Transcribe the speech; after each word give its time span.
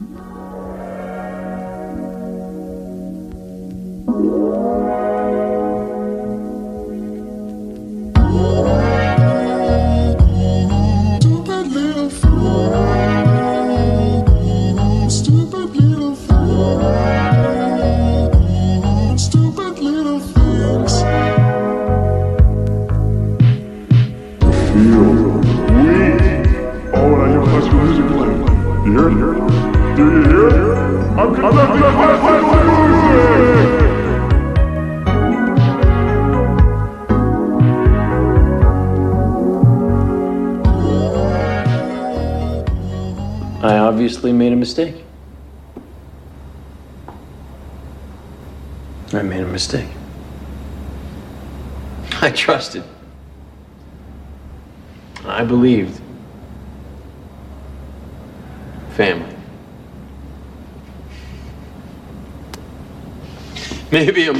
Stupid 0.00 0.39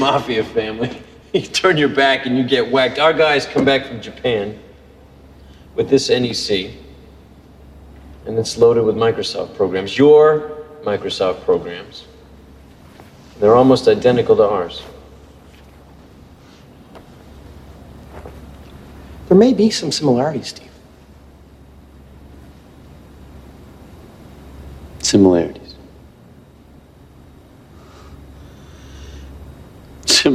mafia 0.00 0.42
family. 0.42 1.02
You 1.32 1.42
turn 1.42 1.76
your 1.76 1.88
back 1.88 2.26
and 2.26 2.36
you 2.36 2.42
get 2.42 2.72
whacked. 2.72 2.98
Our 2.98 3.12
guys 3.12 3.46
come 3.46 3.64
back 3.64 3.86
from 3.86 4.00
Japan 4.00 4.58
with 5.76 5.88
this 5.88 6.10
NEC 6.10 6.72
and 8.26 8.36
it's 8.36 8.58
loaded 8.58 8.82
with 8.82 8.96
Microsoft 8.96 9.54
programs. 9.54 9.96
Your 9.96 10.64
Microsoft 10.82 11.44
programs. 11.44 12.06
They're 13.38 13.54
almost 13.54 13.86
identical 13.86 14.34
to 14.36 14.42
ours. 14.42 14.82
There 19.28 19.38
may 19.38 19.52
be 19.52 19.70
some 19.70 19.92
similarities, 19.92 20.48
Steve. 20.48 20.70
Similarities. 24.98 25.69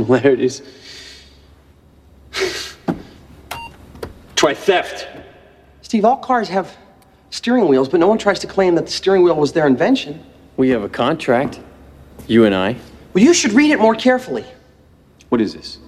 Similarities. 0.06 0.62
Try 4.36 4.54
theft. 4.54 5.08
Steve, 5.82 6.06
all 6.06 6.18
cars 6.18 6.48
have 6.50 6.78
steering 7.32 7.68
wheels, 7.68 7.90
but 7.90 8.00
no 8.00 8.08
one 8.08 8.20
tries 8.20 8.38
to 8.40 8.48
claim 8.48 8.76
that 8.76 8.86
the 8.86 8.92
steering 8.92 9.24
wheel 9.24 9.36
was 9.36 9.54
their 9.54 9.66
invention. 9.66 10.24
We 10.58 10.70
have 10.70 10.84
a 10.84 10.90
contract. 10.90 11.60
You 12.28 12.46
and 12.46 12.54
I. 12.54 12.76
Well, 13.14 13.24
you 13.24 13.34
should 13.34 13.54
read 13.54 13.72
it 13.72 13.80
more 13.80 13.96
carefully. 13.96 14.46
What 15.30 15.42
is 15.42 15.54
this? 15.54 15.80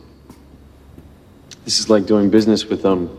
This 1.63 1.79
is 1.79 1.89
like 1.89 2.07
doing 2.07 2.31
business 2.31 2.65
with 2.65 2.85
um 2.85 3.15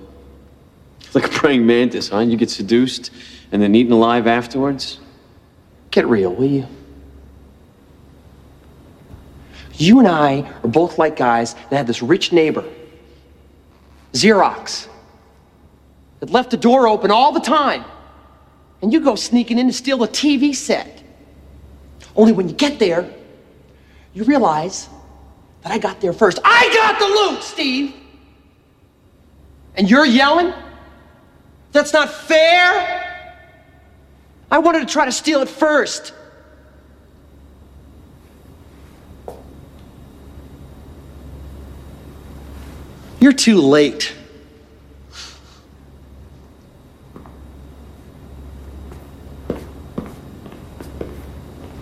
like 1.15 1.27
a 1.27 1.29
praying 1.29 1.65
mantis, 1.65 2.09
huh? 2.09 2.21
You 2.21 2.37
get 2.37 2.51
seduced 2.51 3.11
and 3.53 3.63
then 3.63 3.75
eaten 3.75 3.93
alive 3.93 4.27
afterwards? 4.27 4.99
Get 5.91 6.07
real, 6.07 6.35
will 6.35 6.47
you? 6.47 6.67
You 9.79 10.01
and 10.01 10.09
I 10.09 10.41
are 10.65 10.69
both 10.69 10.99
like 10.99 11.17
guys 11.17 11.55
that 11.55 11.73
had 11.77 11.87
this 11.87 12.03
rich 12.03 12.33
neighbor, 12.33 12.65
Xerox, 14.13 14.89
that 16.19 16.31
left 16.31 16.51
the 16.51 16.57
door 16.57 16.89
open 16.89 17.13
all 17.13 17.33
the 17.33 17.41
time. 17.41 17.85
And 18.83 18.93
you 18.93 19.01
go 19.01 19.15
sneaking 19.15 19.59
in 19.59 19.69
to 19.69 19.73
steal 19.73 19.99
the 19.99 20.09
TV 20.09 20.55
set. 20.55 21.03
Only 22.17 22.33
when 22.33 22.49
you 22.49 22.55
get 22.55 22.81
there, 22.81 23.09
you 24.15 24.25
realize 24.25 24.89
that 25.63 25.71
I 25.71 25.79
got 25.79 26.01
there 26.01 26.13
first. 26.13 26.41
I 26.45 26.71
got 26.75 26.99
the 26.99 27.07
loot, 27.07 27.43
Steve! 27.43 27.95
And 29.77 29.89
you're 29.89 30.07
yelling? 30.07 30.53
That's 31.71 31.93
not 31.93 32.13
fair! 32.13 33.05
I 34.51 34.59
wanted 34.59 34.81
to 34.81 34.93
try 34.93 35.05
to 35.05 35.13
steal 35.13 35.41
it 35.41 35.49
first. 35.49 36.13
You're 43.21 43.33
too 43.33 43.61
late. 43.61 44.15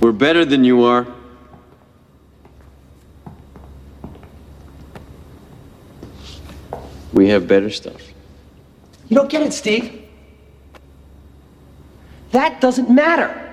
We're 0.00 0.12
better 0.12 0.44
than 0.44 0.64
you 0.64 0.84
are. 0.84 1.06
We 7.12 7.28
have 7.28 7.48
better 7.48 7.70
stuff. 7.70 8.00
You 9.08 9.16
don't 9.16 9.30
get 9.30 9.42
it, 9.42 9.52
Steve. 9.52 10.02
That 12.32 12.60
doesn't 12.60 12.90
matter. 12.90 13.45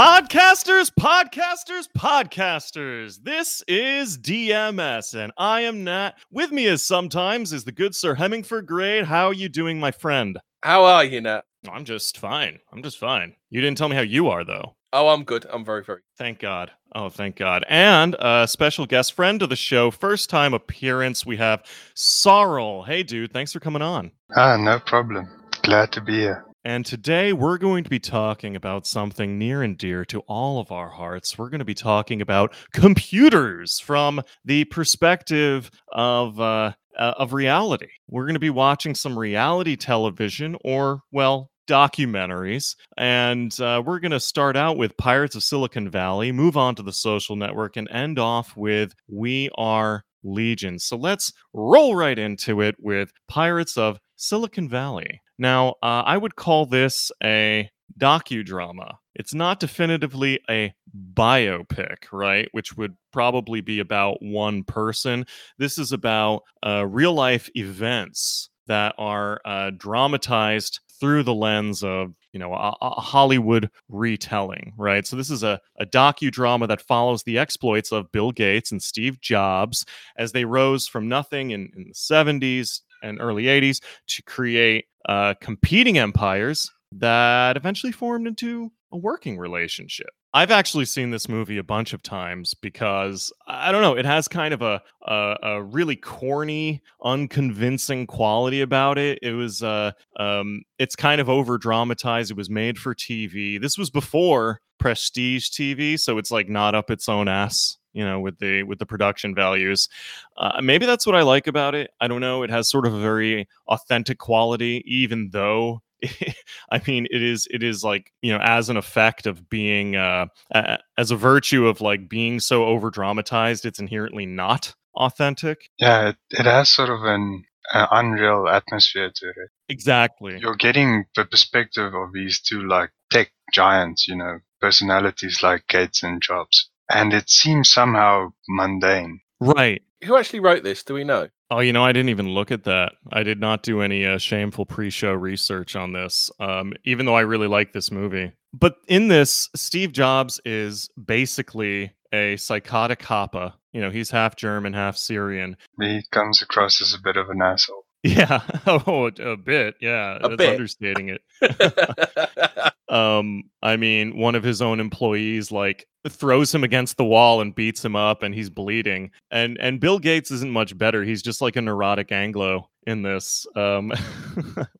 Podcasters, 0.00 0.90
podcasters, 0.98 1.86
podcasters. 1.94 3.22
This 3.22 3.62
is 3.68 4.16
DMS, 4.16 5.14
and 5.14 5.30
I 5.36 5.60
am 5.60 5.84
Nat. 5.84 6.12
With 6.30 6.52
me, 6.52 6.68
as 6.68 6.82
sometimes, 6.82 7.52
is 7.52 7.64
the 7.64 7.72
good 7.72 7.94
Sir 7.94 8.14
Hemmingford 8.14 8.66
Grey. 8.66 9.04
How 9.04 9.26
are 9.26 9.34
you 9.34 9.50
doing, 9.50 9.78
my 9.78 9.90
friend? 9.90 10.38
How 10.62 10.84
are 10.84 11.04
you, 11.04 11.20
Nat? 11.20 11.42
I'm 11.70 11.84
just 11.84 12.16
fine. 12.16 12.60
I'm 12.72 12.82
just 12.82 12.96
fine. 12.96 13.34
You 13.50 13.60
didn't 13.60 13.76
tell 13.76 13.90
me 13.90 13.96
how 13.96 14.00
you 14.00 14.30
are, 14.30 14.42
though. 14.42 14.74
Oh, 14.94 15.08
I'm 15.08 15.22
good. 15.22 15.44
I'm 15.52 15.66
very, 15.66 15.84
very. 15.84 16.00
Thank 16.16 16.38
God. 16.38 16.70
Oh, 16.94 17.10
thank 17.10 17.36
God. 17.36 17.66
And 17.68 18.16
a 18.20 18.48
special 18.48 18.86
guest 18.86 19.12
friend 19.12 19.42
of 19.42 19.50
the 19.50 19.56
show, 19.56 19.90
first 19.90 20.30
time 20.30 20.54
appearance, 20.54 21.26
we 21.26 21.36
have 21.36 21.62
Sorrel. 21.92 22.84
Hey, 22.84 23.02
dude, 23.02 23.34
thanks 23.34 23.52
for 23.52 23.60
coming 23.60 23.82
on. 23.82 24.12
Ah, 24.34 24.56
no 24.56 24.78
problem. 24.78 25.28
Glad 25.60 25.92
to 25.92 26.00
be 26.00 26.20
here. 26.20 26.46
And 26.64 26.84
today 26.84 27.32
we're 27.32 27.56
going 27.56 27.84
to 27.84 27.90
be 27.90 27.98
talking 27.98 28.54
about 28.54 28.86
something 28.86 29.38
near 29.38 29.62
and 29.62 29.78
dear 29.78 30.04
to 30.06 30.20
all 30.28 30.60
of 30.60 30.70
our 30.70 30.90
hearts. 30.90 31.38
We're 31.38 31.48
going 31.48 31.60
to 31.60 31.64
be 31.64 31.74
talking 31.74 32.20
about 32.20 32.54
computers 32.74 33.80
from 33.80 34.20
the 34.44 34.64
perspective 34.66 35.70
of 35.90 36.38
uh, 36.38 36.72
uh, 36.98 37.14
of 37.16 37.32
reality. 37.32 37.88
We're 38.08 38.26
going 38.26 38.34
to 38.34 38.40
be 38.40 38.50
watching 38.50 38.94
some 38.94 39.18
reality 39.18 39.74
television, 39.74 40.54
or 40.62 41.00
well, 41.10 41.50
documentaries. 41.66 42.76
And 42.98 43.58
uh, 43.58 43.82
we're 43.86 44.00
going 44.00 44.10
to 44.10 44.20
start 44.20 44.54
out 44.54 44.76
with 44.76 44.98
Pirates 44.98 45.36
of 45.36 45.42
Silicon 45.42 45.88
Valley, 45.88 46.30
move 46.30 46.58
on 46.58 46.74
to 46.74 46.82
the 46.82 46.92
social 46.92 47.36
network, 47.36 47.78
and 47.78 47.88
end 47.90 48.18
off 48.18 48.54
with 48.54 48.92
We 49.08 49.48
Are 49.56 50.04
Legion. 50.22 50.78
So 50.78 50.96
let's 50.96 51.32
roll 51.54 51.96
right 51.96 52.18
into 52.18 52.60
it 52.60 52.74
with 52.78 53.12
Pirates 53.28 53.78
of 53.78 53.98
Silicon 54.20 54.68
Valley. 54.68 55.22
Now, 55.38 55.70
uh, 55.82 56.02
I 56.04 56.18
would 56.18 56.36
call 56.36 56.66
this 56.66 57.10
a 57.22 57.70
docudrama. 57.98 58.96
It's 59.14 59.34
not 59.34 59.60
definitively 59.60 60.40
a 60.48 60.72
biopic, 61.14 62.12
right? 62.12 62.48
Which 62.52 62.76
would 62.76 62.96
probably 63.12 63.62
be 63.62 63.80
about 63.80 64.18
one 64.20 64.62
person. 64.62 65.24
This 65.58 65.78
is 65.78 65.92
about 65.92 66.42
uh, 66.64 66.86
real 66.86 67.14
life 67.14 67.48
events 67.54 68.50
that 68.66 68.94
are 68.98 69.40
uh, 69.44 69.70
dramatized 69.76 70.80
through 71.00 71.22
the 71.22 71.34
lens 71.34 71.82
of 71.82 72.12
you 72.32 72.38
know 72.38 72.52
a, 72.52 72.74
a 72.82 73.00
Hollywood 73.00 73.70
retelling, 73.88 74.74
right? 74.76 75.06
So 75.06 75.16
this 75.16 75.30
is 75.30 75.42
a, 75.42 75.58
a 75.78 75.86
docudrama 75.86 76.68
that 76.68 76.82
follows 76.82 77.22
the 77.22 77.38
exploits 77.38 77.90
of 77.90 78.12
Bill 78.12 78.32
Gates 78.32 78.70
and 78.70 78.82
Steve 78.82 79.20
Jobs 79.20 79.86
as 80.16 80.32
they 80.32 80.44
rose 80.44 80.86
from 80.86 81.08
nothing 81.08 81.50
in, 81.50 81.70
in 81.74 81.88
the 81.88 81.94
70s 81.94 82.82
and 83.02 83.20
early 83.20 83.44
80s 83.44 83.80
to 84.08 84.22
create 84.22 84.86
uh, 85.08 85.34
competing 85.40 85.98
empires 85.98 86.70
that 86.92 87.56
eventually 87.56 87.92
formed 87.92 88.26
into 88.26 88.70
a 88.92 88.96
working 88.96 89.38
relationship. 89.38 90.08
I've 90.32 90.52
actually 90.52 90.84
seen 90.84 91.10
this 91.10 91.28
movie 91.28 91.58
a 91.58 91.64
bunch 91.64 91.92
of 91.92 92.02
times 92.02 92.54
because 92.54 93.32
I 93.48 93.72
don't 93.72 93.82
know, 93.82 93.96
it 93.96 94.04
has 94.04 94.28
kind 94.28 94.54
of 94.54 94.62
a 94.62 94.80
a, 95.02 95.36
a 95.42 95.62
really 95.62 95.96
corny, 95.96 96.82
unconvincing 97.02 98.06
quality 98.06 98.60
about 98.60 98.96
it. 98.96 99.18
It 99.22 99.32
was 99.32 99.62
uh 99.62 99.90
um 100.18 100.62
it's 100.78 100.94
kind 100.94 101.20
of 101.20 101.28
over 101.28 101.58
dramatized. 101.58 102.30
It 102.30 102.36
was 102.36 102.50
made 102.50 102.78
for 102.78 102.94
TV. 102.94 103.60
This 103.60 103.76
was 103.76 103.90
before 103.90 104.60
prestige 104.78 105.48
TV, 105.48 105.98
so 105.98 106.16
it's 106.18 106.30
like 106.30 106.48
not 106.48 106.76
up 106.76 106.90
its 106.90 107.08
own 107.08 107.26
ass 107.26 107.76
you 107.92 108.04
know, 108.04 108.20
with 108.20 108.38
the 108.38 108.62
with 108.64 108.78
the 108.78 108.86
production 108.86 109.34
values. 109.34 109.88
Uh, 110.36 110.60
maybe 110.62 110.86
that's 110.86 111.06
what 111.06 111.14
I 111.14 111.22
like 111.22 111.46
about 111.46 111.74
it. 111.74 111.90
I 112.00 112.08
don't 112.08 112.20
know. 112.20 112.42
It 112.42 112.50
has 112.50 112.68
sort 112.68 112.86
of 112.86 112.94
a 112.94 113.00
very 113.00 113.48
authentic 113.68 114.18
quality, 114.18 114.82
even 114.86 115.30
though 115.32 115.82
I 116.70 116.80
mean, 116.86 117.06
it 117.10 117.22
is 117.22 117.46
it 117.50 117.62
is 117.62 117.84
like 117.84 118.12
you 118.22 118.32
know, 118.32 118.40
as 118.42 118.68
an 118.68 118.76
effect 118.76 119.26
of 119.26 119.48
being 119.48 119.96
uh, 119.96 120.26
a- 120.52 120.78
as 120.96 121.10
a 121.10 121.16
virtue 121.16 121.66
of 121.66 121.80
like 121.80 122.08
being 122.08 122.40
so 122.40 122.64
over 122.64 122.90
dramatized, 122.90 123.64
it's 123.66 123.78
inherently 123.78 124.26
not 124.26 124.74
authentic. 124.94 125.70
Yeah, 125.78 126.10
it, 126.10 126.16
it 126.30 126.46
has 126.46 126.70
sort 126.70 126.90
of 126.90 127.04
an 127.04 127.44
uh, 127.72 127.86
unreal 127.90 128.48
atmosphere 128.48 129.10
to 129.14 129.28
it. 129.28 129.50
Exactly. 129.68 130.38
You're 130.40 130.56
getting 130.56 131.04
the 131.16 131.24
perspective 131.24 131.94
of 131.94 132.12
these 132.12 132.40
two 132.40 132.66
like 132.66 132.90
tech 133.10 133.32
giants, 133.52 134.08
you 134.08 134.16
know, 134.16 134.38
personalities 134.60 135.42
like 135.42 135.66
Gates 135.68 136.02
and 136.02 136.22
Jobs. 136.22 136.69
And 136.90 137.14
it 137.14 137.30
seems 137.30 137.70
somehow 137.70 138.32
mundane. 138.48 139.20
Right. 139.40 139.82
Who 140.04 140.16
actually 140.16 140.40
wrote 140.40 140.64
this? 140.64 140.82
Do 140.82 140.94
we 140.94 141.04
know? 141.04 141.28
Oh, 141.50 141.60
you 141.60 141.72
know, 141.72 141.84
I 141.84 141.92
didn't 141.92 142.10
even 142.10 142.30
look 142.30 142.50
at 142.50 142.64
that. 142.64 142.92
I 143.12 143.22
did 143.22 143.40
not 143.40 143.62
do 143.62 143.80
any 143.80 144.06
uh, 144.06 144.18
shameful 144.18 144.66
pre-show 144.66 145.12
research 145.12 145.74
on 145.74 145.92
this, 145.92 146.30
um, 146.38 146.74
even 146.84 147.06
though 147.06 147.16
I 147.16 147.22
really 147.22 147.48
like 147.48 147.72
this 147.72 147.90
movie. 147.90 148.32
But 148.52 148.76
in 148.86 149.08
this, 149.08 149.48
Steve 149.54 149.92
Jobs 149.92 150.40
is 150.44 150.88
basically 151.02 151.92
a 152.12 152.36
psychotic 152.36 153.00
Kappa. 153.00 153.54
You 153.72 153.80
know, 153.80 153.90
he's 153.90 154.10
half 154.10 154.36
German, 154.36 154.72
half 154.72 154.96
Syrian. 154.96 155.56
He 155.80 156.02
comes 156.10 156.42
across 156.42 156.80
as 156.80 156.94
a 156.94 157.02
bit 157.02 157.16
of 157.16 157.30
an 157.30 157.40
asshole. 157.42 157.84
Yeah, 158.02 158.40
oh, 158.66 159.10
a 159.18 159.36
bit. 159.36 159.76
Yeah, 159.80 160.18
A 160.22 160.28
that's 160.30 160.36
bit. 160.36 160.50
understating 160.50 161.10
it. 161.10 161.22
um 162.90 163.44
i 163.62 163.76
mean 163.76 164.16
one 164.16 164.34
of 164.34 164.42
his 164.42 164.60
own 164.60 164.80
employees 164.80 165.52
like 165.52 165.86
throws 166.08 166.52
him 166.52 166.64
against 166.64 166.96
the 166.96 167.04
wall 167.04 167.40
and 167.40 167.54
beats 167.54 167.84
him 167.84 167.94
up 167.94 168.24
and 168.24 168.34
he's 168.34 168.50
bleeding 168.50 169.08
and 169.30 169.56
and 169.60 169.78
bill 169.78 170.00
gates 170.00 170.32
isn't 170.32 170.50
much 170.50 170.76
better 170.76 171.04
he's 171.04 171.22
just 171.22 171.40
like 171.40 171.54
a 171.54 171.62
neurotic 171.62 172.10
anglo 172.10 172.68
in 172.88 173.02
this 173.02 173.46
um 173.54 173.92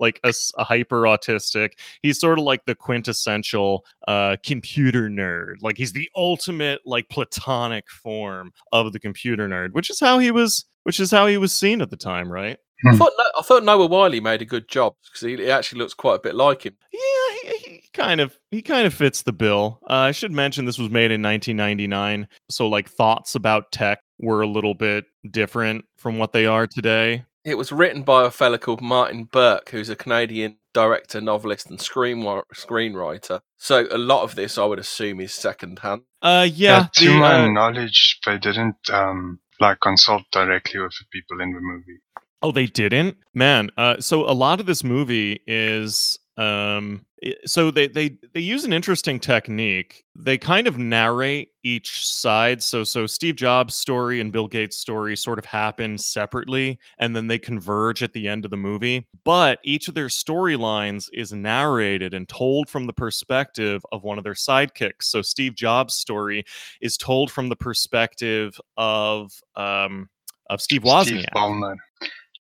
like 0.00 0.19
a 0.25 0.32
hyper 0.64 1.02
autistic 1.02 1.75
he's 2.02 2.19
sort 2.19 2.37
of 2.38 2.44
like 2.44 2.64
the 2.64 2.75
quintessential 2.75 3.84
uh 4.08 4.37
computer 4.44 5.08
nerd 5.08 5.55
like 5.61 5.76
he's 5.76 5.93
the 5.93 6.11
ultimate 6.16 6.81
like 6.84 7.08
platonic 7.11 7.88
form 7.90 8.52
of 8.73 8.93
the 8.93 8.99
computer 8.99 9.49
nerd 9.49 9.73
which 9.73 9.88
is 9.88 10.00
how 10.00 10.19
he 10.19 10.32
was 10.32 10.64
which 10.82 10.99
is 10.99 11.12
how 11.12 11.28
he 11.28 11.37
was 11.37 11.52
seen 11.52 11.81
at 11.81 11.90
the 11.90 11.96
time 11.96 12.32
right 12.32 12.58
I 12.87 12.97
thought 12.97 13.12
I 13.38 13.43
thought 13.43 13.65
Noah 13.65 13.87
Wyle 13.87 14.21
made 14.21 14.43
a 14.43 14.47
good 14.47 14.69
job 14.69 14.94
because 15.05 15.21
he, 15.21 15.37
he 15.37 15.50
actually 15.50 15.81
looks 15.81 15.94
quite 15.94 16.17
a 16.17 16.21
bit 16.21 16.35
like 16.35 16.65
him. 16.65 16.77
Yeah, 16.93 17.50
he, 17.50 17.59
he 17.59 17.82
kind 17.93 18.21
of 18.21 18.38
he 18.50 18.62
kind 18.62 18.87
of 18.87 18.94
fits 18.94 19.23
the 19.23 19.32
bill. 19.32 19.81
Uh, 19.85 19.94
I 19.94 20.12
should 20.12 20.32
mention 20.32 20.65
this 20.65 20.79
was 20.79 20.91
made 20.91 21.11
in 21.11 21.23
1999, 21.23 22.29
so 22.49 22.69
like 22.69 22.88
thoughts 22.88 23.35
about 23.35 23.73
tech 23.73 24.00
were 24.19 24.43
a 24.43 24.47
little 24.47 24.75
bit 24.75 25.05
different 25.31 25.85
from 25.97 26.19
what 26.19 26.32
they 26.32 26.47
are 26.47 26.67
today. 26.67 27.25
It 27.44 27.56
was 27.56 27.73
written 27.73 28.03
by 28.03 28.27
a 28.27 28.31
fella 28.31 28.59
called 28.59 28.83
Martin 28.83 29.25
Burke, 29.25 29.71
who's 29.71 29.88
a 29.88 29.97
Canadian 29.97 30.59
director, 30.75 31.21
novelist, 31.21 31.71
and 31.71 31.81
screen 31.81 32.23
screenwriter. 32.55 33.41
So 33.56 33.87
a 33.91 33.99
lot 33.99 34.23
of 34.23 34.35
this, 34.35 34.59
I 34.59 34.65
would 34.65 34.79
assume, 34.79 35.21
is 35.21 35.33
secondhand. 35.33 36.03
Uh, 36.21 36.47
yeah, 36.53 36.88
to 36.94 37.05
the, 37.06 37.19
my 37.19 37.44
uh, 37.44 37.49
knowledge, 37.49 38.21
they 38.26 38.38
didn't 38.38 38.91
um, 38.93 39.41
like 39.59 39.81
consult 39.81 40.23
directly 40.33 40.81
with 40.81 40.93
the 40.99 41.05
people 41.12 41.41
in 41.41 41.53
the 41.53 41.61
movie. 41.61 42.00
Oh, 42.42 42.52
they 42.52 42.66
didn't, 42.66 43.16
man. 43.34 43.70
Uh, 43.76 44.00
so 44.00 44.28
a 44.28 44.32
lot 44.32 44.60
of 44.60 44.66
this 44.66 44.82
movie 44.82 45.40
is 45.46 46.19
um, 46.40 47.04
so 47.44 47.70
they 47.70 47.87
they 47.87 48.16
they 48.32 48.40
use 48.40 48.64
an 48.64 48.72
interesting 48.72 49.20
technique. 49.20 50.04
They 50.16 50.38
kind 50.38 50.66
of 50.66 50.78
narrate 50.78 51.50
each 51.62 52.06
side. 52.06 52.62
So 52.62 52.82
so 52.82 53.06
Steve 53.06 53.37
Jobs' 53.37 53.75
story 53.75 54.20
and 54.20 54.32
Bill 54.32 54.48
Gates' 54.48 54.78
story 54.78 55.16
sort 55.16 55.38
of 55.38 55.44
happen 55.44 55.98
separately, 55.98 56.78
and 56.98 57.14
then 57.14 57.26
they 57.26 57.38
converge 57.38 58.02
at 58.02 58.14
the 58.14 58.26
end 58.26 58.46
of 58.46 58.50
the 58.50 58.56
movie. 58.56 59.06
But 59.22 59.58
each 59.64 59.88
of 59.88 59.94
their 59.94 60.06
storylines 60.06 61.08
is 61.12 61.32
narrated 61.32 62.14
and 62.14 62.26
told 62.26 62.70
from 62.70 62.87
the 62.87 62.94
perspective 62.94 63.82
of 63.92 64.02
one 64.02 64.16
of 64.16 64.25
their 64.25 64.32
sidekicks. 64.32 65.02
So 65.02 65.20
Steve 65.20 65.54
Jobs' 65.54 65.94
story 65.94 66.44
is 66.81 66.96
told 66.96 67.31
from 67.31 67.50
the 67.50 67.56
perspective 67.56 68.58
of 68.78 69.31
um, 69.56 70.08
of 70.48 70.62
Steve 70.62 70.82
Wozniak. 70.82 71.04
Steve. 71.04 71.26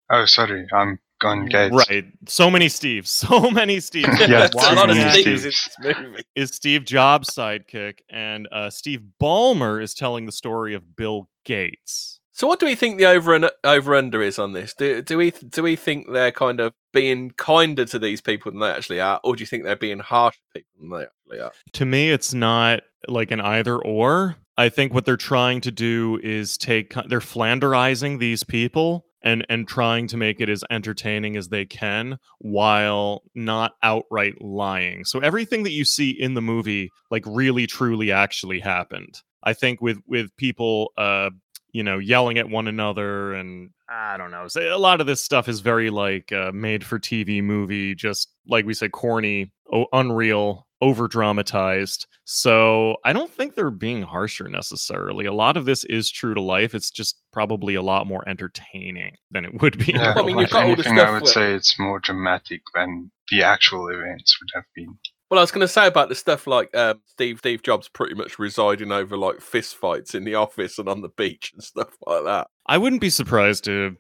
Oh, 0.10 0.26
sorry, 0.26 0.68
I'm 0.74 1.00
on 1.24 1.48
Gates. 1.48 1.76
Right. 1.90 2.06
So 2.28 2.50
many 2.50 2.68
Steves. 2.68 3.08
So 3.28 3.50
many 3.52 3.78
Steves. 3.78 4.20
Yeah, 4.30 4.48
a 4.54 4.56
lot 4.76 4.90
of 4.90 4.96
Wozniak 4.96 5.24
Steves 5.24 5.46
is- 5.46 6.24
is 6.36 6.52
Steve 6.52 6.86
Jobs' 6.86 7.30
sidekick, 7.30 8.00
and 8.10 8.48
uh, 8.52 8.70
Steve 8.70 9.02
Ballmer 9.22 9.82
is 9.82 9.94
telling 9.94 10.26
the 10.26 10.32
story 10.32 10.74
of 10.74 10.96
Bill 10.96 11.30
Gates. 11.46 12.20
So, 12.34 12.46
what 12.46 12.60
do 12.60 12.68
we 12.68 12.76
think 12.76 13.00
the 13.00 13.08
over 13.08 13.34
and 13.34 13.50
over 13.64 13.96
under 13.96 14.22
is 14.22 14.38
on 14.38 14.54
this? 14.54 14.76
Do 14.76 15.02
do 15.02 15.18
we 15.18 15.32
do 15.32 15.64
we 15.64 15.76
think 15.76 16.12
they're 16.12 16.32
kind 16.32 16.60
of 16.60 16.72
being 16.94 17.32
kinder 17.32 17.84
to 17.86 17.98
these 17.98 18.22
people 18.22 18.52
than 18.52 18.60
they 18.62 18.70
actually 18.70 19.02
are, 19.02 19.20
or 19.24 19.36
do 19.36 19.42
you 19.42 19.48
think 19.48 19.64
they're 19.64 19.76
being 19.76 19.98
harsher 20.00 20.38
people 20.54 20.70
than 20.80 20.90
they 20.92 21.06
actually 21.06 21.40
are? 21.40 21.52
To 21.74 21.86
me, 21.86 22.12
it's 22.12 22.36
not 22.36 22.82
like 23.08 23.32
an 23.32 23.42
either 23.42 23.78
or. 23.78 24.36
I 24.56 24.70
think 24.70 24.94
what 24.94 25.06
they're 25.06 25.18
trying 25.18 25.62
to 25.62 25.72
do 25.72 26.20
is 26.22 26.58
take 26.60 26.94
they're 27.08 27.20
flanderizing 27.20 28.20
these 28.20 28.44
people 28.44 29.07
and 29.22 29.46
and 29.50 29.68
trying 29.68 30.08
to 30.08 30.18
make 30.18 30.40
it 30.40 30.50
as 30.50 30.64
entertaining 30.70 31.36
as 31.38 31.50
they 31.50 31.66
can 31.66 32.20
while 32.40 33.24
not 33.36 33.76
outright 33.84 34.42
lying. 34.42 35.06
So 35.06 35.20
everything 35.20 35.64
that 35.64 35.72
you 35.72 35.86
see 35.86 36.12
in 36.12 36.34
the 36.34 36.42
movie 36.42 36.92
like 37.12 37.24
really 37.26 37.68
truly 37.68 38.12
actually 38.12 38.60
happened. 38.60 39.22
I 39.44 39.54
think 39.54 39.82
with 39.82 40.00
with 40.08 40.36
people 40.38 40.92
uh 40.98 41.30
you 41.78 41.84
know 41.84 42.00
yelling 42.00 42.38
at 42.40 42.50
one 42.50 42.68
another 42.68 43.34
and 43.36 43.70
I 43.88 44.18
don't 44.18 44.32
know. 44.32 44.48
So 44.48 44.62
a 44.76 44.80
lot 44.80 45.00
of 45.00 45.06
this 45.08 45.22
stuff 45.24 45.48
is 45.48 45.60
very 45.62 45.90
like 45.92 46.32
uh, 46.32 46.52
made 46.54 46.84
for 46.84 46.98
TV 47.00 47.42
movie 47.44 47.94
just 47.96 48.30
like 48.48 48.66
we 48.66 48.74
said 48.74 48.92
corny, 48.92 49.52
o- 49.72 49.86
unreal, 49.94 50.66
over 50.82 51.08
dramatized. 51.08 52.08
So 52.26 52.98
I 53.06 53.14
don't 53.14 53.32
think 53.32 53.54
they're 53.56 53.70
being 53.72 54.02
harsher 54.02 54.50
necessarily. 54.50 55.26
A 55.26 55.34
lot 55.34 55.56
of 55.56 55.66
this 55.66 55.84
is 55.86 56.10
true 56.12 56.34
to 56.34 56.42
life. 56.42 56.74
It's 56.76 56.92
just 56.92 57.22
probably 57.32 57.76
a 57.76 57.82
lot 57.82 58.08
more 58.08 58.28
entertaining 58.28 59.16
than 59.32 59.46
it 59.46 59.62
would 59.62 59.78
be. 59.78 59.94
Yeah, 59.94 60.14
I 60.18 60.24
mean, 60.24 60.36
real 60.36 60.42
you've 60.42 60.46
if 60.48 60.52
got 60.52 60.64
all 60.64 60.68
the 60.70 60.74
anything, 60.74 60.96
stuff 60.98 61.08
I 61.08 61.12
would 61.12 61.24
where- 61.24 61.32
say 61.34 61.54
it's 61.54 61.80
more 61.80 62.00
dramatic 62.00 62.62
than 62.74 63.12
the 63.30 63.44
actual 63.44 63.88
events 63.90 64.38
would 64.42 64.50
have 64.56 64.66
been. 64.76 64.98
Well, 65.30 65.40
I 65.40 65.44
was 65.44 65.52
going 65.52 65.62
to 65.62 65.68
say 65.68 65.88
about 65.88 66.08
the 66.08 66.16
stuff 66.16 66.48
like 66.48 66.76
um, 66.76 67.02
Steve 67.06 67.40
Steve 67.40 67.62
Jobs 67.62 67.90
pretty 67.90 68.16
much 68.16 68.40
residing 68.40 68.92
over 68.92 69.18
like 69.18 69.42
fist 69.42 69.76
fights 69.76 70.16
in 70.16 70.24
the 70.24 70.36
office 70.46 70.80
and 70.80 70.88
on 70.88 71.02
the 71.02 71.10
beach 71.10 71.52
and 71.54 71.64
stuff 71.64 71.90
like 72.06 72.24
that. 72.24 72.48
I 72.68 72.78
wouldn't 72.78 73.02
be 73.02 73.10
surprised 73.10 73.68
if 73.68 73.96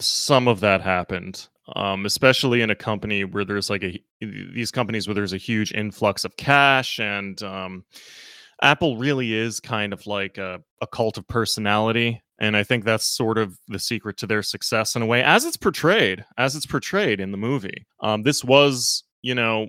some 0.00 0.46
of 0.46 0.60
that 0.60 0.80
happened, 0.80 1.48
um, 1.74 2.06
especially 2.06 2.62
in 2.62 2.70
a 2.70 2.76
company 2.76 3.24
where 3.24 3.44
there's 3.44 3.70
like 3.70 3.82
a 3.82 4.02
these 4.20 4.70
companies 4.70 5.08
where 5.08 5.14
there's 5.14 5.32
a 5.32 5.38
huge 5.38 5.72
influx 5.72 6.24
of 6.24 6.36
cash, 6.36 7.00
and 7.00 7.42
um, 7.42 7.84
Apple 8.62 8.96
really 8.96 9.34
is 9.34 9.60
kind 9.60 9.92
of 9.92 10.06
like 10.06 10.38
a, 10.38 10.60
a 10.80 10.86
cult 10.86 11.18
of 11.18 11.26
personality. 11.28 12.22
And 12.40 12.56
I 12.56 12.62
think 12.62 12.84
that's 12.84 13.04
sort 13.04 13.36
of 13.36 13.58
the 13.66 13.80
secret 13.80 14.16
to 14.18 14.26
their 14.26 14.44
success 14.44 14.94
in 14.94 15.02
a 15.02 15.06
way, 15.06 15.24
as 15.24 15.44
it's 15.44 15.56
portrayed, 15.56 16.24
as 16.36 16.54
it's 16.54 16.66
portrayed 16.66 17.18
in 17.18 17.32
the 17.32 17.36
movie. 17.36 17.86
Um, 18.00 18.22
this 18.22 18.44
was, 18.44 19.02
you 19.22 19.34
know, 19.34 19.68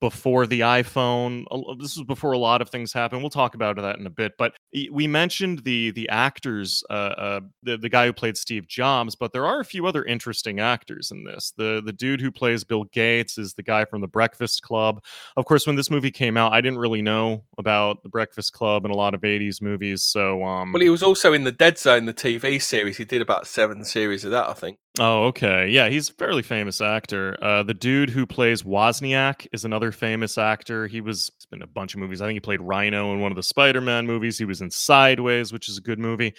before 0.00 0.46
the 0.46 0.60
iPhone. 0.60 1.44
This 1.80 1.96
was 1.96 2.04
before 2.06 2.32
a 2.32 2.38
lot 2.38 2.60
of 2.60 2.68
things 2.68 2.92
happened. 2.92 3.22
We'll 3.22 3.30
talk 3.30 3.54
about 3.54 3.76
that 3.76 3.98
in 3.98 4.06
a 4.06 4.10
bit. 4.10 4.32
But 4.38 4.54
we 4.90 5.06
mentioned 5.06 5.60
the 5.60 5.90
the 5.92 6.08
actors, 6.08 6.82
uh, 6.90 6.92
uh, 6.92 7.40
the 7.62 7.78
the 7.78 7.88
guy 7.88 8.06
who 8.06 8.12
played 8.12 8.36
Steve 8.36 8.66
Jobs, 8.66 9.14
but 9.14 9.32
there 9.32 9.46
are 9.46 9.60
a 9.60 9.64
few 9.64 9.86
other 9.86 10.04
interesting 10.04 10.60
actors 10.60 11.10
in 11.10 11.24
this. 11.24 11.52
The 11.56 11.82
the 11.84 11.92
dude 11.92 12.20
who 12.20 12.30
plays 12.30 12.64
Bill 12.64 12.84
Gates 12.84 13.38
is 13.38 13.54
the 13.54 13.62
guy 13.62 13.84
from 13.84 14.00
The 14.00 14.08
Breakfast 14.08 14.62
Club. 14.62 15.02
Of 15.36 15.46
course, 15.46 15.66
when 15.66 15.76
this 15.76 15.90
movie 15.90 16.10
came 16.10 16.36
out, 16.36 16.52
I 16.52 16.60
didn't 16.60 16.78
really 16.78 17.02
know 17.02 17.44
about 17.58 18.02
The 18.02 18.08
Breakfast 18.08 18.52
Club 18.52 18.84
and 18.84 18.92
a 18.92 18.96
lot 18.96 19.14
of 19.14 19.22
'80s 19.22 19.62
movies. 19.62 20.02
So, 20.02 20.44
um, 20.44 20.72
Well, 20.72 20.82
he 20.82 20.90
was 20.90 21.02
also 21.02 21.32
in 21.32 21.44
the 21.44 21.52
Dead 21.52 21.78
Zone, 21.78 22.04
the 22.04 22.14
TV 22.14 22.60
series. 22.60 22.96
He 22.96 23.04
did 23.04 23.22
about 23.22 23.46
seven 23.46 23.84
series 23.84 24.24
of 24.24 24.30
that, 24.32 24.48
I 24.48 24.52
think. 24.52 24.78
Oh, 25.00 25.24
okay. 25.24 25.68
Yeah, 25.70 25.88
he's 25.88 26.08
a 26.08 26.12
fairly 26.12 26.42
famous 26.42 26.80
actor. 26.80 27.36
Uh, 27.42 27.64
the 27.64 27.74
dude 27.74 28.10
who 28.10 28.26
plays 28.26 28.62
Wozniak 28.62 29.48
is 29.52 29.64
another 29.64 29.90
famous 29.90 30.38
actor. 30.38 30.86
He 30.86 31.00
was 31.00 31.32
he's 31.36 31.46
been 31.46 31.58
in 31.58 31.64
a 31.64 31.66
bunch 31.66 31.94
of 31.94 32.00
movies. 32.00 32.22
I 32.22 32.26
think 32.26 32.36
he 32.36 32.40
played 32.40 32.60
Rhino 32.60 33.12
in 33.12 33.18
one 33.18 33.32
of 33.32 33.36
the 33.36 33.42
Spider-Man 33.42 34.06
movies. 34.06 34.38
He 34.38 34.44
was 34.44 34.60
in 34.60 34.70
Sideways, 34.70 35.52
which 35.52 35.68
is 35.68 35.78
a 35.78 35.80
good 35.80 35.98
movie. 35.98 36.32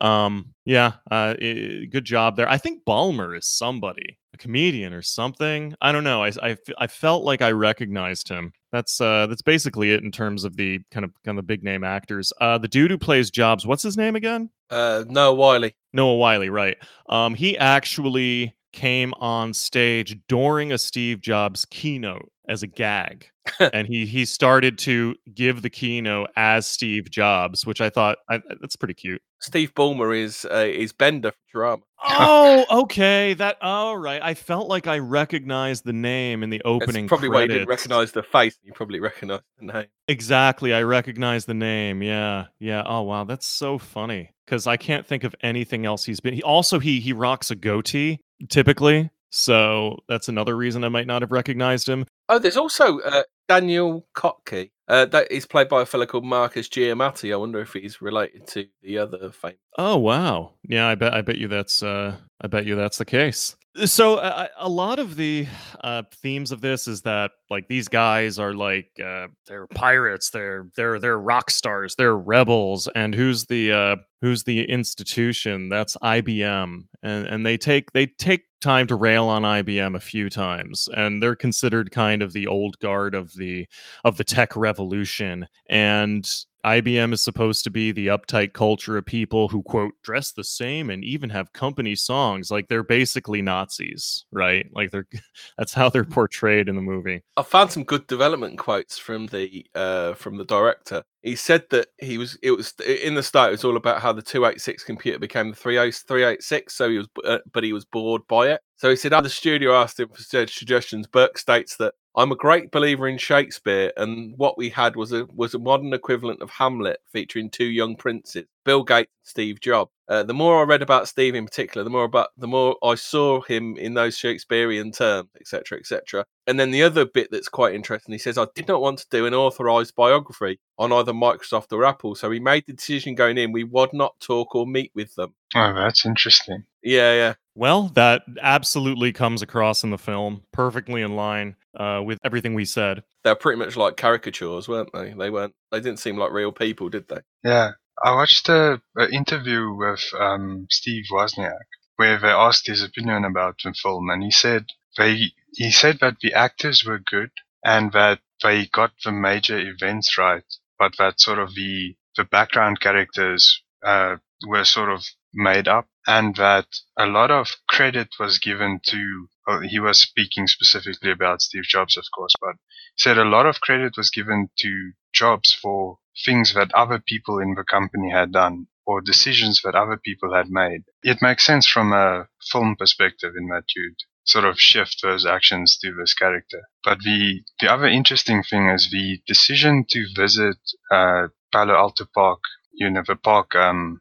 Um, 0.00 0.54
yeah, 0.64 0.92
uh, 1.10 1.34
i- 1.40 1.86
good 1.90 2.04
job 2.04 2.36
there. 2.36 2.48
I 2.48 2.58
think 2.58 2.84
Ballmer 2.84 3.36
is 3.36 3.46
somebody, 3.48 4.18
a 4.34 4.36
comedian 4.36 4.92
or 4.92 5.02
something. 5.02 5.74
I 5.80 5.90
don't 5.90 6.04
know. 6.04 6.22
I 6.22 6.32
I 6.78 6.86
felt 6.86 7.24
like 7.24 7.42
I 7.42 7.50
recognized 7.52 8.28
him. 8.28 8.52
That's 8.70 9.00
uh, 9.00 9.26
that's 9.26 9.42
basically 9.42 9.92
it 9.92 10.04
in 10.04 10.12
terms 10.12 10.44
of 10.44 10.56
the 10.56 10.80
kind 10.92 11.04
of 11.04 11.10
kind 11.24 11.40
of 11.40 11.46
big 11.48 11.64
name 11.64 11.82
actors. 11.82 12.32
Uh, 12.40 12.58
the 12.58 12.68
dude 12.68 12.92
who 12.92 12.98
plays 12.98 13.32
Jobs, 13.32 13.66
what's 13.66 13.82
his 13.82 13.96
name 13.96 14.14
again? 14.14 14.50
Uh, 14.70 15.04
Noah 15.08 15.34
Wyle. 15.34 15.70
Noah 15.92 16.16
Wyle, 16.16 16.48
right. 16.48 16.76
Um, 17.08 17.34
he 17.34 17.56
actually 17.58 18.54
came 18.72 19.14
on 19.14 19.54
stage 19.54 20.18
during 20.28 20.72
a 20.72 20.78
Steve 20.78 21.20
Jobs 21.20 21.64
keynote 21.64 22.30
as 22.48 22.62
a 22.62 22.66
gag, 22.66 23.26
and 23.72 23.86
he 23.86 24.06
he 24.06 24.24
started 24.24 24.78
to 24.78 25.14
give 25.34 25.62
the 25.62 25.70
keynote 25.70 26.28
as 26.36 26.66
Steve 26.66 27.10
Jobs, 27.10 27.64
which 27.66 27.80
I 27.80 27.90
thought 27.90 28.18
I, 28.28 28.40
that's 28.60 28.76
pretty 28.76 28.94
cute. 28.94 29.22
Steve 29.46 29.72
Ballmer 29.74 30.16
is 30.18 30.44
uh, 30.44 30.66
is 30.68 30.92
Bender 30.92 31.32
from 31.52 31.62
Futurama. 31.62 31.82
Oh, 32.04 32.64
okay. 32.82 33.34
That 33.34 33.58
all 33.62 33.96
right. 33.96 34.20
I 34.20 34.34
felt 34.34 34.66
like 34.68 34.88
I 34.88 34.98
recognized 34.98 35.84
the 35.84 35.92
name 35.92 36.42
in 36.42 36.50
the 36.50 36.58
That's 36.58 36.66
opening. 36.66 37.06
probably 37.06 37.28
why 37.28 37.42
you 37.42 37.48
didn't 37.48 37.68
recognise 37.68 38.10
the 38.10 38.24
face. 38.24 38.58
You 38.64 38.72
probably 38.72 38.98
recognise 38.98 39.40
the 39.60 39.66
name. 39.66 39.86
Exactly. 40.08 40.74
I 40.74 40.82
recognize 40.82 41.44
the 41.44 41.54
name. 41.54 42.02
Yeah. 42.02 42.46
Yeah. 42.58 42.82
Oh 42.84 43.02
wow, 43.02 43.22
that's 43.22 43.46
so 43.46 43.78
funny. 43.78 44.32
Because 44.44 44.66
I 44.66 44.76
can't 44.76 45.06
think 45.06 45.22
of 45.22 45.34
anything 45.42 45.86
else 45.86 46.04
he's 46.04 46.18
been. 46.18 46.34
He 46.34 46.42
also 46.42 46.80
he 46.80 46.98
he 46.98 47.12
rocks 47.12 47.52
a 47.52 47.54
goatee 47.54 48.18
typically. 48.48 49.10
So 49.30 49.98
that's 50.08 50.28
another 50.28 50.56
reason 50.56 50.82
I 50.82 50.88
might 50.88 51.06
not 51.06 51.22
have 51.22 51.30
recognized 51.30 51.88
him. 51.88 52.04
Oh, 52.28 52.40
there's 52.40 52.56
also 52.56 52.98
uh, 53.00 53.22
Daniel 53.48 54.06
Kottke. 54.16 54.70
Uh, 54.88 55.04
that 55.06 55.30
is 55.32 55.46
played 55.46 55.68
by 55.68 55.82
a 55.82 55.86
fellow 55.86 56.06
called 56.06 56.24
Marcus 56.24 56.68
Giamatti. 56.68 57.32
I 57.32 57.36
wonder 57.36 57.60
if 57.60 57.72
he's 57.72 58.00
related 58.00 58.46
to 58.48 58.66
the 58.82 58.98
other 58.98 59.30
famous. 59.32 59.56
Oh 59.76 59.96
wow. 59.96 60.52
Yeah, 60.62 60.86
I 60.86 60.94
bet 60.94 61.12
I 61.12 61.22
bet 61.22 61.38
you 61.38 61.48
that's 61.48 61.82
uh 61.82 62.16
I 62.40 62.46
bet 62.46 62.66
you 62.66 62.76
that's 62.76 62.98
the 62.98 63.04
case. 63.04 63.56
So 63.84 64.16
uh, 64.16 64.46
a 64.58 64.68
lot 64.68 64.98
of 64.98 65.16
the 65.16 65.46
uh, 65.84 66.04
themes 66.22 66.50
of 66.50 66.60
this 66.60 66.88
is 66.88 67.02
that 67.02 67.32
like 67.50 67.68
these 67.68 67.88
guys 67.88 68.38
are 68.38 68.54
like 68.54 68.88
uh, 69.04 69.26
they're 69.46 69.66
pirates, 69.66 70.30
they're 70.30 70.68
they're 70.76 70.98
they're 70.98 71.18
rock 71.18 71.50
stars, 71.50 71.94
they're 71.96 72.16
rebels, 72.16 72.88
and 72.94 73.14
who's 73.14 73.44
the 73.46 73.72
uh, 73.72 73.96
who's 74.22 74.44
the 74.44 74.64
institution? 74.64 75.68
That's 75.68 75.96
IBM, 75.98 76.84
and 77.02 77.26
and 77.26 77.44
they 77.44 77.58
take 77.58 77.92
they 77.92 78.06
take 78.06 78.44
time 78.62 78.86
to 78.86 78.94
rail 78.96 79.26
on 79.26 79.42
IBM 79.42 79.94
a 79.94 80.00
few 80.00 80.30
times, 80.30 80.88
and 80.96 81.22
they're 81.22 81.36
considered 81.36 81.90
kind 81.90 82.22
of 82.22 82.32
the 82.32 82.46
old 82.46 82.78
guard 82.78 83.14
of 83.14 83.34
the 83.34 83.66
of 84.04 84.16
the 84.16 84.24
tech 84.24 84.56
revolution, 84.56 85.46
and 85.68 86.26
IBM 86.66 87.12
is 87.12 87.22
supposed 87.22 87.62
to 87.62 87.70
be 87.70 87.92
the 87.92 88.08
uptight 88.08 88.52
culture 88.52 88.96
of 88.96 89.06
people 89.06 89.46
who 89.46 89.62
quote 89.62 89.92
dress 90.02 90.32
the 90.32 90.42
same 90.42 90.90
and 90.90 91.04
even 91.04 91.30
have 91.30 91.52
company 91.52 91.94
songs. 91.94 92.50
Like 92.50 92.66
they're 92.66 92.82
basically 92.82 93.40
Nazis, 93.40 94.24
right? 94.32 94.66
Like 94.72 94.90
they're 94.90 95.06
that's 95.58 95.72
how 95.72 95.88
they're 95.88 96.02
portrayed 96.02 96.68
in 96.68 96.74
the 96.74 96.82
movie. 96.82 97.22
I 97.36 97.44
found 97.44 97.70
some 97.70 97.84
good 97.84 98.08
development 98.08 98.58
quotes 98.58 98.98
from 98.98 99.26
the 99.26 99.64
uh, 99.76 100.14
from 100.14 100.38
the 100.38 100.44
director. 100.44 101.04
He 101.22 101.36
said 101.36 101.64
that 101.70 101.88
he 101.98 102.18
was 102.18 102.36
it 102.42 102.50
was 102.50 102.74
in 102.80 103.14
the 103.14 103.22
start. 103.22 103.50
It 103.50 103.52
was 103.52 103.64
all 103.64 103.76
about 103.76 104.02
how 104.02 104.12
the 104.12 104.22
two 104.22 104.44
eight 104.44 104.60
six 104.60 104.82
computer 104.82 105.20
became 105.20 105.50
the 105.50 105.56
30 105.56 105.92
386. 105.92 106.74
So 106.74 106.90
he 106.90 106.98
was, 106.98 107.08
uh, 107.24 107.38
but 107.52 107.62
he 107.62 107.72
was 107.72 107.84
bored 107.84 108.22
by 108.26 108.50
it. 108.50 108.60
So 108.76 108.90
he 108.90 108.96
said, 108.96 109.12
"Oh, 109.12 109.20
the 109.20 109.30
studio 109.30 109.74
asked 109.74 110.00
him 110.00 110.08
for 110.08 110.22
suggestions." 110.22 111.06
Burke 111.06 111.38
states 111.38 111.76
that 111.76 111.94
I'm 112.18 112.32
a 112.32 112.36
great 112.36 112.70
believer 112.70 113.06
in 113.06 113.18
Shakespeare, 113.18 113.92
and 113.98 114.32
what 114.38 114.56
we 114.56 114.70
had 114.70 114.96
was 114.96 115.12
a 115.12 115.26
was 115.34 115.52
a 115.54 115.58
modern 115.58 115.92
equivalent 115.92 116.40
of 116.40 116.48
Hamlet, 116.48 117.00
featuring 117.12 117.50
two 117.50 117.66
young 117.66 117.94
princes, 117.94 118.46
Bill 118.64 118.84
Gates 118.84 119.12
Steve 119.22 119.60
Jobs. 119.60 119.90
Uh, 120.08 120.22
the 120.22 120.32
more 120.32 120.60
I 120.60 120.64
read 120.64 120.80
about 120.80 121.08
Steve 121.08 121.34
in 121.34 121.44
particular, 121.44 121.84
the 121.84 121.90
more 121.90 122.04
about 122.04 122.28
the 122.38 122.46
more 122.46 122.76
I 122.82 122.94
saw 122.94 123.42
him 123.42 123.76
in 123.76 123.92
those 123.92 124.16
Shakespearean 124.16 124.92
terms, 124.92 125.28
etc., 125.38 125.78
etc. 125.78 126.24
And 126.46 126.58
then 126.58 126.70
the 126.70 126.84
other 126.84 127.04
bit 127.04 127.28
that's 127.30 127.50
quite 127.50 127.74
interesting, 127.74 128.12
he 128.12 128.18
says, 128.18 128.38
I 128.38 128.46
did 128.54 128.68
not 128.68 128.80
want 128.80 129.00
to 129.00 129.06
do 129.10 129.26
an 129.26 129.34
authorized 129.34 129.94
biography 129.94 130.58
on 130.78 130.92
either 130.92 131.12
Microsoft 131.12 131.72
or 131.72 131.84
Apple, 131.84 132.14
so 132.14 132.30
we 132.30 132.40
made 132.40 132.64
the 132.66 132.72
decision 132.72 133.14
going 133.14 133.36
in 133.36 133.52
we 133.52 133.64
would 133.64 133.92
not 133.92 134.18
talk 134.20 134.54
or 134.54 134.66
meet 134.66 134.92
with 134.94 135.14
them. 135.16 135.34
Oh, 135.54 135.74
that's 135.74 136.06
interesting. 136.06 136.64
Yeah, 136.86 137.14
yeah. 137.14 137.34
Well, 137.56 137.88
that 137.94 138.22
absolutely 138.40 139.12
comes 139.12 139.42
across 139.42 139.82
in 139.82 139.90
the 139.90 139.98
film, 139.98 140.42
perfectly 140.52 141.02
in 141.02 141.16
line 141.16 141.56
uh, 141.76 142.02
with 142.04 142.18
everything 142.24 142.54
we 142.54 142.64
said. 142.64 143.02
They're 143.24 143.34
pretty 143.34 143.58
much 143.58 143.76
like 143.76 143.96
caricatures, 143.96 144.68
weren't 144.68 144.92
they? 144.92 145.12
They 145.12 145.30
weren't. 145.30 145.54
They 145.72 145.80
didn't 145.80 145.98
seem 145.98 146.16
like 146.16 146.32
real 146.32 146.52
people, 146.52 146.88
did 146.88 147.08
they? 147.08 147.20
Yeah, 147.42 147.72
I 148.04 148.14
watched 148.14 148.48
a, 148.48 148.80
a 148.96 149.08
interview 149.10 149.74
with 149.74 150.04
um, 150.18 150.68
Steve 150.70 151.04
Wozniak 151.10 151.66
where 151.96 152.18
they 152.18 152.28
asked 152.28 152.66
his 152.66 152.82
opinion 152.84 153.24
about 153.24 153.56
the 153.64 153.74
film, 153.82 154.10
and 154.10 154.22
he 154.22 154.30
said 154.30 154.66
they 154.96 155.32
he 155.52 155.70
said 155.70 155.98
that 156.00 156.18
the 156.20 156.34
actors 156.34 156.84
were 156.84 156.98
good 156.98 157.30
and 157.64 157.92
that 157.92 158.20
they 158.42 158.66
got 158.66 158.92
the 159.04 159.10
major 159.10 159.58
events 159.58 160.16
right, 160.16 160.44
but 160.78 160.92
that 160.98 161.20
sort 161.20 161.38
of 161.38 161.54
the 161.54 161.96
the 162.16 162.24
background 162.24 162.80
characters 162.80 163.62
uh, 163.84 164.16
were 164.46 164.64
sort 164.64 164.90
of 164.90 165.04
made 165.34 165.68
up, 165.68 165.88
and 166.06 166.36
that 166.36 166.66
a 166.98 167.06
lot 167.06 167.30
of 167.30 167.48
credit 167.68 168.08
was 168.18 168.38
given 168.38 168.80
to. 168.86 169.28
Well, 169.46 169.60
he 169.60 169.78
was 169.78 170.00
speaking 170.00 170.46
specifically 170.48 171.12
about 171.12 171.42
Steve 171.42 171.64
Jobs, 171.64 171.96
of 171.96 172.04
course, 172.14 172.32
but 172.40 172.56
said 172.96 173.18
a 173.18 173.24
lot 173.24 173.46
of 173.46 173.60
credit 173.60 173.96
was 173.96 174.10
given 174.10 174.48
to 174.58 174.92
Jobs 175.12 175.52
for 175.54 175.98
things 176.24 176.54
that 176.54 176.72
other 176.74 176.98
people 176.98 177.38
in 177.38 177.54
the 177.54 177.64
company 177.64 178.10
had 178.10 178.32
done 178.32 178.66
or 178.86 179.00
decisions 179.00 179.60
that 179.62 179.74
other 179.74 179.98
people 180.02 180.34
had 180.34 180.48
made. 180.48 180.82
It 181.02 181.20
makes 181.20 181.44
sense 181.44 181.66
from 181.68 181.92
a 181.92 182.28
film 182.50 182.76
perspective 182.76 183.32
in 183.36 183.48
that 183.48 183.64
you'd 183.74 183.96
sort 184.24 184.44
of 184.44 184.58
shift 184.58 185.00
those 185.02 185.26
actions 185.26 185.78
to 185.82 185.92
this 185.94 186.14
character. 186.14 186.62
But 186.84 186.98
the 187.00 187.42
the 187.60 187.72
other 187.72 187.86
interesting 187.86 188.42
thing 188.42 188.68
is 188.68 188.90
the 188.90 189.20
decision 189.26 189.84
to 189.90 190.06
visit 190.16 190.58
uh, 190.90 191.28
Palo 191.52 191.74
Alto 191.74 192.06
PARC, 192.14 192.40
you 192.72 192.90
know, 192.90 193.02
the 193.06 193.16
PARC 193.16 193.54
um, 193.54 194.00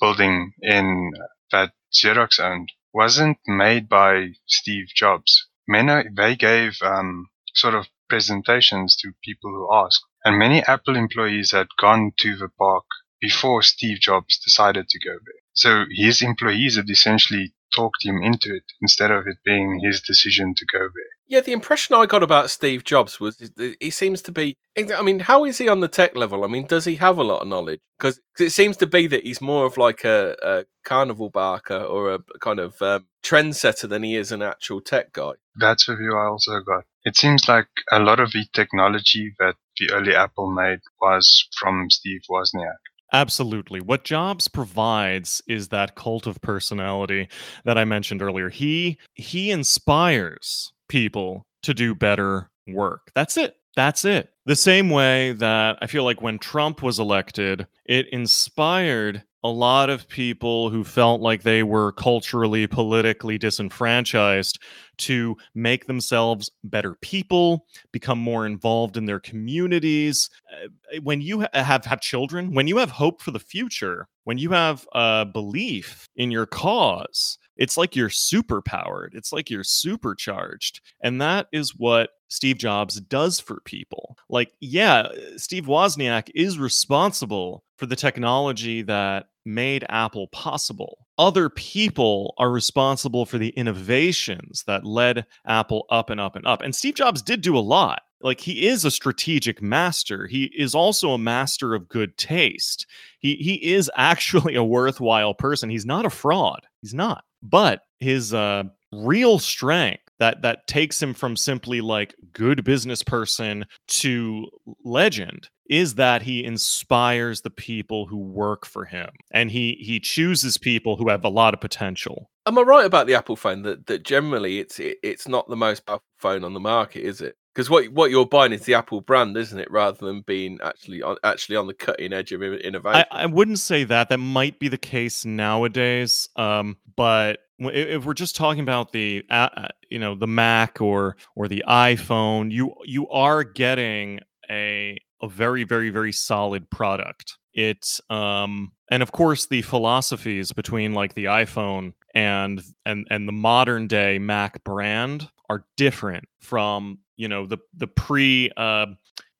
building 0.00 0.52
in 0.62 1.12
that 1.52 1.72
Xerox 1.92 2.40
owned, 2.40 2.72
wasn't 2.92 3.38
made 3.46 3.88
by 3.88 4.34
Steve 4.46 4.86
Jobs. 4.94 5.46
Many 5.66 6.08
they 6.14 6.36
gave 6.36 6.80
um, 6.82 7.28
sort 7.54 7.74
of 7.74 7.88
presentations 8.08 8.96
to 8.96 9.12
people 9.24 9.50
who 9.50 9.72
asked, 9.72 10.04
and 10.24 10.38
many 10.38 10.62
Apple 10.62 10.96
employees 10.96 11.52
had 11.52 11.68
gone 11.78 12.12
to 12.18 12.36
the 12.36 12.48
PARC 12.48 12.84
before 13.20 13.62
Steve 13.62 14.00
Jobs 14.00 14.38
decided 14.38 14.88
to 14.88 14.98
go 14.98 15.12
there. 15.12 15.42
So 15.54 15.84
his 15.90 16.20
employees 16.20 16.76
had 16.76 16.90
essentially 16.90 17.54
talked 17.74 18.04
him 18.04 18.22
into 18.22 18.54
it 18.54 18.64
instead 18.80 19.10
of 19.10 19.26
it 19.26 19.36
being 19.44 19.80
his 19.82 20.00
decision 20.00 20.54
to 20.56 20.66
go 20.72 20.78
there. 20.78 21.14
Yeah, 21.26 21.40
the 21.40 21.52
impression 21.52 21.96
I 21.96 22.06
got 22.06 22.22
about 22.22 22.50
Steve 22.50 22.84
Jobs 22.84 23.18
was 23.18 23.50
he 23.80 23.90
seems 23.90 24.20
to 24.22 24.32
be. 24.32 24.56
I 24.76 25.02
mean, 25.02 25.20
how 25.20 25.44
is 25.44 25.58
he 25.58 25.68
on 25.68 25.80
the 25.80 25.88
tech 25.88 26.16
level? 26.16 26.44
I 26.44 26.48
mean, 26.48 26.66
does 26.66 26.84
he 26.84 26.96
have 26.96 27.18
a 27.18 27.22
lot 27.22 27.42
of 27.42 27.48
knowledge? 27.48 27.80
Because 27.98 28.20
it 28.38 28.50
seems 28.50 28.76
to 28.78 28.86
be 28.86 29.06
that 29.06 29.24
he's 29.24 29.40
more 29.40 29.64
of 29.66 29.78
like 29.78 30.04
a, 30.04 30.36
a 30.42 30.64
carnival 30.84 31.30
barker 31.30 31.78
or 31.78 32.14
a 32.14 32.18
kind 32.40 32.58
of 32.58 32.80
um, 32.82 33.06
trendsetter 33.24 33.88
than 33.88 34.02
he 34.02 34.16
is 34.16 34.32
an 34.32 34.42
actual 34.42 34.80
tech 34.80 35.12
guy. 35.12 35.32
That's 35.56 35.86
the 35.86 35.96
view 35.96 36.14
I 36.14 36.26
also 36.26 36.60
got. 36.60 36.84
It 37.04 37.16
seems 37.16 37.48
like 37.48 37.68
a 37.90 38.00
lot 38.00 38.20
of 38.20 38.32
the 38.32 38.44
technology 38.52 39.34
that 39.38 39.54
the 39.78 39.90
early 39.92 40.14
Apple 40.14 40.50
made 40.50 40.80
was 41.00 41.48
from 41.58 41.88
Steve 41.90 42.22
Wozniak. 42.30 42.76
Absolutely. 43.12 43.80
What 43.80 44.04
Jobs 44.04 44.48
provides 44.48 45.42
is 45.46 45.68
that 45.68 45.94
cult 45.94 46.26
of 46.26 46.40
personality 46.40 47.28
that 47.64 47.78
I 47.78 47.84
mentioned 47.84 48.22
earlier. 48.22 48.48
He 48.48 48.98
he 49.14 49.50
inspires 49.50 50.72
people 50.88 51.46
to 51.62 51.74
do 51.74 51.94
better 51.94 52.50
work. 52.66 53.10
That's 53.14 53.36
it. 53.36 53.56
That's 53.76 54.04
it. 54.04 54.30
The 54.46 54.56
same 54.56 54.90
way 54.90 55.32
that 55.32 55.78
I 55.80 55.86
feel 55.86 56.04
like 56.04 56.22
when 56.22 56.38
Trump 56.38 56.82
was 56.82 56.98
elected, 56.98 57.66
it 57.86 58.06
inspired 58.12 59.24
a 59.42 59.48
lot 59.48 59.90
of 59.90 60.08
people 60.08 60.70
who 60.70 60.84
felt 60.84 61.20
like 61.20 61.42
they 61.42 61.62
were 61.62 61.92
culturally, 61.92 62.66
politically 62.66 63.36
disenfranchised 63.36 64.58
to 64.98 65.36
make 65.54 65.86
themselves 65.86 66.50
better 66.62 66.94
people, 67.02 67.66
become 67.92 68.18
more 68.18 68.46
involved 68.46 68.96
in 68.96 69.04
their 69.04 69.20
communities. 69.20 70.30
Uh, 70.50 71.00
When 71.02 71.20
you 71.20 71.46
have 71.52 71.84
have 71.84 72.00
children, 72.00 72.54
when 72.54 72.68
you 72.68 72.78
have 72.78 72.90
hope 72.90 73.20
for 73.20 73.32
the 73.32 73.40
future, 73.40 74.08
when 74.24 74.38
you 74.38 74.50
have 74.52 74.86
a 74.92 75.26
belief 75.26 76.08
in 76.16 76.30
your 76.30 76.46
cause, 76.46 77.38
it's 77.56 77.76
like 77.76 77.94
you're 77.94 78.08
superpowered. 78.08 79.14
It's 79.14 79.32
like 79.32 79.50
you're 79.50 79.64
supercharged. 79.64 80.80
And 81.00 81.20
that 81.20 81.48
is 81.52 81.76
what 81.76 82.10
Steve 82.28 82.58
Jobs 82.58 83.00
does 83.00 83.38
for 83.38 83.60
people. 83.64 84.16
Like, 84.28 84.52
yeah, 84.60 85.08
Steve 85.36 85.66
Wozniak 85.66 86.30
is 86.34 86.58
responsible 86.58 87.64
for 87.76 87.86
the 87.86 87.96
technology 87.96 88.82
that 88.82 89.28
made 89.44 89.84
Apple 89.88 90.26
possible. 90.28 91.06
Other 91.18 91.48
people 91.48 92.34
are 92.38 92.50
responsible 92.50 93.24
for 93.24 93.38
the 93.38 93.50
innovations 93.50 94.64
that 94.66 94.84
led 94.84 95.26
Apple 95.46 95.86
up 95.90 96.10
and 96.10 96.20
up 96.20 96.34
and 96.34 96.46
up. 96.46 96.62
And 96.62 96.74
Steve 96.74 96.94
Jobs 96.94 97.22
did 97.22 97.40
do 97.40 97.56
a 97.56 97.60
lot. 97.60 98.02
Like, 98.20 98.40
he 98.40 98.66
is 98.66 98.84
a 98.84 98.90
strategic 98.90 99.60
master. 99.60 100.26
He 100.26 100.44
is 100.56 100.74
also 100.74 101.10
a 101.10 101.18
master 101.18 101.74
of 101.74 101.88
good 101.88 102.16
taste. 102.16 102.86
He, 103.18 103.36
he 103.36 103.54
is 103.74 103.90
actually 103.96 104.54
a 104.54 104.64
worthwhile 104.64 105.34
person. 105.34 105.68
He's 105.68 105.86
not 105.86 106.06
a 106.06 106.10
fraud. 106.10 106.66
He's 106.80 106.94
not. 106.94 107.22
But 107.44 107.82
his 108.00 108.34
uh, 108.34 108.64
real 108.92 109.38
strength 109.38 110.02
that 110.18 110.42
that 110.42 110.66
takes 110.66 111.02
him 111.02 111.14
from 111.14 111.36
simply 111.36 111.80
like 111.80 112.14
good 112.32 112.64
business 112.64 113.02
person 113.02 113.64
to 113.88 114.48
legend 114.84 115.48
is 115.68 115.94
that 115.94 116.22
he 116.22 116.44
inspires 116.44 117.40
the 117.40 117.50
people 117.50 118.06
who 118.06 118.18
work 118.18 118.66
for 118.66 118.84
him 118.84 119.08
and 119.32 119.50
he 119.50 119.78
he 119.80 119.98
chooses 119.98 120.58
people 120.58 120.96
who 120.96 121.08
have 121.08 121.24
a 121.24 121.28
lot 121.28 121.54
of 121.54 121.60
potential 121.60 122.30
Am 122.46 122.58
I 122.58 122.62
right 122.62 122.84
about 122.84 123.06
the 123.06 123.14
Apple 123.14 123.36
phone 123.36 123.62
that, 123.62 123.86
that 123.86 124.04
generally 124.04 124.58
it's 124.58 124.78
it, 124.78 124.98
it's 125.02 125.26
not 125.26 125.48
the 125.48 125.56
most 125.56 125.86
powerful 125.86 126.04
phone 126.18 126.44
on 126.44 126.52
the 126.52 126.60
market, 126.60 127.00
is 127.00 127.22
it? 127.22 127.36
Because 127.54 127.70
what 127.70 127.88
what 127.90 128.10
you're 128.10 128.26
buying 128.26 128.52
is 128.52 128.62
the 128.62 128.74
Apple 128.74 129.00
brand, 129.00 129.36
isn't 129.36 129.58
it? 129.58 129.70
Rather 129.70 130.04
than 130.04 130.22
being 130.22 130.58
actually 130.62 131.02
on 131.02 131.16
actually 131.22 131.56
on 131.56 131.68
the 131.68 131.74
cutting 131.74 132.12
edge 132.12 132.32
of 132.32 132.42
innovation. 132.42 133.04
I, 133.12 133.22
I 133.22 133.26
wouldn't 133.26 133.60
say 133.60 133.84
that. 133.84 134.08
That 134.08 134.18
might 134.18 134.58
be 134.58 134.68
the 134.68 134.78
case 134.78 135.24
nowadays. 135.24 136.28
Um, 136.34 136.78
but 136.96 137.38
if 137.58 138.04
we're 138.04 138.14
just 138.14 138.34
talking 138.34 138.60
about 138.60 138.92
the, 138.92 139.24
uh, 139.30 139.48
uh, 139.56 139.68
you 139.88 139.98
know, 139.98 140.16
the 140.16 140.26
Mac 140.26 140.80
or 140.80 141.16
or 141.36 141.46
the 141.46 141.62
iPhone, 141.68 142.50
you 142.50 142.74
you 142.84 143.08
are 143.08 143.44
getting 143.44 144.20
a 144.50 144.98
a 145.22 145.28
very 145.28 145.64
very 145.64 145.90
very 145.90 146.12
solid 146.12 146.68
product. 146.70 147.38
It 147.52 148.00
um, 148.10 148.72
and 148.90 149.02
of 149.02 149.12
course 149.12 149.46
the 149.46 149.62
philosophies 149.62 150.50
between 150.50 150.92
like 150.92 151.14
the 151.14 151.26
iPhone 151.26 151.92
and 152.14 152.60
and 152.84 153.06
and 153.10 153.28
the 153.28 153.32
modern 153.32 153.86
day 153.86 154.18
Mac 154.18 154.64
brand 154.64 155.30
are 155.48 155.64
different 155.76 156.24
from 156.40 156.98
you 157.16 157.28
know 157.28 157.46
the 157.46 157.58
the 157.76 157.86
pre 157.86 158.50
uh, 158.56 158.86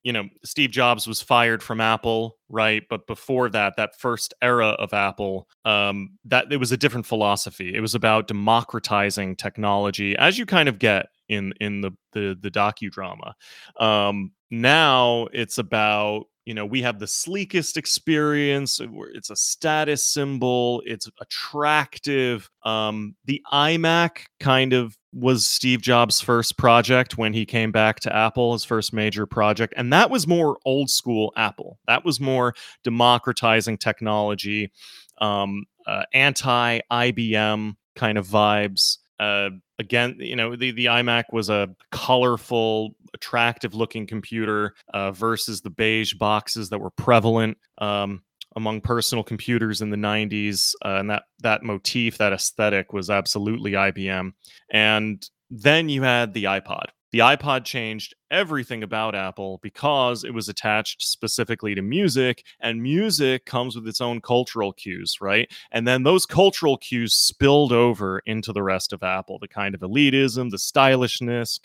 you 0.03 0.13
know 0.13 0.29
Steve 0.43 0.71
Jobs 0.71 1.07
was 1.07 1.21
fired 1.21 1.63
from 1.63 1.81
Apple, 1.81 2.37
right? 2.49 2.83
But 2.89 3.07
before 3.07 3.49
that, 3.49 3.75
that 3.77 3.99
first 3.99 4.33
era 4.41 4.69
of 4.69 4.93
Apple, 4.93 5.47
um, 5.65 6.11
that 6.25 6.51
it 6.51 6.57
was 6.57 6.71
a 6.71 6.77
different 6.77 7.05
philosophy. 7.05 7.73
It 7.75 7.81
was 7.81 7.95
about 7.95 8.27
democratizing 8.27 9.35
technology, 9.35 10.15
as 10.17 10.37
you 10.37 10.45
kind 10.45 10.69
of 10.69 10.79
get 10.79 11.07
in 11.29 11.53
in 11.59 11.81
the 11.81 11.91
the, 12.13 12.37
the 12.39 12.51
docudrama. 12.51 13.33
Um, 13.79 14.31
now 14.51 15.27
it's 15.33 15.57
about 15.57 16.25
you 16.45 16.53
know 16.53 16.65
we 16.65 16.81
have 16.81 16.99
the 16.99 17.07
sleekest 17.07 17.77
experience 17.77 18.79
uh, 18.79 18.87
it's 19.13 19.29
a 19.31 19.35
status 19.35 20.05
symbol 20.05 20.81
it's 20.85 21.09
attractive 21.19 22.49
um 22.63 23.15
the 23.25 23.41
imac 23.51 24.25
kind 24.39 24.73
of 24.73 24.95
was 25.15 25.47
steve 25.47 25.81
jobs 25.81 26.19
first 26.21 26.57
project 26.57 27.17
when 27.17 27.33
he 27.33 27.45
came 27.45 27.71
back 27.71 27.99
to 27.99 28.13
apple 28.15 28.53
his 28.53 28.65
first 28.65 28.93
major 28.93 29.25
project 29.25 29.73
and 29.77 29.91
that 29.91 30.09
was 30.09 30.27
more 30.27 30.57
old 30.65 30.89
school 30.89 31.33
apple. 31.37 31.79
That 31.87 32.05
was 32.05 32.19
more 32.19 32.53
democratizing 32.83 33.77
technology 33.77 34.71
um 35.19 35.63
uh, 35.87 36.03
anti 36.13 36.79
ibm 36.91 37.75
kind 37.95 38.17
of 38.17 38.27
vibes. 38.27 38.97
Uh, 39.19 39.49
again, 39.79 40.17
you 40.19 40.35
know, 40.35 40.55
the, 40.55 40.71
the 40.71 40.85
iMac 40.85 41.25
was 41.31 41.49
a 41.49 41.69
colorful, 41.91 42.95
attractive 43.13 43.73
looking 43.73 44.05
computer 44.05 44.73
uh, 44.93 45.11
versus 45.11 45.61
the 45.61 45.69
beige 45.69 46.13
boxes 46.15 46.69
that 46.69 46.79
were 46.79 46.91
prevalent. 46.91 47.57
Um, 47.77 48.23
among 48.55 48.81
personal 48.81 49.23
computers 49.23 49.81
in 49.81 49.89
the 49.89 49.97
90s. 49.97 50.73
Uh, 50.83 50.97
and 50.99 51.09
that, 51.09 51.23
that 51.39 51.63
motif, 51.63 52.17
that 52.17 52.33
aesthetic 52.33 52.93
was 52.93 53.09
absolutely 53.09 53.71
IBM. 53.71 54.31
And 54.71 55.27
then 55.49 55.89
you 55.89 56.03
had 56.03 56.33
the 56.33 56.45
iPod. 56.45 56.85
The 57.15 57.21
iPod 57.21 57.63
changed 57.63 58.13
everything 58.29 58.83
about 58.83 59.15
Apple 59.15 59.61
because 59.63 60.25
it 60.25 60.33
was 60.33 60.49
attached 60.49 61.01
specifically 61.01 61.73
to 61.73 61.81
music, 61.81 62.43
and 62.59 62.83
music 62.83 63.45
comes 63.45 63.73
with 63.73 63.87
its 63.87 64.01
own 64.01 64.19
cultural 64.19 64.73
cues, 64.73 65.15
right? 65.21 65.49
And 65.71 65.87
then 65.87 66.03
those 66.03 66.25
cultural 66.25 66.77
cues 66.77 67.13
spilled 67.13 67.71
over 67.71 68.21
into 68.25 68.51
the 68.51 68.63
rest 68.63 68.91
of 68.91 69.01
Apple, 69.01 69.39
the 69.39 69.47
kind 69.47 69.73
of 69.73 69.79
elitism, 69.79 70.51
the 70.51 70.57
stylishness, 70.57 71.61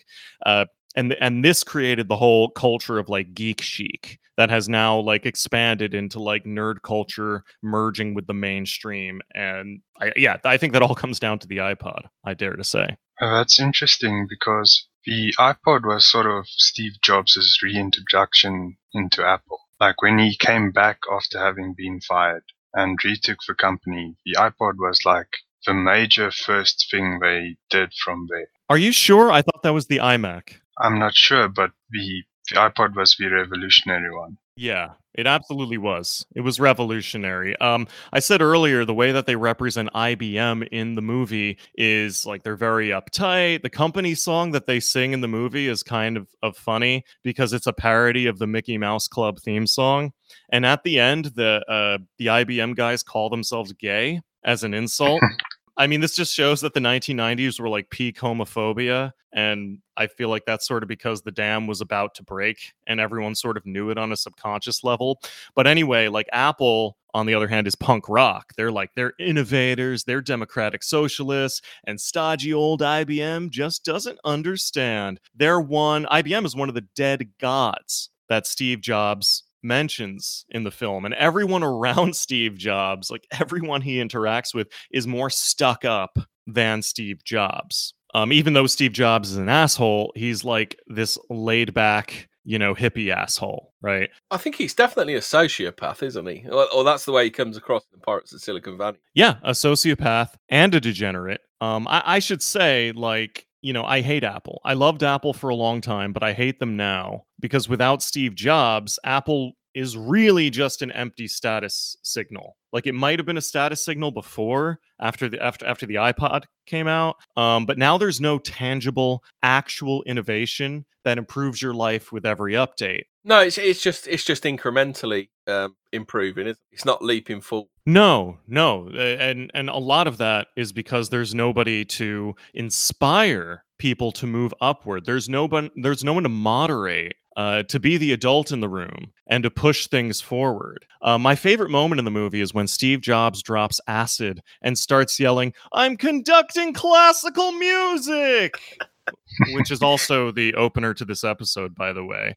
uh, 0.46 0.66
and 0.96 1.12
and 1.20 1.44
this 1.44 1.62
created 1.64 2.08
the 2.08 2.16
whole 2.16 2.50
culture 2.50 2.98
of 2.98 3.08
like 3.08 3.34
geek 3.34 3.60
chic 3.60 4.18
that 4.36 4.50
has 4.50 4.68
now 4.68 4.98
like 4.98 5.26
expanded 5.26 5.94
into 5.94 6.18
like 6.20 6.44
nerd 6.44 6.82
culture 6.82 7.42
merging 7.62 8.14
with 8.14 8.26
the 8.26 8.34
mainstream 8.34 9.20
and 9.34 9.80
I, 10.00 10.12
yeah 10.16 10.36
i 10.44 10.56
think 10.56 10.72
that 10.72 10.82
all 10.82 10.94
comes 10.94 11.18
down 11.20 11.38
to 11.40 11.46
the 11.46 11.58
ipod 11.58 12.02
i 12.24 12.34
dare 12.34 12.56
to 12.56 12.64
say 12.64 12.96
Uh, 13.20 13.34
that's 13.36 13.60
interesting 13.60 14.26
because 14.28 14.86
the 15.04 15.32
iPod 15.38 15.84
was 15.86 16.10
sort 16.10 16.26
of 16.26 16.46
Steve 16.46 16.92
Jobs' 17.02 17.58
reintroduction 17.62 18.76
into 18.92 19.24
Apple. 19.24 19.58
Like 19.80 20.02
when 20.02 20.18
he 20.18 20.36
came 20.36 20.72
back 20.72 20.98
after 21.10 21.38
having 21.38 21.74
been 21.76 22.00
fired 22.00 22.44
and 22.74 22.98
retook 23.04 23.38
the 23.48 23.54
company, 23.54 24.16
the 24.26 24.34
iPod 24.38 24.74
was 24.78 25.00
like 25.04 25.28
the 25.66 25.74
major 25.74 26.30
first 26.30 26.86
thing 26.90 27.18
they 27.20 27.56
did 27.70 27.92
from 28.04 28.26
there. 28.30 28.48
are 28.70 28.78
you 28.78 28.92
sure 28.92 29.30
i 29.30 29.42
thought 29.42 29.62
that 29.62 29.74
was 29.74 29.86
the 29.88 29.98
imac 29.98 30.54
I'm 30.80 30.98
not 30.98 31.14
sure, 31.14 31.48
but 31.48 31.70
the, 31.90 32.22
the 32.50 32.56
iPod 32.56 32.96
was 32.96 33.16
the 33.18 33.28
revolutionary 33.28 34.14
one. 34.14 34.38
Yeah, 34.56 34.90
it 35.14 35.26
absolutely 35.26 35.78
was. 35.78 36.24
It 36.34 36.42
was 36.42 36.60
revolutionary. 36.60 37.58
Um, 37.60 37.88
I 38.12 38.20
said 38.20 38.42
earlier 38.42 38.84
the 38.84 38.94
way 38.94 39.12
that 39.12 39.26
they 39.26 39.36
represent 39.36 39.92
IBM 39.94 40.68
in 40.70 40.94
the 40.94 41.02
movie 41.02 41.58
is 41.74 42.26
like 42.26 42.42
they're 42.42 42.56
very 42.56 42.88
uptight. 42.88 43.62
The 43.62 43.70
company 43.70 44.14
song 44.14 44.52
that 44.52 44.66
they 44.66 44.78
sing 44.78 45.12
in 45.12 45.20
the 45.20 45.28
movie 45.28 45.66
is 45.66 45.82
kind 45.82 46.16
of, 46.16 46.28
of 46.42 46.56
funny 46.56 47.04
because 47.22 47.52
it's 47.52 47.66
a 47.66 47.72
parody 47.72 48.26
of 48.26 48.38
the 48.38 48.46
Mickey 48.46 48.78
Mouse 48.78 49.08
Club 49.08 49.40
theme 49.40 49.66
song. 49.66 50.12
And 50.50 50.66
at 50.66 50.84
the 50.84 51.00
end, 51.00 51.26
the 51.34 51.64
uh, 51.68 51.98
the 52.18 52.26
IBM 52.26 52.76
guys 52.76 53.02
call 53.02 53.30
themselves 53.30 53.72
gay 53.72 54.20
as 54.44 54.62
an 54.62 54.74
insult. 54.74 55.22
I 55.80 55.86
mean, 55.86 56.02
this 56.02 56.14
just 56.14 56.34
shows 56.34 56.60
that 56.60 56.74
the 56.74 56.80
1990s 56.80 57.58
were 57.58 57.70
like 57.70 57.88
peak 57.88 58.18
homophobia. 58.18 59.12
And 59.32 59.78
I 59.96 60.08
feel 60.08 60.28
like 60.28 60.44
that's 60.44 60.68
sort 60.68 60.82
of 60.82 60.90
because 60.90 61.22
the 61.22 61.30
dam 61.30 61.66
was 61.66 61.80
about 61.80 62.14
to 62.16 62.22
break 62.22 62.74
and 62.86 63.00
everyone 63.00 63.34
sort 63.34 63.56
of 63.56 63.64
knew 63.64 63.88
it 63.88 63.96
on 63.96 64.12
a 64.12 64.16
subconscious 64.16 64.84
level. 64.84 65.22
But 65.54 65.66
anyway, 65.66 66.08
like 66.08 66.28
Apple, 66.34 66.98
on 67.14 67.24
the 67.24 67.32
other 67.32 67.48
hand, 67.48 67.66
is 67.66 67.76
punk 67.76 68.10
rock. 68.10 68.52
They're 68.58 68.70
like, 68.70 68.90
they're 68.94 69.14
innovators, 69.18 70.04
they're 70.04 70.20
democratic 70.20 70.82
socialists, 70.82 71.62
and 71.84 71.98
stodgy 71.98 72.52
old 72.52 72.82
IBM 72.82 73.48
just 73.48 73.82
doesn't 73.82 74.18
understand. 74.22 75.18
They're 75.34 75.62
one, 75.62 76.04
IBM 76.12 76.44
is 76.44 76.54
one 76.54 76.68
of 76.68 76.74
the 76.74 76.86
dead 76.94 77.30
gods 77.40 78.10
that 78.28 78.46
Steve 78.46 78.82
Jobs 78.82 79.44
mentions 79.62 80.44
in 80.50 80.64
the 80.64 80.70
film 80.70 81.04
and 81.04 81.14
everyone 81.14 81.62
around 81.74 82.14
Steve 82.16 82.56
Jobs 82.56 83.10
like 83.10 83.26
everyone 83.40 83.82
he 83.82 83.96
interacts 83.96 84.54
with 84.54 84.68
is 84.92 85.06
more 85.06 85.30
stuck 85.30 85.84
up 85.84 86.18
than 86.46 86.82
Steve 86.82 87.22
Jobs 87.24 87.94
um 88.14 88.32
even 88.32 88.52
though 88.54 88.66
Steve 88.66 88.92
Jobs 88.92 89.30
is 89.30 89.36
an 89.36 89.48
asshole 89.48 90.12
he's 90.16 90.44
like 90.44 90.78
this 90.86 91.18
laid 91.28 91.74
back 91.74 92.28
you 92.44 92.58
know 92.58 92.74
hippie 92.74 93.14
asshole 93.14 93.72
right 93.82 94.10
I 94.30 94.38
think 94.38 94.56
he's 94.56 94.74
definitely 94.74 95.14
a 95.14 95.20
sociopath, 95.20 96.02
isn't 96.02 96.26
he? 96.26 96.46
Or, 96.50 96.72
or 96.72 96.84
that's 96.84 97.04
the 97.04 97.12
way 97.12 97.24
he 97.24 97.30
comes 97.30 97.56
across 97.56 97.84
in 97.92 98.00
Pirates 98.00 98.32
of 98.32 98.40
Silicon 98.40 98.78
Valley. 98.78 98.98
yeah 99.14 99.36
a 99.42 99.50
sociopath 99.50 100.30
and 100.48 100.74
a 100.74 100.80
degenerate 100.80 101.42
um 101.60 101.86
I, 101.86 102.02
I 102.06 102.18
should 102.18 102.42
say 102.42 102.92
like 102.92 103.46
you 103.62 103.72
know 103.72 103.84
i 103.84 104.00
hate 104.00 104.24
apple 104.24 104.60
i 104.64 104.72
loved 104.74 105.02
apple 105.02 105.32
for 105.32 105.50
a 105.50 105.54
long 105.54 105.80
time 105.80 106.12
but 106.12 106.22
i 106.22 106.32
hate 106.32 106.58
them 106.58 106.76
now 106.76 107.24
because 107.38 107.68
without 107.68 108.02
steve 108.02 108.34
jobs 108.34 108.98
apple 109.04 109.52
is 109.72 109.96
really 109.96 110.50
just 110.50 110.82
an 110.82 110.90
empty 110.92 111.28
status 111.28 111.96
signal 112.02 112.56
like 112.72 112.86
it 112.86 112.94
might 112.94 113.18
have 113.18 113.26
been 113.26 113.36
a 113.36 113.42
status 113.42 113.84
signal 113.84 114.10
before 114.10 114.80
after 115.00 115.28
the 115.28 115.40
after 115.42 115.66
after 115.66 115.86
the 115.86 115.94
ipod 115.94 116.44
came 116.66 116.88
out 116.88 117.16
um, 117.36 117.66
but 117.66 117.78
now 117.78 117.96
there's 117.96 118.20
no 118.20 118.38
tangible 118.38 119.22
actual 119.42 120.02
innovation 120.04 120.84
that 121.04 121.18
improves 121.18 121.62
your 121.62 121.74
life 121.74 122.12
with 122.12 122.26
every 122.26 122.54
update 122.54 123.04
No, 123.24 123.40
it's 123.40 123.58
it's 123.58 123.82
just 123.82 124.08
it's 124.08 124.24
just 124.24 124.44
incrementally 124.44 125.28
um, 125.46 125.76
improving. 125.92 126.54
It's 126.72 126.84
not 126.84 127.04
leaping 127.04 127.40
forward. 127.40 127.68
No, 127.90 128.38
no, 128.46 128.88
and 128.88 129.50
and 129.52 129.68
a 129.68 129.76
lot 129.76 130.06
of 130.06 130.18
that 130.18 130.46
is 130.56 130.72
because 130.72 131.08
there's 131.08 131.34
nobody 131.34 131.84
to 131.86 132.36
inspire 132.54 133.64
people 133.78 134.12
to 134.12 134.28
move 134.28 134.54
upward. 134.60 135.06
There's 135.06 135.28
no 135.28 135.48
one. 135.48 135.70
There's 135.74 136.04
no 136.04 136.12
one 136.12 136.22
to 136.22 136.28
moderate. 136.28 137.14
Uh, 137.36 137.62
to 137.62 137.78
be 137.78 137.96
the 137.96 138.12
adult 138.12 138.50
in 138.50 138.60
the 138.60 138.68
room 138.68 139.12
and 139.28 139.44
to 139.44 139.50
push 139.50 139.86
things 139.86 140.20
forward. 140.20 140.84
Uh, 141.00 141.16
my 141.16 141.34
favorite 141.34 141.70
moment 141.70 141.98
in 141.98 142.04
the 142.04 142.10
movie 142.10 142.40
is 142.40 142.52
when 142.52 142.66
Steve 142.66 143.00
Jobs 143.00 143.40
drops 143.40 143.80
acid 143.86 144.42
and 144.62 144.76
starts 144.76 145.18
yelling, 145.18 145.54
I'm 145.72 145.96
conducting 145.96 146.74
classical 146.74 147.52
music, 147.52 148.58
which 149.52 149.70
is 149.70 149.80
also 149.80 150.32
the 150.32 150.54
opener 150.54 150.92
to 150.92 151.04
this 151.04 151.22
episode, 151.22 151.74
by 151.74 151.92
the 151.92 152.04
way. 152.04 152.36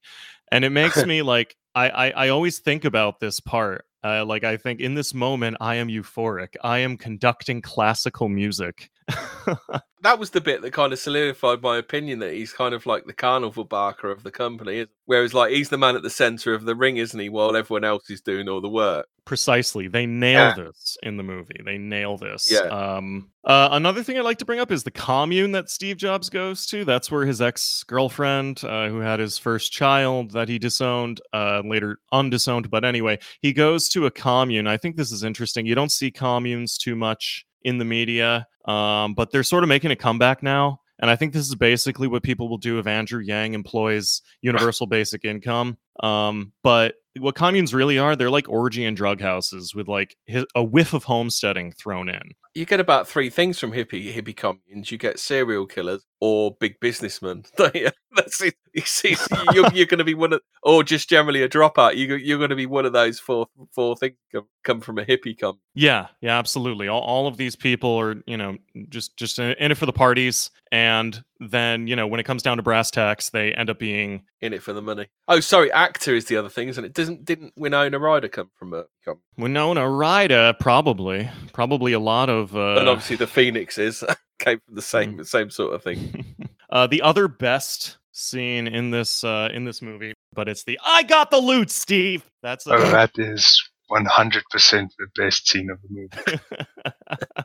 And 0.51 0.63
it 0.63 0.69
makes 0.69 1.03
me 1.05 1.21
like, 1.23 1.57
I, 1.75 1.89
I, 1.89 2.09
I 2.11 2.29
always 2.29 2.59
think 2.59 2.85
about 2.85 3.19
this 3.19 3.39
part. 3.39 3.85
Uh, 4.03 4.25
like, 4.25 4.43
I 4.43 4.57
think 4.57 4.81
in 4.81 4.95
this 4.95 5.13
moment, 5.13 5.57
I 5.61 5.75
am 5.75 5.87
euphoric. 5.87 6.55
I 6.61 6.79
am 6.79 6.97
conducting 6.97 7.61
classical 7.61 8.27
music. 8.27 8.89
That 10.03 10.19
was 10.19 10.31
the 10.31 10.41
bit 10.41 10.61
that 10.63 10.73
kind 10.73 10.91
of 10.91 10.99
solidified 10.99 11.61
my 11.61 11.77
opinion 11.77 12.19
that 12.19 12.33
he's 12.33 12.51
kind 12.51 12.73
of 12.75 12.85
like 12.85 13.05
the 13.05 13.13
carnival 13.13 13.63
barker 13.63 14.11
of 14.11 14.23
the 14.23 14.31
company. 14.31 14.85
Whereas, 15.05 15.33
like, 15.33 15.53
he's 15.53 15.69
the 15.69 15.77
man 15.77 15.95
at 15.95 16.03
the 16.03 16.09
center 16.09 16.53
of 16.53 16.65
the 16.65 16.75
ring, 16.75 16.97
isn't 16.97 17.17
he? 17.17 17.29
While 17.29 17.55
everyone 17.55 17.85
else 17.85 18.09
is 18.09 18.19
doing 18.19 18.49
all 18.49 18.59
the 18.59 18.67
work. 18.67 19.07
Precisely. 19.23 19.87
They 19.87 20.05
nail 20.05 20.41
Yeah. 20.57 20.65
this 20.65 20.97
in 21.03 21.15
the 21.15 21.23
movie. 21.23 21.55
They 21.63 21.77
nail 21.77 22.17
this. 22.17 22.51
Yeah. 22.51 22.67
Um, 22.67 23.29
uh, 23.45 23.69
another 23.71 24.03
thing 24.03 24.17
I'd 24.17 24.25
like 24.25 24.39
to 24.39 24.45
bring 24.45 24.59
up 24.59 24.73
is 24.73 24.83
the 24.83 24.91
commune 24.91 25.53
that 25.53 25.69
Steve 25.69 25.95
Jobs 25.95 26.29
goes 26.29 26.65
to. 26.65 26.83
That's 26.83 27.09
where 27.09 27.25
his 27.25 27.41
ex 27.41 27.83
girlfriend, 27.85 28.61
uh, 28.65 28.89
who 28.89 28.99
had 28.99 29.21
his 29.21 29.37
first 29.37 29.71
child 29.71 30.31
that 30.31 30.49
he 30.49 30.59
disowned, 30.59 31.21
uh, 31.31 31.61
later 31.63 31.99
undisowned. 32.13 32.69
But 32.69 32.83
anyway, 32.83 33.19
he 33.39 33.53
goes 33.53 33.87
to 33.89 34.05
a 34.05 34.11
commune. 34.11 34.67
I 34.67 34.75
think 34.75 34.97
this 34.97 35.13
is 35.13 35.23
interesting. 35.23 35.65
You 35.65 35.75
don't 35.75 35.93
see 35.93 36.11
communes 36.11 36.77
too 36.77 36.97
much 36.97 37.45
in 37.63 37.77
the 37.77 37.85
media, 37.85 38.47
um, 38.65 39.13
but 39.13 39.31
they're 39.31 39.43
sort 39.43 39.63
of 39.63 39.69
making 39.69 39.91
a 39.91 39.95
comeback 39.95 40.43
now. 40.43 40.79
And 40.99 41.09
I 41.09 41.15
think 41.15 41.33
this 41.33 41.47
is 41.47 41.55
basically 41.55 42.07
what 42.07 42.23
people 42.23 42.47
will 42.47 42.57
do 42.57 42.79
if 42.79 42.87
Andrew 42.87 43.19
Yang 43.19 43.55
employs 43.55 44.21
universal 44.41 44.87
basic 44.87 45.25
income. 45.25 45.77
Um, 46.01 46.53
but 46.63 46.95
what 47.19 47.35
communes 47.35 47.73
really 47.73 47.97
are, 47.97 48.15
they're 48.15 48.29
like 48.29 48.47
orgy 48.49 48.85
and 48.85 48.95
drug 48.95 49.21
houses 49.21 49.75
with 49.75 49.87
like 49.87 50.15
a 50.55 50.63
whiff 50.63 50.93
of 50.93 51.03
homesteading 51.03 51.73
thrown 51.73 52.09
in. 52.09 52.21
You 52.55 52.65
get 52.65 52.79
about 52.79 53.07
three 53.07 53.29
things 53.29 53.59
from 53.59 53.71
hippie 53.71 54.13
hippie 54.13 54.35
communes. 54.35 54.91
You 54.91 54.97
get 54.97 55.19
serial 55.19 55.65
killers 55.65 56.05
or 56.23 56.55
big 56.57 56.79
businessman. 56.79 57.43
you? 57.75 57.89
That's 58.15 58.41
it. 58.41 58.55
You 58.73 58.83
see, 58.83 59.17
you're, 59.53 59.69
you're 59.73 59.85
going 59.85 59.97
to 59.97 60.05
be 60.05 60.13
one 60.13 60.31
of, 60.31 60.41
or 60.63 60.81
just 60.81 61.09
generally 61.09 61.41
a 61.41 61.49
dropout. 61.49 61.97
You, 61.97 62.15
you're 62.15 62.37
going 62.37 62.49
to 62.49 62.55
be 62.55 62.65
one 62.65 62.85
of 62.85 62.93
those 62.93 63.19
four 63.19 63.47
four 63.73 63.97
things 63.97 64.15
come, 64.31 64.45
come 64.63 64.79
from 64.79 64.99
a 64.99 65.05
hippie 65.05 65.37
commune. 65.37 65.59
Yeah, 65.75 66.07
yeah, 66.21 66.39
absolutely. 66.39 66.87
All, 66.87 67.01
all 67.01 67.27
of 67.27 67.35
these 67.35 67.57
people 67.57 67.99
are, 67.99 68.23
you 68.25 68.37
know, 68.37 68.57
just 68.87 69.17
just 69.17 69.37
in 69.37 69.51
in 69.59 69.71
it 69.71 69.77
for 69.77 69.85
the 69.85 69.91
parties, 69.91 70.49
and 70.71 71.21
then 71.41 71.87
you 71.87 71.95
know 71.95 72.07
when 72.07 72.21
it 72.21 72.23
comes 72.23 72.41
down 72.41 72.55
to 72.55 72.63
brass 72.63 72.89
tacks, 72.89 73.29
they 73.29 73.51
end 73.51 73.69
up 73.69 73.77
being 73.77 74.23
in 74.39 74.53
it 74.53 74.63
for 74.63 74.71
the 74.71 74.81
money. 74.81 75.07
Oh, 75.27 75.41
sorry, 75.41 75.71
actor 75.73 76.15
is 76.15 76.25
the 76.25 76.37
other 76.37 76.49
thing, 76.49 76.69
isn't 76.69 76.85
it? 76.85 76.93
Doesn't 76.93 77.25
didn't 77.25 77.53
Winona 77.57 77.99
Ryder 77.99 78.29
come 78.29 78.49
from 78.55 78.73
a 78.73 78.85
come? 79.03 79.19
Winona 79.37 79.89
Ryder, 79.89 80.55
probably, 80.57 81.29
probably 81.51 81.91
a 81.91 81.99
lot 81.99 82.29
of. 82.29 82.55
Uh, 82.55 82.77
and 82.77 82.87
obviously 82.87 83.17
the 83.17 83.27
Phoenixes 83.27 84.05
came 84.39 84.59
from 84.65 84.75
the 84.75 84.81
same 84.81 85.23
same 85.23 85.49
sort 85.49 85.73
of 85.73 85.83
thing. 85.83 86.25
uh, 86.69 86.87
the 86.87 87.01
other 87.01 87.27
best 87.27 87.97
scene 88.11 88.67
in 88.67 88.91
this 88.91 89.23
uh, 89.23 89.49
in 89.53 89.65
this 89.65 89.81
movie, 89.81 90.13
but 90.33 90.47
it's 90.47 90.63
the 90.63 90.79
"I 90.83 91.03
got 91.03 91.31
the 91.31 91.39
loot, 91.39 91.69
Steve." 91.69 92.23
That's 92.41 92.67
Oh, 92.67 92.77
that 92.77 93.11
is 93.17 93.61
100% 93.91 94.89
the 94.97 95.07
best 95.15 95.47
scene 95.47 95.69
of 95.69 95.79
the 95.81 95.87
movie. 95.89 96.39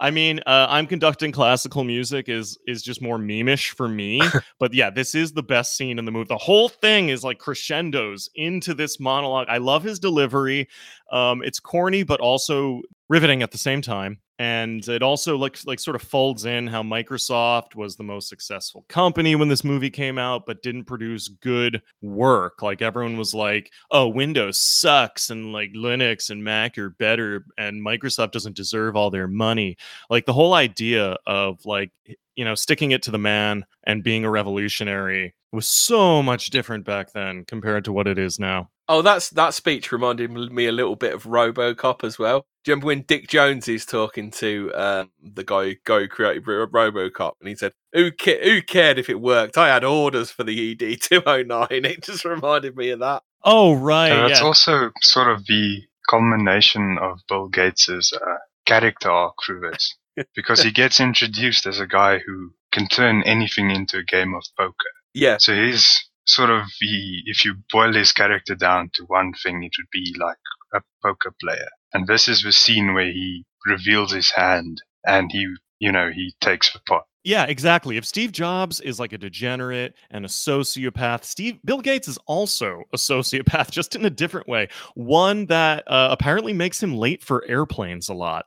I 0.00 0.10
mean, 0.10 0.40
uh, 0.46 0.66
I'm 0.68 0.86
conducting 0.86 1.30
classical 1.30 1.84
music 1.84 2.28
is 2.28 2.58
is 2.66 2.82
just 2.82 3.00
more 3.00 3.18
memeish 3.18 3.70
for 3.70 3.88
me, 3.88 4.20
but 4.58 4.74
yeah, 4.74 4.90
this 4.90 5.14
is 5.14 5.32
the 5.32 5.42
best 5.42 5.76
scene 5.76 5.98
in 5.98 6.04
the 6.04 6.10
movie. 6.10 6.28
The 6.28 6.38
whole 6.38 6.68
thing 6.68 7.10
is 7.10 7.22
like 7.22 7.38
crescendos 7.38 8.28
into 8.34 8.74
this 8.74 8.98
monologue. 8.98 9.46
I 9.48 9.58
love 9.58 9.84
his 9.84 9.98
delivery. 9.98 10.68
Um, 11.12 11.42
it's 11.42 11.60
corny, 11.60 12.02
but 12.02 12.20
also 12.20 12.82
riveting 13.08 13.42
at 13.42 13.52
the 13.52 13.58
same 13.58 13.82
time. 13.82 14.18
And 14.38 14.86
it 14.88 15.02
also 15.02 15.36
like 15.36 15.58
like 15.64 15.78
sort 15.78 15.94
of 15.94 16.02
folds 16.02 16.44
in 16.44 16.66
how 16.66 16.82
Microsoft 16.82 17.76
was 17.76 17.94
the 17.94 18.02
most 18.02 18.28
successful 18.28 18.84
company 18.88 19.36
when 19.36 19.48
this 19.48 19.62
movie 19.62 19.90
came 19.90 20.18
out, 20.18 20.44
but 20.44 20.62
didn't 20.62 20.84
produce 20.84 21.28
good 21.28 21.80
work. 22.02 22.60
Like 22.60 22.82
everyone 22.82 23.16
was 23.16 23.32
like, 23.32 23.70
"Oh, 23.92 24.08
Windows 24.08 24.60
sucks," 24.60 25.30
and 25.30 25.52
like 25.52 25.72
Linux 25.72 26.30
and 26.30 26.42
Mac 26.42 26.76
are 26.78 26.90
better, 26.90 27.44
and 27.58 27.84
Microsoft 27.84 28.32
doesn't 28.32 28.56
deserve 28.56 28.96
all 28.96 29.10
their 29.10 29.28
money. 29.28 29.76
Like 30.10 30.26
the 30.26 30.32
whole 30.32 30.54
idea 30.54 31.16
of 31.26 31.64
like 31.64 31.92
you 32.36 32.44
know 32.44 32.56
sticking 32.56 32.90
it 32.90 33.02
to 33.02 33.10
the 33.12 33.18
man 33.18 33.64
and 33.84 34.02
being 34.02 34.24
a 34.24 34.30
revolutionary 34.30 35.34
was 35.52 35.68
so 35.68 36.22
much 36.22 36.50
different 36.50 36.84
back 36.84 37.12
then 37.12 37.44
compared 37.44 37.84
to 37.84 37.92
what 37.92 38.08
it 38.08 38.18
is 38.18 38.40
now. 38.40 38.68
Oh, 38.88 39.00
that's 39.00 39.30
that 39.30 39.54
speech 39.54 39.92
reminded 39.92 40.30
me 40.30 40.66
a 40.66 40.72
little 40.72 40.96
bit 40.96 41.14
of 41.14 41.24
RoboCop 41.24 42.04
as 42.04 42.18
well. 42.18 42.46
Do 42.64 42.70
you 42.70 42.72
remember 42.74 42.86
when 42.86 43.02
Dick 43.02 43.28
Jones 43.28 43.68
is 43.68 43.84
talking 43.84 44.30
to 44.32 44.72
um, 44.74 45.10
the 45.22 45.44
guy, 45.44 45.76
guy 45.84 46.00
who 46.00 46.08
created 46.08 46.44
RoboCop, 46.44 47.32
and 47.40 47.48
he 47.48 47.56
said, 47.56 47.72
"Who 47.92 48.10
ca- 48.10 48.42
who 48.42 48.62
cared 48.62 48.98
if 48.98 49.10
it 49.10 49.20
worked? 49.20 49.58
I 49.58 49.68
had 49.68 49.84
orders 49.84 50.30
for 50.30 50.44
the 50.44 50.72
ED 50.72 51.02
two 51.02 51.20
hundred 51.20 51.48
nine. 51.48 51.66
It 51.70 52.02
just 52.02 52.24
reminded 52.24 52.74
me 52.74 52.88
of 52.90 53.00
that. 53.00 53.22
Oh 53.44 53.74
right, 53.74 54.10
And 54.10 54.30
that's 54.30 54.40
yeah. 54.40 54.46
also 54.46 54.90
sort 55.02 55.28
of 55.30 55.44
the 55.46 55.82
culmination 56.08 56.96
of 56.98 57.18
Bill 57.28 57.48
Gates's 57.48 58.14
uh, 58.14 58.36
character 58.64 59.10
arc 59.10 59.34
through 59.44 59.70
this, 59.70 59.94
because 60.34 60.62
he 60.62 60.72
gets 60.72 61.00
introduced 61.00 61.66
as 61.66 61.80
a 61.80 61.86
guy 61.86 62.18
who 62.18 62.52
can 62.72 62.88
turn 62.88 63.22
anything 63.24 63.70
into 63.70 63.98
a 63.98 64.02
game 64.02 64.32
of 64.34 64.42
poker. 64.58 64.74
Yeah, 65.12 65.36
So 65.38 65.54
he's 65.54 66.08
sort 66.26 66.50
of 66.50 66.64
the, 66.80 67.22
if 67.26 67.44
you 67.44 67.56
boil 67.70 67.92
his 67.92 68.12
character 68.12 68.54
down 68.54 68.90
to 68.94 69.04
one 69.04 69.32
thing, 69.42 69.62
it 69.62 69.72
would 69.78 69.90
be 69.92 70.14
like 70.18 70.38
a 70.74 70.80
poker 71.02 71.32
player. 71.40 71.68
And 71.94 72.06
this 72.06 72.28
is 72.28 72.42
the 72.42 72.52
scene 72.52 72.92
where 72.92 73.06
he 73.06 73.44
reveals 73.66 74.12
his 74.12 74.30
hand 74.32 74.82
and 75.06 75.30
he, 75.32 75.46
you 75.78 75.92
know, 75.92 76.10
he 76.14 76.34
takes 76.40 76.72
the 76.72 76.80
pot. 76.80 77.04
Yeah, 77.22 77.44
exactly. 77.44 77.96
If 77.96 78.04
Steve 78.04 78.32
Jobs 78.32 78.80
is 78.80 79.00
like 79.00 79.14
a 79.14 79.18
degenerate 79.18 79.94
and 80.10 80.26
a 80.26 80.28
sociopath, 80.28 81.24
Steve 81.24 81.58
Bill 81.64 81.80
Gates 81.80 82.06
is 82.06 82.18
also 82.26 82.82
a 82.92 82.98
sociopath, 82.98 83.70
just 83.70 83.96
in 83.96 84.04
a 84.04 84.10
different 84.10 84.46
way. 84.46 84.68
One 84.94 85.46
that 85.46 85.84
uh, 85.86 86.08
apparently 86.10 86.52
makes 86.52 86.82
him 86.82 86.94
late 86.94 87.22
for 87.22 87.42
airplanes 87.46 88.10
a 88.10 88.14
lot. 88.14 88.44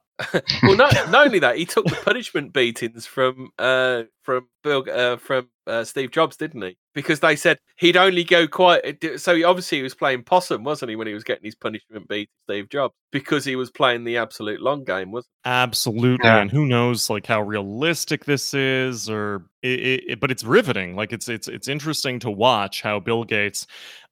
well, 0.61 0.75
not, 0.75 0.93
not 1.09 1.25
only 1.25 1.39
that, 1.39 1.57
he 1.57 1.65
took 1.65 1.85
the 1.85 1.95
punishment 1.95 2.53
beatings 2.53 3.07
from 3.07 3.49
uh, 3.57 4.03
from 4.21 4.47
Bill 4.63 4.85
uh, 4.91 5.17
from 5.17 5.49
uh, 5.67 5.83
Steve 5.83 6.11
Jobs, 6.11 6.37
didn't 6.37 6.61
he? 6.61 6.77
Because 6.93 7.19
they 7.19 7.35
said 7.35 7.59
he'd 7.77 7.97
only 7.97 8.23
go 8.23 8.47
quite. 8.47 9.03
So 9.19 9.35
he, 9.35 9.43
obviously 9.43 9.77
he 9.79 9.83
was 9.83 9.93
playing 9.93 10.23
possum, 10.23 10.63
wasn't 10.63 10.89
he, 10.89 10.95
when 10.95 11.07
he 11.07 11.13
was 11.13 11.23
getting 11.23 11.43
his 11.45 11.55
punishment 11.55 12.07
beat, 12.07 12.29
Steve 12.45 12.69
Jobs, 12.69 12.93
because 13.11 13.45
he 13.45 13.55
was 13.55 13.69
playing 13.69 14.03
the 14.03 14.17
absolute 14.17 14.61
long 14.61 14.83
game, 14.83 15.11
wasn't? 15.11 15.31
Absolutely, 15.45 16.27
Yeah. 16.27 16.37
and 16.39 16.49
who 16.49 16.65
knows 16.65 17.09
like 17.09 17.25
how 17.27 17.41
realistic 17.41 18.25
this 18.25 18.53
is, 18.53 19.09
or 19.09 19.45
it, 19.61 19.79
it, 19.79 20.03
it- 20.11 20.19
but 20.19 20.31
it's 20.31 20.43
riveting. 20.43 20.95
Like 20.95 21.13
it's 21.13 21.29
it's 21.29 21.47
it's 21.47 21.67
interesting 21.67 22.19
to 22.19 22.31
watch 22.31 22.81
how 22.81 22.99
Bill 22.99 23.23
Gates 23.23 23.67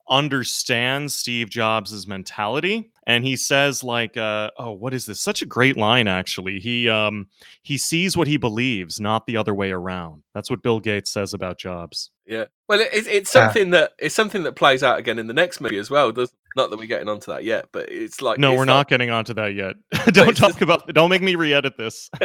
understands 0.09 1.15
Steve 1.15 1.49
Jobs' 1.49 2.07
mentality, 2.07 2.91
and 3.07 3.23
he 3.25 3.35
says 3.35 3.83
like, 3.83 4.17
uh, 4.17 4.51
"Oh, 4.57 4.71
what 4.71 4.93
is 4.93 5.05
this?" 5.05 5.19
Such 5.21 5.41
a 5.41 5.45
great 5.45 5.77
line, 5.77 6.07
actually. 6.07 6.59
He 6.59 6.89
um 6.89 7.27
he 7.63 7.77
sees 7.77 8.15
what 8.17 8.27
he 8.27 8.37
believes, 8.37 8.99
not 8.99 9.25
the 9.27 9.37
other 9.37 9.53
way 9.53 9.71
around. 9.71 10.23
That's 10.33 10.49
what 10.49 10.61
Bill 10.63 10.79
Gates 10.79 11.11
says 11.11 11.33
about 11.33 11.57
Jobs. 11.57 12.11
Yeah. 12.25 12.45
Well, 12.67 12.79
it, 12.79 12.87
it's- 12.87 13.05
it's 13.07 13.33
Yeah. 13.35 13.45
something 13.45 13.69
that 13.71 13.93
it's 13.99 14.15
something 14.15 14.43
that 14.43 14.55
plays 14.55 14.81
out 14.83 14.97
again 14.99 15.19
in 15.19 15.27
the 15.27 15.33
next 15.33 15.61
movie 15.61 15.77
as 15.77 15.89
well. 15.89 16.11
Does 16.11 16.31
not 16.55 16.69
that 16.69 16.77
we're 16.79 16.87
getting 16.87 17.09
onto 17.09 17.31
that 17.33 17.43
yet, 17.43 17.65
but 17.71 17.89
it's 17.89 18.21
like 18.21 18.39
no, 18.39 18.51
it's 18.51 18.57
we're 18.57 18.61
like- 18.61 18.67
not 18.67 18.87
getting 18.89 19.09
onto 19.11 19.33
that 19.35 19.53
yet. 19.53 19.75
don't 20.13 20.35
talk 20.35 20.51
just- 20.51 20.61
about. 20.61 20.87
Don't 20.93 21.09
make 21.09 21.21
me 21.21 21.35
re-edit 21.35 21.77
this. 21.77 22.09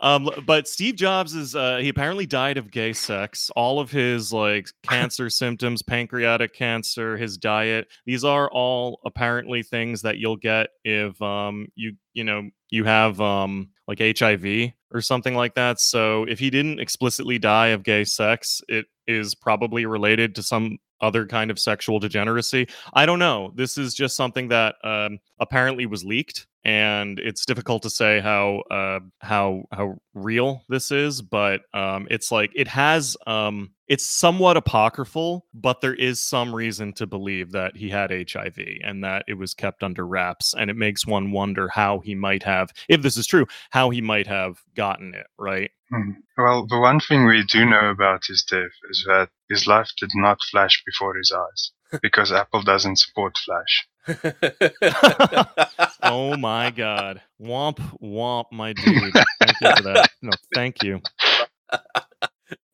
Um, 0.00 0.30
but 0.46 0.68
Steve 0.68 0.94
Jobs 0.94 1.34
is 1.34 1.56
uh, 1.56 1.78
he 1.78 1.88
apparently 1.88 2.24
died 2.24 2.56
of 2.56 2.70
gay 2.70 2.92
sex. 2.92 3.50
All 3.56 3.80
of 3.80 3.90
his 3.90 4.32
like 4.32 4.68
cancer 4.88 5.28
symptoms, 5.28 5.82
pancreatic 5.82 6.54
cancer, 6.54 7.16
his 7.16 7.36
diet, 7.36 7.88
these 8.06 8.22
are 8.22 8.48
all 8.58 8.98
apparently 9.04 9.62
things 9.62 10.02
that 10.02 10.18
you'll 10.18 10.36
get 10.36 10.70
if 10.82 11.22
um 11.22 11.68
you 11.76 11.94
you 12.12 12.24
know 12.24 12.50
you 12.70 12.82
have 12.82 13.20
um 13.20 13.68
like 13.86 14.00
HIV 14.00 14.72
or 14.90 15.00
something 15.00 15.36
like 15.36 15.54
that. 15.54 15.78
So 15.78 16.24
if 16.24 16.40
he 16.40 16.50
didn't 16.50 16.80
explicitly 16.80 17.38
die 17.38 17.68
of 17.68 17.84
gay 17.84 18.02
sex, 18.02 18.60
it 18.68 18.86
is 19.06 19.36
probably 19.36 19.86
related 19.86 20.34
to 20.34 20.42
some 20.42 20.78
other 21.00 21.24
kind 21.24 21.52
of 21.52 21.58
sexual 21.60 22.00
degeneracy. 22.00 22.66
I 22.92 23.06
don't 23.06 23.20
know. 23.20 23.52
This 23.54 23.78
is 23.78 23.94
just 23.94 24.16
something 24.16 24.48
that 24.48 24.74
um, 24.82 25.20
apparently 25.38 25.86
was 25.86 26.04
leaked, 26.04 26.48
and 26.64 27.18
it's 27.18 27.46
difficult 27.46 27.82
to 27.82 27.90
say 27.90 28.20
how 28.20 28.62
uh, 28.70 29.00
how 29.20 29.64
how 29.72 29.98
real 30.14 30.62
this 30.68 30.90
is. 30.90 31.22
But 31.22 31.62
um, 31.72 32.06
it's 32.10 32.30
like 32.32 32.50
it 32.54 32.68
has 32.68 33.16
um, 33.26 33.70
it's 33.86 34.04
somewhat 34.04 34.56
apocryphal, 34.56 35.46
but 35.54 35.80
there 35.80 35.94
is 35.94 36.22
some 36.22 36.54
reason 36.54 36.92
to 36.94 37.06
believe 37.06 37.52
that 37.52 37.76
he 37.76 37.88
had 37.88 38.10
HIV 38.10 38.58
and 38.84 39.04
that 39.04 39.24
it 39.28 39.34
was 39.34 39.54
kept 39.54 39.82
under 39.82 40.06
wraps, 40.06 40.54
and 40.54 40.70
it 40.70 40.76
makes 40.76 41.06
one 41.06 41.32
wonder 41.32 41.68
how 41.68 42.00
he 42.00 42.14
might 42.14 42.42
have, 42.42 42.72
if 42.88 43.02
this 43.02 43.16
is 43.16 43.26
true, 43.26 43.46
how 43.70 43.90
he 43.90 44.00
might 44.00 44.26
have 44.26 44.58
gotten 44.74 45.14
it. 45.14 45.26
Right? 45.38 45.70
Hmm. 45.90 46.10
Well, 46.36 46.66
the 46.66 46.78
one 46.78 47.00
thing 47.00 47.26
we 47.26 47.44
do 47.44 47.64
know 47.64 47.90
about 47.90 48.24
his 48.26 48.42
death 48.42 48.76
is 48.90 49.04
that 49.06 49.30
his 49.48 49.66
life 49.66 49.90
did 49.98 50.10
not 50.14 50.38
flash 50.50 50.82
before 50.84 51.16
his 51.16 51.32
eyes 51.32 51.72
because 52.02 52.32
Apple 52.32 52.62
doesn't 52.62 52.98
support 52.98 53.36
Flash. 53.38 53.88
Oh 56.02 56.36
my 56.36 56.70
god. 56.70 57.20
Womp 57.40 57.78
womp, 58.02 58.44
my 58.52 58.72
dude. 58.72 59.12
Thank 59.12 59.60
you 59.60 59.76
for 59.76 59.82
that. 59.82 60.10
No, 60.22 60.30
thank 60.54 60.82
you. 60.82 61.00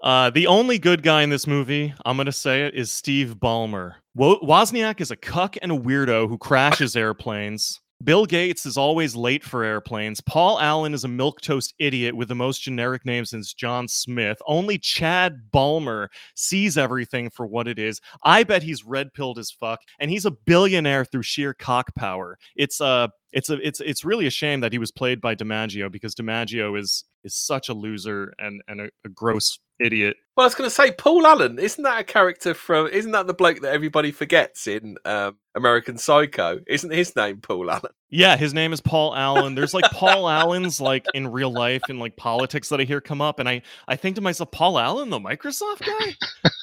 Uh, 0.02 0.30
the 0.30 0.46
only 0.46 0.78
good 0.78 1.02
guy 1.02 1.22
in 1.22 1.30
this 1.30 1.46
movie, 1.46 1.94
I'm 2.04 2.16
gonna 2.16 2.30
say 2.32 2.66
it, 2.66 2.74
is 2.74 2.92
Steve 2.92 3.36
Ballmer. 3.42 3.94
Wo- 4.14 4.38
Wozniak 4.40 5.00
is 5.00 5.10
a 5.10 5.16
cuck 5.16 5.56
and 5.62 5.72
a 5.72 5.76
weirdo 5.76 6.28
who 6.28 6.36
crashes 6.38 6.94
airplanes. 6.94 7.80
Bill 8.04 8.26
Gates 8.26 8.66
is 8.66 8.76
always 8.76 9.16
late 9.16 9.42
for 9.42 9.64
airplanes. 9.64 10.20
Paul 10.20 10.60
Allen 10.60 10.92
is 10.92 11.04
a 11.04 11.08
milquetoast 11.08 11.72
idiot 11.78 12.14
with 12.14 12.28
the 12.28 12.34
most 12.34 12.60
generic 12.60 13.06
name 13.06 13.24
since 13.24 13.54
John 13.54 13.88
Smith. 13.88 14.38
Only 14.46 14.78
Chad 14.78 15.50
Ballmer 15.52 16.08
sees 16.34 16.76
everything 16.76 17.30
for 17.30 17.46
what 17.46 17.66
it 17.66 17.78
is. 17.78 18.00
I 18.22 18.44
bet 18.44 18.62
he's 18.62 18.84
red 18.84 19.14
pilled 19.14 19.38
as 19.38 19.50
fuck, 19.50 19.80
and 19.98 20.10
he's 20.10 20.26
a 20.26 20.30
billionaire 20.30 21.04
through 21.04 21.22
sheer 21.22 21.54
cock 21.54 21.94
power. 21.94 22.38
It's 22.56 22.80
uh 22.80 23.08
it's 23.32 23.48
a 23.48 23.54
it's 23.66 23.80
it's 23.80 24.04
really 24.04 24.26
a 24.26 24.30
shame 24.30 24.60
that 24.60 24.72
he 24.72 24.78
was 24.78 24.90
played 24.92 25.20
by 25.20 25.34
DiMaggio 25.34 25.90
because 25.90 26.14
DiMaggio 26.14 26.78
is 26.78 27.04
is 27.24 27.34
such 27.34 27.68
a 27.68 27.74
loser 27.74 28.34
and 28.38 28.62
and 28.68 28.80
a, 28.80 28.90
a 29.04 29.08
gross 29.08 29.58
idiot. 29.80 30.16
Well, 30.36 30.44
I 30.44 30.46
was 30.46 30.54
going 30.54 30.68
to 30.68 30.74
say 30.74 30.92
Paul 30.92 31.26
Allen. 31.26 31.58
Isn't 31.58 31.82
that 31.84 32.00
a 32.00 32.04
character 32.04 32.54
from? 32.54 32.88
Isn't 32.88 33.12
that 33.12 33.26
the 33.26 33.34
bloke 33.34 33.60
that 33.60 33.72
everybody 33.72 34.12
forgets 34.12 34.66
in 34.66 34.96
um, 35.04 35.38
American 35.54 35.98
Psycho? 35.98 36.60
Isn't 36.66 36.92
his 36.92 37.14
name 37.16 37.40
Paul 37.40 37.70
Allen? 37.70 37.92
Yeah, 38.10 38.36
his 38.36 38.54
name 38.54 38.72
is 38.72 38.80
Paul 38.80 39.14
Allen. 39.14 39.54
There's 39.54 39.74
like 39.74 39.90
Paul 39.90 40.28
Allens 40.28 40.80
like 40.80 41.06
in 41.14 41.28
real 41.28 41.52
life 41.52 41.82
in 41.88 41.98
like 41.98 42.16
politics 42.16 42.68
that 42.68 42.80
I 42.80 42.84
hear 42.84 43.00
come 43.00 43.20
up, 43.20 43.38
and 43.38 43.48
I 43.48 43.62
I 43.88 43.96
think 43.96 44.16
to 44.16 44.22
myself, 44.22 44.50
Paul 44.50 44.78
Allen, 44.78 45.10
the 45.10 45.20
Microsoft 45.20 45.84
guy, 45.84 46.14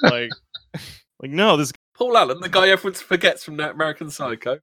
like 0.09 0.29
like 1.21 1.31
no, 1.31 1.57
this 1.57 1.71
Paul 1.95 2.17
Allen, 2.17 2.39
the 2.41 2.49
guy 2.49 2.69
everyone 2.69 2.93
forgets 2.93 3.43
from 3.43 3.59
American 3.59 4.09
Psycho. 4.09 4.59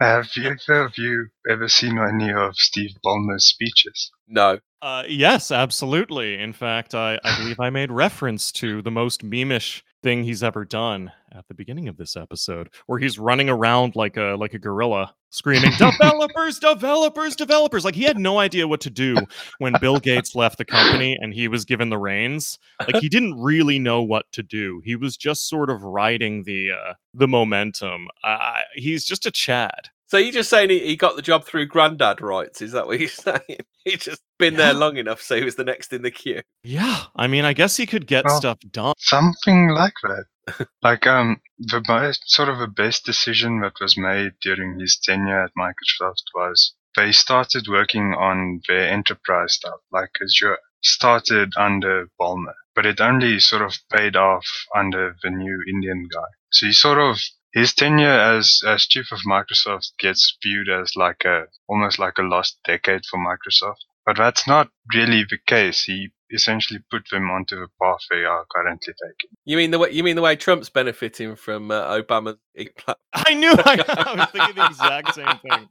Have 0.00 0.28
you 0.36 0.44
ever, 0.46 0.82
have 0.82 0.96
you 0.96 1.26
ever 1.50 1.68
seen 1.68 1.98
any 1.98 2.32
of 2.32 2.54
Steve 2.54 2.92
Ballmer's 3.04 3.46
speeches? 3.46 4.12
No. 4.28 4.60
Uh, 4.80 5.02
yes, 5.08 5.50
absolutely. 5.50 6.38
In 6.38 6.52
fact, 6.52 6.94
I, 6.94 7.18
I 7.24 7.36
believe 7.38 7.58
I 7.58 7.70
made 7.70 7.90
reference 7.90 8.52
to 8.52 8.80
the 8.82 8.92
most 8.92 9.24
memeish 9.28 9.82
thing 10.04 10.22
he's 10.22 10.44
ever 10.44 10.64
done 10.64 11.10
at 11.32 11.48
the 11.48 11.54
beginning 11.54 11.88
of 11.88 11.96
this 11.96 12.16
episode, 12.16 12.68
where 12.86 13.00
he's 13.00 13.18
running 13.18 13.48
around 13.48 13.96
like 13.96 14.16
a 14.16 14.36
like 14.38 14.54
a 14.54 14.58
gorilla, 14.58 15.12
screaming 15.30 15.72
"Developers, 15.76 16.58
developers, 16.60 17.34
developers!" 17.34 17.84
Like 17.84 17.96
he 17.96 18.04
had 18.04 18.18
no 18.18 18.38
idea 18.38 18.68
what 18.68 18.80
to 18.82 18.90
do 18.90 19.16
when 19.58 19.74
Bill 19.80 19.98
Gates 19.98 20.36
left 20.36 20.58
the 20.58 20.64
company 20.64 21.18
and 21.20 21.34
he 21.34 21.48
was 21.48 21.64
given 21.64 21.88
the 21.90 21.98
reins. 21.98 22.56
Like 22.80 23.02
he 23.02 23.08
didn't 23.08 23.34
really 23.40 23.80
know 23.80 24.02
what 24.02 24.30
to 24.32 24.44
do. 24.44 24.80
He 24.84 24.94
was 24.94 25.16
just 25.16 25.48
sort 25.48 25.70
of 25.70 25.82
riding 25.82 26.44
the 26.44 26.70
uh, 26.70 26.94
the 27.14 27.26
momentum. 27.26 28.06
Uh, 28.22 28.60
he's 28.74 29.04
just 29.04 29.26
a 29.26 29.32
Chad. 29.32 29.90
So 30.06 30.16
you're 30.16 30.32
just 30.32 30.48
saying 30.48 30.70
he, 30.70 30.78
he 30.78 30.96
got 30.96 31.16
the 31.16 31.22
job 31.22 31.44
through 31.44 31.66
granddad 31.66 32.22
rights? 32.22 32.62
Is 32.62 32.72
that 32.72 32.86
what 32.86 32.98
you're 32.98 33.08
saying? 33.10 33.58
He 33.92 33.96
just 33.96 34.22
been 34.38 34.56
there 34.56 34.74
long 34.74 34.96
enough, 34.96 35.22
so 35.22 35.36
he 35.36 35.44
was 35.44 35.56
the 35.56 35.64
next 35.64 35.92
in 35.92 36.02
the 36.02 36.10
queue. 36.10 36.42
Yeah, 36.62 37.04
I 37.16 37.26
mean, 37.26 37.44
I 37.44 37.54
guess 37.54 37.76
he 37.76 37.86
could 37.86 38.06
get 38.06 38.24
Well, 38.24 38.38
stuff 38.38 38.58
done. 38.70 38.94
Something 38.98 39.68
like 39.70 39.94
that. 40.02 40.68
like 40.82 41.06
um, 41.06 41.40
the 41.58 41.82
most 41.88 42.22
sort 42.30 42.48
of 42.48 42.58
the 42.58 42.68
best 42.68 43.04
decision 43.04 43.60
that 43.60 43.74
was 43.80 43.96
made 43.96 44.32
during 44.42 44.78
his 44.78 44.98
tenure 45.02 45.44
at 45.44 45.52
Microsoft 45.58 46.24
was 46.34 46.74
they 46.96 47.12
started 47.12 47.66
working 47.68 48.14
on 48.14 48.60
their 48.68 48.88
enterprise 48.88 49.54
stuff, 49.54 49.80
like 49.92 50.10
Azure. 50.22 50.58
Started 50.82 51.52
under 51.56 52.08
Ballmer, 52.20 52.54
but 52.76 52.86
it 52.86 53.00
only 53.00 53.40
sort 53.40 53.62
of 53.62 53.74
paid 53.90 54.14
off 54.14 54.46
under 54.76 55.16
the 55.24 55.30
new 55.30 55.58
Indian 55.68 56.06
guy. 56.12 56.28
So 56.52 56.66
he 56.66 56.72
sort 56.72 56.98
of 56.98 57.18
his 57.52 57.74
tenure 57.74 58.08
as 58.08 58.60
as 58.66 58.86
chief 58.86 59.10
of 59.12 59.20
Microsoft 59.26 59.92
gets 59.98 60.36
viewed 60.42 60.68
as 60.68 60.96
like 60.96 61.24
a 61.24 61.44
almost 61.68 61.98
like 61.98 62.18
a 62.18 62.22
lost 62.22 62.58
decade 62.64 63.04
for 63.06 63.18
Microsoft. 63.18 63.84
But 64.04 64.16
that's 64.16 64.46
not 64.46 64.70
really 64.94 65.24
the 65.28 65.38
case. 65.46 65.84
He 65.84 66.10
essentially 66.30 66.80
put 66.90 67.02
them 67.10 67.30
onto 67.30 67.56
the 67.56 67.68
path 67.80 68.00
they 68.10 68.24
are 68.24 68.44
currently 68.54 68.92
taking. 68.92 69.30
You 69.44 69.56
mean 69.56 69.70
the 69.70 69.78
way 69.78 69.90
you 69.90 70.02
mean 70.02 70.16
the 70.16 70.22
way 70.22 70.36
Trump's 70.36 70.68
benefiting 70.68 71.36
from 71.36 71.70
uh, 71.70 72.00
Obama's 72.00 72.36
I 73.14 73.34
knew 73.34 73.52
I, 73.52 73.84
I 73.88 74.14
was 74.14 74.28
thinking 74.30 74.54
the 74.54 74.66
exact 74.70 75.14
same 75.14 75.38
thing. 75.42 75.68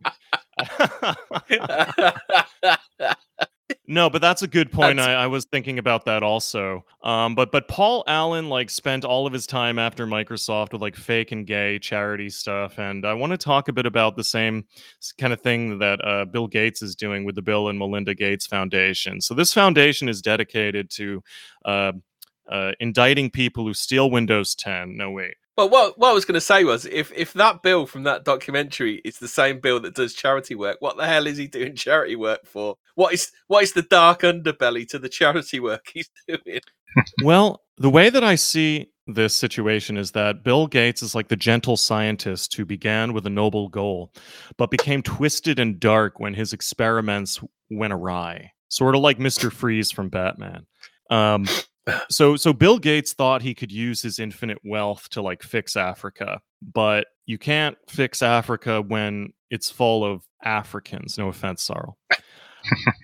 no, 3.89 4.09
but 4.09 4.21
that's 4.21 4.41
a 4.41 4.47
good 4.47 4.69
point. 4.69 4.99
I, 4.99 5.13
I 5.13 5.27
was 5.27 5.45
thinking 5.45 5.79
about 5.79 6.03
that 6.05 6.21
also. 6.21 6.83
Um, 7.03 7.35
but 7.35 7.53
but 7.53 7.69
Paul 7.69 8.03
Allen 8.05 8.49
like 8.49 8.69
spent 8.69 9.05
all 9.05 9.25
of 9.25 9.31
his 9.31 9.47
time 9.47 9.79
after 9.79 10.05
Microsoft 10.05 10.73
with 10.73 10.81
like 10.81 10.97
fake 10.97 11.31
and 11.31 11.47
gay 11.47 11.79
charity 11.79 12.29
stuff, 12.29 12.79
and 12.79 13.05
I 13.05 13.13
want 13.13 13.31
to 13.31 13.37
talk 13.37 13.69
a 13.69 13.73
bit 13.73 13.85
about 13.85 14.17
the 14.17 14.25
same 14.25 14.65
kind 15.17 15.31
of 15.31 15.39
thing 15.39 15.79
that 15.79 16.05
uh, 16.05 16.25
Bill 16.25 16.47
Gates 16.47 16.81
is 16.81 16.95
doing 16.95 17.23
with 17.23 17.35
the 17.35 17.41
Bill 17.41 17.69
and 17.69 17.79
Melinda 17.79 18.13
Gates 18.13 18.45
Foundation. 18.45 19.21
So 19.21 19.33
this 19.33 19.53
foundation 19.53 20.09
is 20.09 20.21
dedicated 20.21 20.89
to 20.91 21.23
uh, 21.63 21.93
uh, 22.49 22.73
indicting 22.81 23.29
people 23.29 23.65
who 23.65 23.73
steal 23.73 24.11
Windows 24.11 24.53
10. 24.55 24.97
No 24.97 25.11
wait. 25.11 25.35
Well, 25.57 25.69
what 25.69 25.97
what 25.97 26.11
I 26.11 26.13
was 26.13 26.23
going 26.23 26.35
to 26.35 26.41
say 26.41 26.63
was, 26.63 26.85
if 26.85 27.11
if 27.13 27.33
that 27.33 27.63
bill 27.63 27.87
from 27.87 28.03
that 28.03 28.23
documentary 28.23 29.01
is 29.03 29.17
the 29.17 29.27
same 29.27 29.59
bill 29.59 29.79
that 29.79 29.95
does 29.95 30.13
charity 30.13 30.53
work, 30.53 30.77
what 30.79 30.97
the 30.97 31.07
hell 31.07 31.25
is 31.25 31.37
he 31.37 31.47
doing 31.47 31.75
charity 31.75 32.15
work 32.15 32.45
for? 32.45 32.75
What 32.93 33.13
is 33.13 33.31
what 33.47 33.63
is 33.63 33.73
the 33.73 33.81
dark 33.81 34.21
underbelly 34.21 34.87
to 34.89 34.99
the 34.99 35.09
charity 35.09 35.59
work 35.59 35.89
he's 35.91 36.09
doing? 36.27 36.61
well, 37.23 37.63
the 37.77 37.89
way 37.89 38.11
that 38.11 38.23
I 38.23 38.35
see 38.35 38.91
this 39.07 39.35
situation 39.35 39.97
is 39.97 40.11
that 40.11 40.43
Bill 40.43 40.67
Gates 40.67 41.01
is 41.01 41.15
like 41.15 41.29
the 41.29 41.35
gentle 41.35 41.77
scientist 41.77 42.53
who 42.55 42.65
began 42.65 43.13
with 43.13 43.25
a 43.25 43.31
noble 43.31 43.67
goal, 43.69 44.11
but 44.57 44.69
became 44.69 45.01
twisted 45.01 45.59
and 45.59 45.79
dark 45.79 46.19
when 46.19 46.35
his 46.35 46.53
experiments 46.53 47.39
went 47.71 47.93
awry. 47.93 48.51
Sort 48.69 48.95
of 48.95 49.01
like 49.01 49.17
Mr. 49.17 49.51
Freeze 49.51 49.91
from 49.91 50.09
Batman. 50.09 50.67
Um, 51.09 51.47
so 52.09 52.35
so 52.35 52.53
Bill 52.53 52.79
Gates 52.79 53.13
thought 53.13 53.41
he 53.41 53.53
could 53.53 53.71
use 53.71 54.01
his 54.01 54.19
infinite 54.19 54.59
wealth 54.63 55.09
to 55.09 55.21
like 55.21 55.43
fix 55.43 55.75
Africa, 55.75 56.39
but 56.73 57.07
you 57.25 57.37
can't 57.37 57.77
fix 57.87 58.21
Africa 58.21 58.81
when 58.81 59.33
it's 59.49 59.69
full 59.69 60.03
of 60.05 60.23
Africans. 60.43 61.17
No 61.17 61.29
offense, 61.29 61.63
Sarl. 61.63 61.97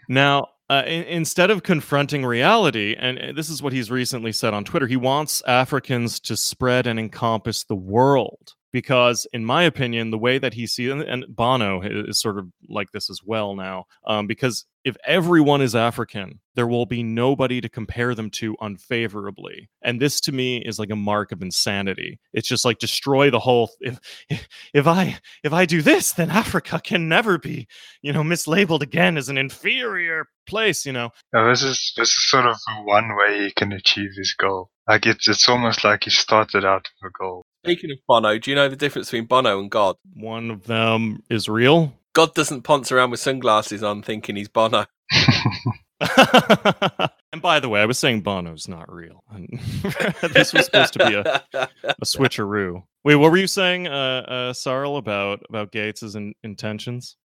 Now, 0.09 0.47
uh, 0.69 0.83
in, 0.85 1.03
instead 1.03 1.51
of 1.51 1.63
confronting 1.63 2.25
reality, 2.25 2.95
and 2.97 3.35
this 3.37 3.49
is 3.49 3.61
what 3.61 3.73
he's 3.73 3.91
recently 3.91 4.31
said 4.31 4.53
on 4.53 4.63
Twitter, 4.63 4.87
he 4.87 4.95
wants 4.95 5.41
Africans 5.47 6.19
to 6.21 6.35
spread 6.35 6.87
and 6.87 6.99
encompass 6.99 7.63
the 7.63 7.75
world. 7.75 8.53
Because, 8.71 9.27
in 9.33 9.45
my 9.45 9.63
opinion, 9.63 10.09
the 10.09 10.17
way 10.17 10.39
that 10.39 10.55
he 10.55 10.65
sees, 10.65 10.91
and 10.91 11.25
Bono 11.29 11.81
is 11.83 12.19
sort 12.19 12.39
of 12.39 12.47
like 12.67 12.91
this 12.91 13.07
as 13.07 13.19
well 13.23 13.55
now, 13.55 13.85
um, 14.07 14.25
because 14.25 14.65
if 14.83 14.97
everyone 15.05 15.61
is 15.61 15.75
African, 15.75 16.39
there 16.55 16.67
will 16.67 16.85
be 16.85 17.03
nobody 17.03 17.61
to 17.61 17.69
compare 17.69 18.15
them 18.15 18.29
to 18.31 18.55
unfavorably. 18.61 19.69
And 19.83 19.99
this 19.99 20.19
to 20.21 20.31
me 20.31 20.57
is 20.57 20.79
like 20.79 20.91
a 20.91 20.95
mark 20.95 21.31
of 21.31 21.41
insanity. 21.41 22.19
It's 22.33 22.47
just 22.47 22.65
like 22.65 22.79
destroy 22.79 23.29
the 23.29 23.39
whole. 23.39 23.71
If 23.79 23.99
if 24.73 24.87
I 24.87 25.19
if 25.43 25.53
I 25.53 25.65
do 25.65 25.81
this, 25.81 26.13
then 26.13 26.29
Africa 26.29 26.79
can 26.83 27.07
never 27.07 27.37
be 27.37 27.67
you 28.03 28.11
know, 28.11 28.21
mislabeled 28.21 28.81
again 28.81 29.17
as 29.17 29.29
an 29.29 29.37
inferior 29.37 30.27
place, 30.45 30.85
you 30.85 30.91
know. 30.91 31.09
Now, 31.31 31.49
this 31.49 31.63
is 31.63 31.93
this 31.95 32.09
is 32.09 32.29
sort 32.29 32.45
of 32.45 32.57
the 32.67 32.83
one 32.83 33.15
way 33.15 33.45
he 33.45 33.51
can 33.51 33.71
achieve 33.71 34.11
his 34.15 34.35
goal. 34.37 34.69
Like 34.87 35.07
it's 35.07 35.27
it's 35.27 35.47
almost 35.49 35.83
like 35.83 36.03
he 36.03 36.09
started 36.09 36.65
out 36.65 36.87
with 37.01 37.09
a 37.09 37.17
goal. 37.17 37.43
Speaking 37.65 37.91
of 37.91 37.97
Bono, 38.07 38.37
do 38.37 38.51
you 38.51 38.55
know 38.55 38.67
the 38.67 38.75
difference 38.75 39.09
between 39.09 39.25
Bono 39.25 39.59
and 39.59 39.71
God? 39.71 39.95
One 40.13 40.51
of 40.51 40.65
them 40.65 41.23
is 41.29 41.47
real. 41.47 41.93
God 42.13 42.35
doesn't 42.35 42.63
ponce 42.63 42.91
around 42.91 43.11
with 43.11 43.21
sunglasses 43.21 43.81
on 43.81 44.03
thinking 44.03 44.35
he's 44.35 44.49
Bono. 44.49 44.85
and 47.33 47.41
by 47.41 47.59
the 47.59 47.69
way, 47.69 47.81
I 47.81 47.85
was 47.85 47.97
saying 47.97 48.21
Bono's 48.21 48.67
not 48.67 48.91
real. 48.91 49.23
this 50.33 50.53
was 50.53 50.65
supposed 50.65 50.93
to 50.93 51.07
be 51.07 51.13
a, 51.13 51.41
a 51.83 52.05
switcheroo. 52.05 52.83
Wait, 53.03 53.15
what 53.15 53.31
were 53.31 53.37
you 53.37 53.47
saying, 53.47 53.87
uh, 53.87 53.91
uh, 54.27 54.53
Sarl, 54.53 54.97
about 54.97 55.41
about 55.49 55.71
Gates's 55.71 56.15
in- 56.15 56.35
intentions? 56.43 57.17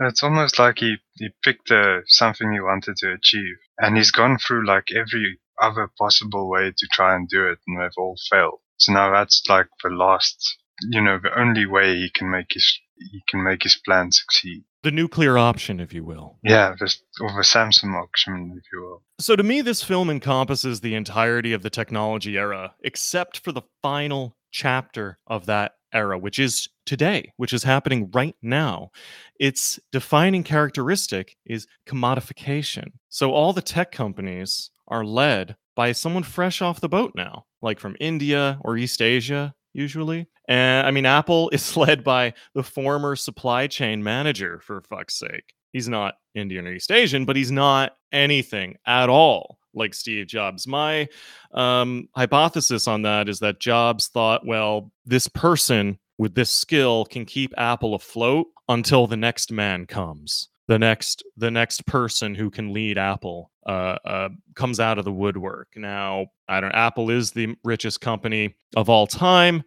It's 0.00 0.22
almost 0.22 0.58
like 0.58 0.78
he, 0.78 0.96
he 1.14 1.30
picked 1.42 1.70
uh, 1.70 2.00
something 2.06 2.52
he 2.52 2.60
wanted 2.60 2.96
to 2.98 3.12
achieve, 3.12 3.56
and 3.78 3.96
he's 3.96 4.12
gone 4.12 4.38
through 4.38 4.66
like 4.66 4.92
every 4.92 5.40
other 5.60 5.90
possible 5.98 6.48
way 6.48 6.72
to 6.76 6.88
try 6.92 7.16
and 7.16 7.28
do 7.28 7.48
it, 7.48 7.58
and 7.66 7.80
they've 7.80 7.90
all 7.98 8.16
failed. 8.30 8.60
So 8.76 8.92
now 8.92 9.12
that's 9.12 9.42
like 9.48 9.66
the 9.82 9.90
last, 9.90 10.56
you 10.82 11.00
know, 11.00 11.18
the 11.20 11.36
only 11.38 11.66
way 11.66 11.96
he 11.96 12.10
can 12.10 12.30
make 12.30 12.46
his 12.50 12.78
he 12.98 13.22
can 13.28 13.42
make 13.42 13.62
his 13.62 13.76
plan 13.84 14.10
succeed. 14.12 14.64
The 14.82 14.90
nuclear 14.90 15.36
option, 15.36 15.80
if 15.80 15.92
you 15.92 16.04
will. 16.04 16.38
Yeah, 16.42 16.74
the, 16.78 16.94
or 17.20 17.32
the 17.32 17.42
Samsung 17.42 18.00
option, 18.00 18.54
if 18.56 18.64
you 18.72 18.82
will. 18.82 19.02
So 19.18 19.34
to 19.36 19.42
me, 19.42 19.60
this 19.60 19.82
film 19.82 20.08
encompasses 20.10 20.80
the 20.80 20.94
entirety 20.94 21.52
of 21.52 21.62
the 21.62 21.70
technology 21.70 22.36
era, 22.36 22.74
except 22.82 23.38
for 23.38 23.52
the 23.52 23.62
final 23.82 24.36
chapter 24.50 25.18
of 25.26 25.46
that 25.46 25.72
era, 25.92 26.18
which 26.18 26.38
is 26.38 26.68
today, 26.86 27.32
which 27.36 27.52
is 27.52 27.64
happening 27.64 28.10
right 28.12 28.36
now. 28.42 28.90
Its 29.38 29.80
defining 29.92 30.42
characteristic 30.42 31.36
is 31.44 31.66
commodification. 31.86 32.92
So 33.08 33.32
all 33.32 33.52
the 33.52 33.62
tech 33.62 33.90
companies 33.92 34.70
are 34.86 35.04
led 35.04 35.56
by 35.74 35.92
someone 35.92 36.22
fresh 36.22 36.60
off 36.60 36.80
the 36.80 36.88
boat 36.88 37.12
now, 37.14 37.44
like 37.62 37.78
from 37.78 37.96
India 38.00 38.58
or 38.62 38.76
East 38.76 39.00
Asia, 39.00 39.54
usually. 39.78 40.26
And 40.48 40.86
I 40.86 40.90
mean, 40.90 41.06
Apple 41.06 41.48
is 41.50 41.76
led 41.76 42.02
by 42.04 42.34
the 42.54 42.62
former 42.62 43.16
supply 43.16 43.66
chain 43.68 44.02
manager, 44.02 44.60
for 44.60 44.82
fuck's 44.82 45.18
sake. 45.18 45.54
He's 45.72 45.88
not 45.88 46.14
Indian 46.34 46.66
or 46.66 46.72
East 46.72 46.90
Asian, 46.90 47.24
but 47.24 47.36
he's 47.36 47.52
not 47.52 47.96
anything 48.12 48.76
at 48.86 49.08
all 49.08 49.58
like 49.74 49.94
Steve 49.94 50.26
Jobs. 50.26 50.66
My 50.66 51.08
um, 51.52 52.08
hypothesis 52.16 52.88
on 52.88 53.02
that 53.02 53.28
is 53.28 53.38
that 53.40 53.60
Jobs 53.60 54.08
thought, 54.08 54.46
well, 54.46 54.90
this 55.04 55.28
person 55.28 55.98
with 56.16 56.34
this 56.34 56.50
skill 56.50 57.04
can 57.04 57.24
keep 57.24 57.52
Apple 57.56 57.94
afloat 57.94 58.46
until 58.68 59.06
the 59.06 59.16
next 59.16 59.52
man 59.52 59.86
comes. 59.86 60.48
The 60.68 60.78
next, 60.78 61.24
the 61.36 61.50
next 61.50 61.86
person 61.86 62.34
who 62.34 62.50
can 62.50 62.72
lead 62.72 62.98
Apple 62.98 63.50
uh, 63.66 63.96
uh, 64.04 64.28
comes 64.54 64.80
out 64.80 64.98
of 64.98 65.04
the 65.04 65.12
woodwork. 65.12 65.68
Now, 65.76 66.26
I 66.46 66.60
don't. 66.60 66.72
Apple 66.72 67.10
is 67.10 67.30
the 67.30 67.56
richest 67.64 68.00
company 68.02 68.54
of 68.76 68.88
all 68.90 69.06
time. 69.06 69.62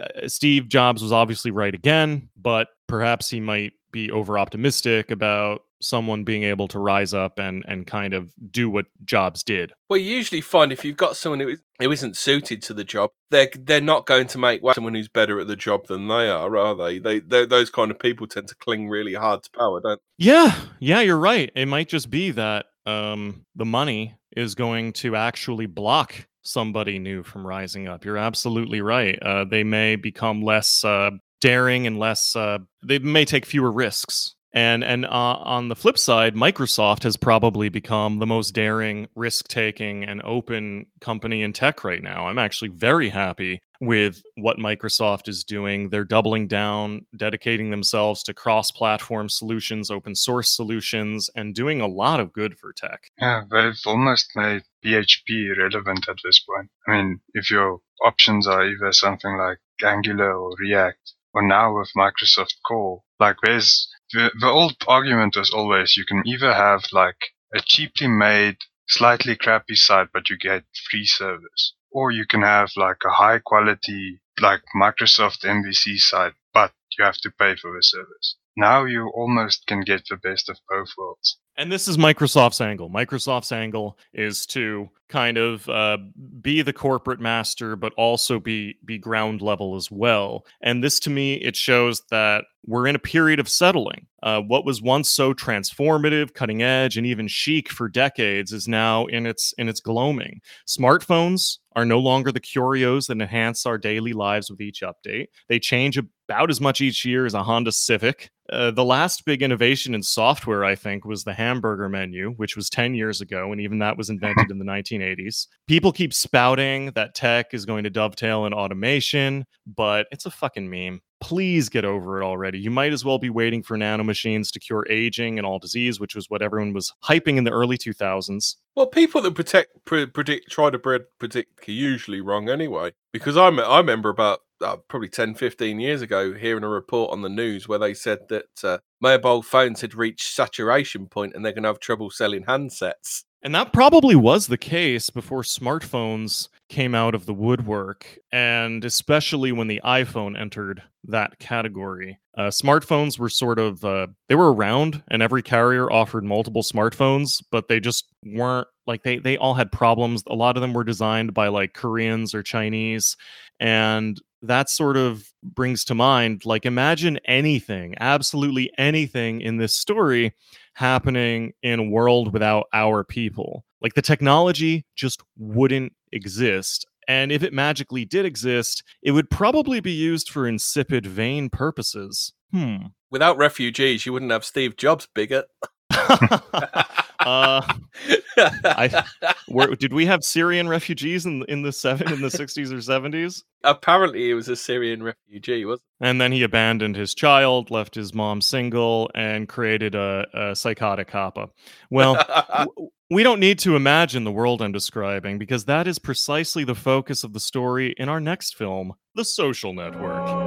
Uh, 0.00 0.28
Steve 0.28 0.68
Jobs 0.68 1.02
was 1.02 1.12
obviously 1.12 1.50
right 1.50 1.74
again, 1.74 2.28
but 2.40 2.68
perhaps 2.86 3.28
he 3.28 3.40
might 3.40 3.72
be 3.92 4.10
over 4.10 4.38
optimistic 4.38 5.10
about 5.10 5.62
someone 5.80 6.24
being 6.24 6.44
able 6.44 6.68
to 6.68 6.78
rise 6.78 7.12
up 7.14 7.38
and 7.38 7.64
and 7.66 7.86
kind 7.86 8.14
of 8.14 8.32
do 8.50 8.70
what 8.70 8.86
Jobs 9.04 9.42
did. 9.42 9.72
Well, 9.88 9.98
you 9.98 10.14
usually 10.14 10.40
find 10.40 10.72
if 10.72 10.84
you've 10.84 10.96
got 10.96 11.16
someone 11.16 11.40
who, 11.40 11.48
is, 11.48 11.60
who 11.80 11.90
isn't 11.90 12.16
suited 12.16 12.62
to 12.62 12.74
the 12.74 12.84
job, 12.84 13.10
they're 13.30 13.50
they're 13.58 13.80
not 13.80 14.06
going 14.06 14.26
to 14.28 14.38
make 14.38 14.62
someone 14.74 14.94
who's 14.94 15.08
better 15.08 15.40
at 15.40 15.46
the 15.46 15.56
job 15.56 15.86
than 15.86 16.08
they 16.08 16.28
are, 16.28 16.56
are 16.56 16.74
they? 16.74 16.98
They 16.98 17.20
they 17.20 17.46
those 17.46 17.70
kind 17.70 17.90
of 17.90 17.98
people 17.98 18.26
tend 18.26 18.48
to 18.48 18.54
cling 18.56 18.88
really 18.88 19.14
hard 19.14 19.42
to 19.42 19.50
power, 19.50 19.80
don't? 19.80 20.00
Yeah, 20.18 20.58
yeah, 20.80 21.00
you're 21.00 21.18
right. 21.18 21.50
It 21.54 21.66
might 21.66 21.88
just 21.88 22.10
be 22.10 22.30
that 22.32 22.66
um, 22.86 23.44
the 23.54 23.64
money 23.64 24.16
is 24.36 24.54
going 24.54 24.92
to 24.92 25.16
actually 25.16 25.66
block 25.66 26.26
somebody 26.42 26.98
new 26.98 27.22
from 27.22 27.46
rising 27.46 27.88
up. 27.88 28.04
You're 28.04 28.18
absolutely 28.18 28.80
right. 28.80 29.18
Uh, 29.20 29.44
they 29.44 29.64
may 29.64 29.96
become 29.96 30.42
less 30.42 30.84
uh, 30.84 31.10
daring 31.40 31.86
and 31.86 31.98
less. 31.98 32.36
Uh, 32.36 32.58
they 32.84 32.98
may 32.98 33.24
take 33.24 33.46
fewer 33.46 33.72
risks. 33.72 34.33
And 34.54 34.84
and 34.84 35.04
uh, 35.04 35.08
on 35.08 35.68
the 35.68 35.74
flip 35.74 35.98
side, 35.98 36.36
Microsoft 36.36 37.02
has 37.02 37.16
probably 37.16 37.68
become 37.68 38.20
the 38.20 38.26
most 38.26 38.54
daring, 38.54 39.08
risk-taking, 39.16 40.04
and 40.04 40.22
open 40.22 40.86
company 41.00 41.42
in 41.42 41.52
tech 41.52 41.82
right 41.82 42.02
now. 42.02 42.28
I'm 42.28 42.38
actually 42.38 42.68
very 42.68 43.08
happy 43.08 43.60
with 43.80 44.22
what 44.36 44.56
Microsoft 44.58 45.28
is 45.28 45.42
doing. 45.42 45.88
They're 45.88 46.04
doubling 46.04 46.46
down, 46.46 47.04
dedicating 47.16 47.70
themselves 47.70 48.22
to 48.22 48.32
cross-platform 48.32 49.28
solutions, 49.28 49.90
open 49.90 50.14
source 50.14 50.54
solutions, 50.54 51.28
and 51.34 51.52
doing 51.52 51.80
a 51.80 51.88
lot 51.88 52.20
of 52.20 52.32
good 52.32 52.56
for 52.56 52.72
tech. 52.72 53.10
Yeah, 53.20 53.42
they've 53.50 53.74
almost 53.84 54.30
made 54.36 54.62
PHP 54.84 55.58
relevant 55.58 56.08
at 56.08 56.16
this 56.22 56.38
point. 56.38 56.70
I 56.86 56.92
mean, 56.92 57.20
if 57.34 57.50
your 57.50 57.80
options 58.04 58.46
are 58.46 58.64
either 58.64 58.92
something 58.92 59.36
like 59.36 59.58
Angular 59.84 60.32
or 60.32 60.54
React, 60.60 61.12
or 61.34 61.42
now 61.42 61.76
with 61.76 61.90
Microsoft 61.96 62.54
Core, 62.64 63.02
like 63.18 63.36
there's 63.42 63.88
the, 64.12 64.30
the 64.38 64.48
old 64.48 64.76
argument 64.86 65.36
was 65.36 65.50
always 65.50 65.96
you 65.96 66.04
can 66.04 66.22
either 66.26 66.52
have 66.52 66.84
like 66.92 67.16
a 67.54 67.60
cheaply 67.60 68.08
made, 68.08 68.58
slightly 68.88 69.36
crappy 69.36 69.74
site, 69.74 70.08
but 70.12 70.28
you 70.28 70.36
get 70.36 70.64
free 70.90 71.06
service, 71.06 71.74
or 71.90 72.10
you 72.10 72.26
can 72.26 72.42
have 72.42 72.70
like 72.76 72.98
a 73.06 73.10
high 73.12 73.38
quality, 73.38 74.20
like 74.40 74.62
Microsoft 74.76 75.44
MVC 75.44 75.98
site, 75.98 76.34
but 76.52 76.72
you 76.98 77.04
have 77.04 77.18
to 77.18 77.30
pay 77.30 77.56
for 77.56 77.74
the 77.74 77.82
service. 77.82 78.36
Now 78.56 78.84
you 78.84 79.08
almost 79.08 79.66
can 79.66 79.80
get 79.80 80.06
the 80.08 80.16
best 80.16 80.48
of 80.48 80.58
both 80.68 80.90
worlds. 80.96 81.38
And 81.56 81.70
this 81.70 81.86
is 81.86 81.96
Microsoft's 81.96 82.60
angle. 82.60 82.90
Microsoft's 82.90 83.52
angle 83.52 83.96
is 84.12 84.44
to 84.46 84.90
kind 85.08 85.36
of 85.36 85.68
uh, 85.68 85.98
be 86.40 86.62
the 86.62 86.72
corporate 86.72 87.20
master, 87.20 87.76
but 87.76 87.92
also 87.96 88.40
be 88.40 88.76
be 88.84 88.98
ground 88.98 89.40
level 89.40 89.76
as 89.76 89.88
well. 89.88 90.44
And 90.62 90.82
this, 90.82 90.98
to 91.00 91.10
me, 91.10 91.34
it 91.34 91.54
shows 91.54 92.02
that 92.10 92.44
we're 92.66 92.88
in 92.88 92.96
a 92.96 93.00
period 93.00 93.38
of 93.38 93.48
settling. 93.48 94.06
Uh, 94.24 94.40
what 94.40 94.64
was 94.64 94.82
once 94.82 95.10
so 95.10 95.32
transformative, 95.32 96.34
cutting 96.34 96.62
edge, 96.62 96.96
and 96.96 97.06
even 97.06 97.28
chic 97.28 97.70
for 97.70 97.88
decades 97.88 98.52
is 98.52 98.66
now 98.66 99.06
in 99.06 99.24
its 99.24 99.54
in 99.56 99.68
its 99.68 99.80
gloaming. 99.80 100.40
Smartphones 100.66 101.58
are 101.76 101.84
no 101.84 102.00
longer 102.00 102.32
the 102.32 102.40
curios 102.40 103.06
that 103.06 103.20
enhance 103.20 103.64
our 103.64 103.78
daily 103.78 104.12
lives 104.12 104.50
with 104.50 104.60
each 104.60 104.82
update. 104.82 105.26
They 105.48 105.60
change 105.60 105.98
about 105.98 106.50
as 106.50 106.60
much 106.60 106.80
each 106.80 107.04
year 107.04 107.26
as 107.26 107.34
a 107.34 107.44
Honda 107.44 107.70
Civic. 107.70 108.30
Uh, 108.50 108.70
the 108.70 108.84
last 108.84 109.24
big 109.24 109.42
innovation 109.42 109.94
in 109.94 110.02
software, 110.02 110.64
I 110.64 110.74
think, 110.74 111.04
was 111.04 111.24
the 111.24 111.32
hamburger 111.32 111.88
menu, 111.88 112.32
which 112.32 112.56
was 112.56 112.68
10 112.68 112.94
years 112.94 113.20
ago, 113.20 113.52
and 113.52 113.60
even 113.60 113.78
that 113.78 113.96
was 113.96 114.10
invented 114.10 114.50
in 114.50 114.58
the 114.58 114.64
1980s. 114.64 115.46
People 115.66 115.92
keep 115.92 116.12
spouting 116.12 116.92
that 116.94 117.14
tech 117.14 117.54
is 117.54 117.64
going 117.64 117.84
to 117.84 117.90
dovetail 117.90 118.44
in 118.44 118.52
automation, 118.52 119.46
but 119.66 120.06
it's 120.10 120.26
a 120.26 120.30
fucking 120.30 120.68
meme. 120.68 121.00
Please 121.20 121.70
get 121.70 121.86
over 121.86 122.20
it 122.20 122.24
already. 122.24 122.58
You 122.58 122.70
might 122.70 122.92
as 122.92 123.02
well 123.02 123.18
be 123.18 123.30
waiting 123.30 123.62
for 123.62 123.78
nanomachines 123.78 124.52
to 124.52 124.60
cure 124.60 124.86
aging 124.90 125.38
and 125.38 125.46
all 125.46 125.58
disease, 125.58 125.98
which 125.98 126.14
was 126.14 126.28
what 126.28 126.42
everyone 126.42 126.74
was 126.74 126.92
hyping 127.02 127.38
in 127.38 127.44
the 127.44 127.50
early 127.50 127.78
2000s. 127.78 128.56
Well, 128.74 128.86
people 128.86 129.22
that 129.22 129.34
protect, 129.34 129.84
pre- 129.86 130.04
predict, 130.04 130.50
try 130.50 130.68
to 130.68 130.78
pre- 130.78 131.00
predict 131.18 131.66
are 131.66 131.72
usually 131.72 132.20
wrong 132.20 132.50
anyway. 132.50 132.92
Because 133.10 133.38
I, 133.38 133.48
me- 133.48 133.62
I 133.62 133.78
remember 133.78 134.10
about 134.10 134.40
uh, 134.60 134.76
probably 134.88 135.08
10, 135.08 135.34
15 135.34 135.80
years 135.80 136.02
ago 136.02 136.32
hearing 136.32 136.64
a 136.64 136.68
report 136.68 137.12
on 137.12 137.22
the 137.22 137.28
news 137.28 137.68
where 137.68 137.78
they 137.78 137.94
said 137.94 138.20
that 138.28 138.64
uh, 138.64 138.78
mobile 139.00 139.42
phones 139.42 139.80
had 139.80 139.94
reached 139.94 140.34
saturation 140.34 141.06
point 141.06 141.34
and 141.34 141.44
they're 141.44 141.52
going 141.52 141.62
to 141.62 141.68
have 141.68 141.80
trouble 141.80 142.10
selling 142.10 142.44
handsets. 142.44 143.24
And 143.44 143.54
that 143.54 143.74
probably 143.74 144.16
was 144.16 144.46
the 144.46 144.56
case 144.56 145.10
before 145.10 145.42
smartphones 145.42 146.48
came 146.70 146.94
out 146.94 147.14
of 147.14 147.26
the 147.26 147.34
woodwork, 147.34 148.18
and 148.32 148.82
especially 148.86 149.52
when 149.52 149.68
the 149.68 149.82
iPhone 149.84 150.40
entered 150.40 150.82
that 151.08 151.38
category. 151.38 152.18
Uh, 152.38 152.48
smartphones 152.48 153.18
were 153.18 153.28
sort 153.28 153.58
of 153.58 153.84
uh, 153.84 154.06
they 154.28 154.34
were 154.34 154.54
around, 154.54 155.02
and 155.08 155.22
every 155.22 155.42
carrier 155.42 155.92
offered 155.92 156.24
multiple 156.24 156.62
smartphones, 156.62 157.44
but 157.50 157.68
they 157.68 157.80
just 157.80 158.06
weren't 158.24 158.66
like 158.86 159.02
they 159.02 159.18
they 159.18 159.36
all 159.36 159.52
had 159.52 159.70
problems. 159.70 160.22
A 160.26 160.34
lot 160.34 160.56
of 160.56 160.62
them 160.62 160.72
were 160.72 160.82
designed 160.82 161.34
by 161.34 161.48
like 161.48 161.74
Koreans 161.74 162.34
or 162.34 162.42
Chinese, 162.42 163.14
and 163.60 164.18
that 164.46 164.68
sort 164.68 164.96
of 164.96 165.30
brings 165.42 165.84
to 165.84 165.94
mind 165.94 166.44
like 166.44 166.66
imagine 166.66 167.18
anything, 167.24 167.94
absolutely 168.00 168.70
anything 168.78 169.40
in 169.40 169.56
this 169.56 169.76
story 169.76 170.34
happening 170.74 171.52
in 171.62 171.78
a 171.78 171.84
world 171.84 172.32
without 172.32 172.66
our 172.72 173.04
people. 173.04 173.64
Like 173.80 173.94
the 173.94 174.02
technology 174.02 174.86
just 174.96 175.22
wouldn't 175.36 175.92
exist. 176.12 176.86
And 177.06 177.30
if 177.30 177.42
it 177.42 177.52
magically 177.52 178.04
did 178.04 178.24
exist, 178.24 178.82
it 179.02 179.10
would 179.12 179.30
probably 179.30 179.80
be 179.80 179.92
used 179.92 180.30
for 180.30 180.46
insipid, 180.46 181.06
vain 181.06 181.50
purposes. 181.50 182.32
Hmm. 182.50 182.76
Without 183.10 183.36
refugees, 183.36 184.06
you 184.06 184.12
wouldn't 184.12 184.32
have 184.32 184.44
Steve 184.44 184.76
Jobs, 184.76 185.06
bigot. 185.14 185.46
uh, 187.24 187.74
I, 188.36 189.04
were, 189.48 189.74
did 189.74 189.92
we 189.92 190.06
have 190.06 190.24
Syrian 190.24 190.68
refugees 190.68 191.26
in 191.26 191.44
in 191.48 191.62
the 191.62 191.72
seven 191.72 192.12
in 192.12 192.20
the 192.20 192.30
sixties 192.30 192.72
or 192.72 192.80
seventies? 192.80 193.44
Apparently, 193.62 194.20
he 194.20 194.34
was 194.34 194.48
a 194.48 194.56
Syrian 194.56 195.02
refugee, 195.02 195.64
wasn't 195.64 195.82
And 196.00 196.20
then 196.20 196.32
he 196.32 196.42
abandoned 196.42 196.96
his 196.96 197.14
child, 197.14 197.70
left 197.70 197.94
his 197.94 198.12
mom 198.12 198.40
single, 198.40 199.10
and 199.14 199.48
created 199.48 199.94
a, 199.94 200.26
a 200.34 200.56
psychotic 200.56 201.08
kappa. 201.08 201.48
Well, 201.90 202.14
w- 202.48 202.90
we 203.10 203.22
don't 203.22 203.40
need 203.40 203.58
to 203.60 203.76
imagine 203.76 204.24
the 204.24 204.32
world 204.32 204.60
I'm 204.60 204.72
describing 204.72 205.38
because 205.38 205.64
that 205.66 205.86
is 205.86 205.98
precisely 205.98 206.64
the 206.64 206.74
focus 206.74 207.24
of 207.24 207.32
the 207.32 207.40
story 207.40 207.94
in 207.96 208.08
our 208.08 208.20
next 208.20 208.56
film, 208.56 208.94
The 209.14 209.24
Social 209.24 209.72
Network. 209.72 210.43